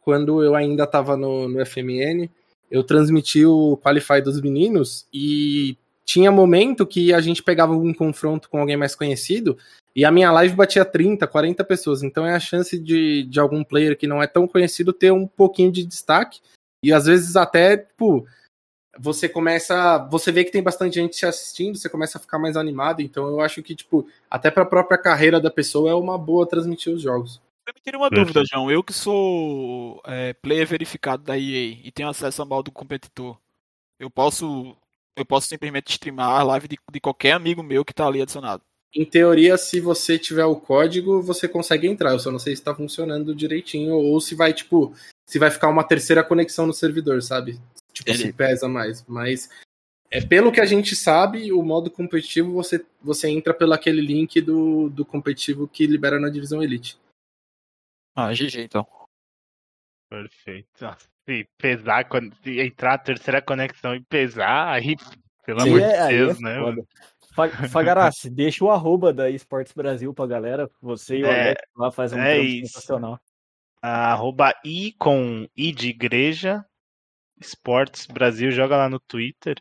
[0.00, 2.28] quando eu ainda tava no, no FMN,
[2.70, 8.48] eu transmiti o Qualify dos meninos e tinha momento que a gente pegava um confronto
[8.48, 9.56] com alguém mais conhecido
[9.94, 12.02] e a minha live batia 30, 40 pessoas.
[12.02, 15.26] Então é a chance de, de algum player que não é tão conhecido ter um
[15.26, 16.40] pouquinho de destaque.
[16.82, 18.26] E às vezes até, tipo,
[18.98, 19.98] você começa.
[20.10, 23.00] Você vê que tem bastante gente te assistindo, você começa a ficar mais animado.
[23.00, 26.92] Então eu acho que, tipo, até pra própria carreira da pessoa é uma boa transmitir
[26.92, 27.40] os jogos.
[27.66, 28.34] Eu me tirei uma Perfeito.
[28.34, 28.70] dúvida, João.
[28.70, 33.36] Eu que sou é, player verificado da EA e tenho acesso ao modo do competidor,
[33.98, 34.76] eu posso
[35.16, 38.62] eu posso simplesmente streamar a live de, de qualquer amigo meu que tá ali adicionado.
[38.94, 42.12] Em teoria, se você tiver o código, você consegue entrar.
[42.12, 44.94] Eu só não sei se tá funcionando direitinho ou se vai, tipo,
[45.26, 47.58] se vai ficar uma terceira conexão no servidor, sabe?
[47.92, 48.32] Tipo, se Entendi.
[48.32, 49.04] pesa mais.
[49.06, 49.50] Mas
[50.10, 54.40] é pelo que a gente sabe, o modo competitivo você, você entra pelo aquele link
[54.40, 56.98] do, do competitivo que libera na divisão Elite.
[58.14, 58.86] Ah, GG então.
[60.10, 60.68] Perfeito.
[61.24, 64.96] Se pesar, quando se entrar a terceira conexão e pesar, aí,
[65.46, 66.58] pelo Sim, amor de é- é Deus, né?
[66.58, 66.86] foda.
[67.70, 70.70] Fagarassi, deixa o arroba da Esportes Brasil pra galera.
[70.82, 73.18] Você e o É, Alex lá faz um é sensacional.
[73.80, 76.64] Arroba I com I de igreja,
[77.42, 79.56] Esportes Brasil, joga lá no Twitter.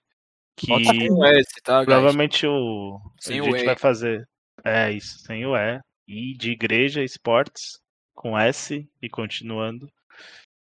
[0.55, 3.65] Que Bota com o S, tá, provavelmente o, Sem a o gente E.
[3.65, 4.27] vai fazer.
[4.63, 5.79] É isso, sem o E.
[6.07, 7.79] I de igreja, Esportes,
[8.13, 9.87] com S e continuando,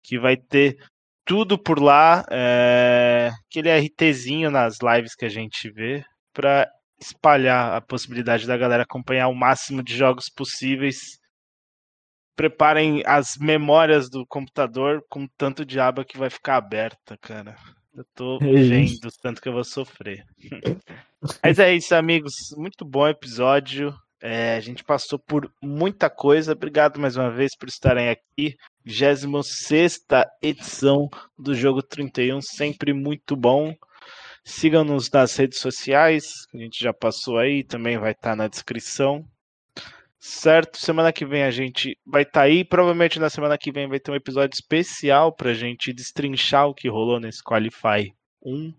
[0.02, 0.78] que vai ter
[1.24, 6.68] tudo por lá, é, aquele RTzinho nas lives que a gente vê, para
[7.00, 11.18] espalhar a possibilidade da galera acompanhar o máximo de jogos possíveis.
[12.34, 17.56] Preparem as memórias do computador com tanto de aba que vai ficar aberta, cara.
[17.94, 20.24] Eu tô É vendo o tanto que eu vou sofrer.
[21.42, 22.32] Mas é isso, amigos.
[22.56, 23.94] Muito bom episódio.
[24.20, 26.52] É, a gente passou por muita coisa.
[26.52, 28.56] Obrigado mais uma vez por estarem aqui.
[28.84, 30.00] 26
[30.40, 33.74] edição do Jogo 31, sempre muito bom.
[34.44, 39.24] Sigam-nos nas redes sociais, a gente já passou aí, também vai estar na descrição.
[40.24, 40.78] Certo?
[40.78, 42.64] Semana que vem a gente vai estar aí.
[42.64, 46.88] Provavelmente na semana que vem vai ter um episódio especial pra gente destrinchar o que
[46.88, 48.72] rolou nesse Qualify 1.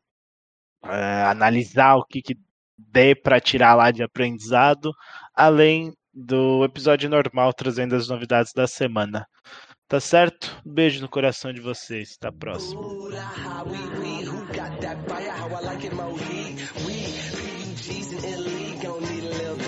[0.85, 2.35] é, analisar o que, que
[2.77, 4.93] der pra tirar lá de aprendizado.
[5.35, 9.27] Além do episódio normal trazendo as novidades da semana.
[9.89, 10.61] Tá certo?
[10.65, 12.15] Beijo no coração de vocês.
[12.17, 12.81] Até a próxima.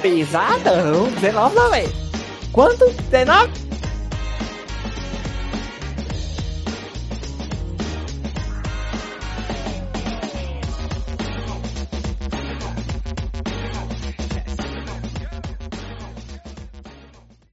[0.05, 1.91] Pesadão, 19 não, velho.
[2.51, 2.85] Quanto?
[3.09, 3.64] 19?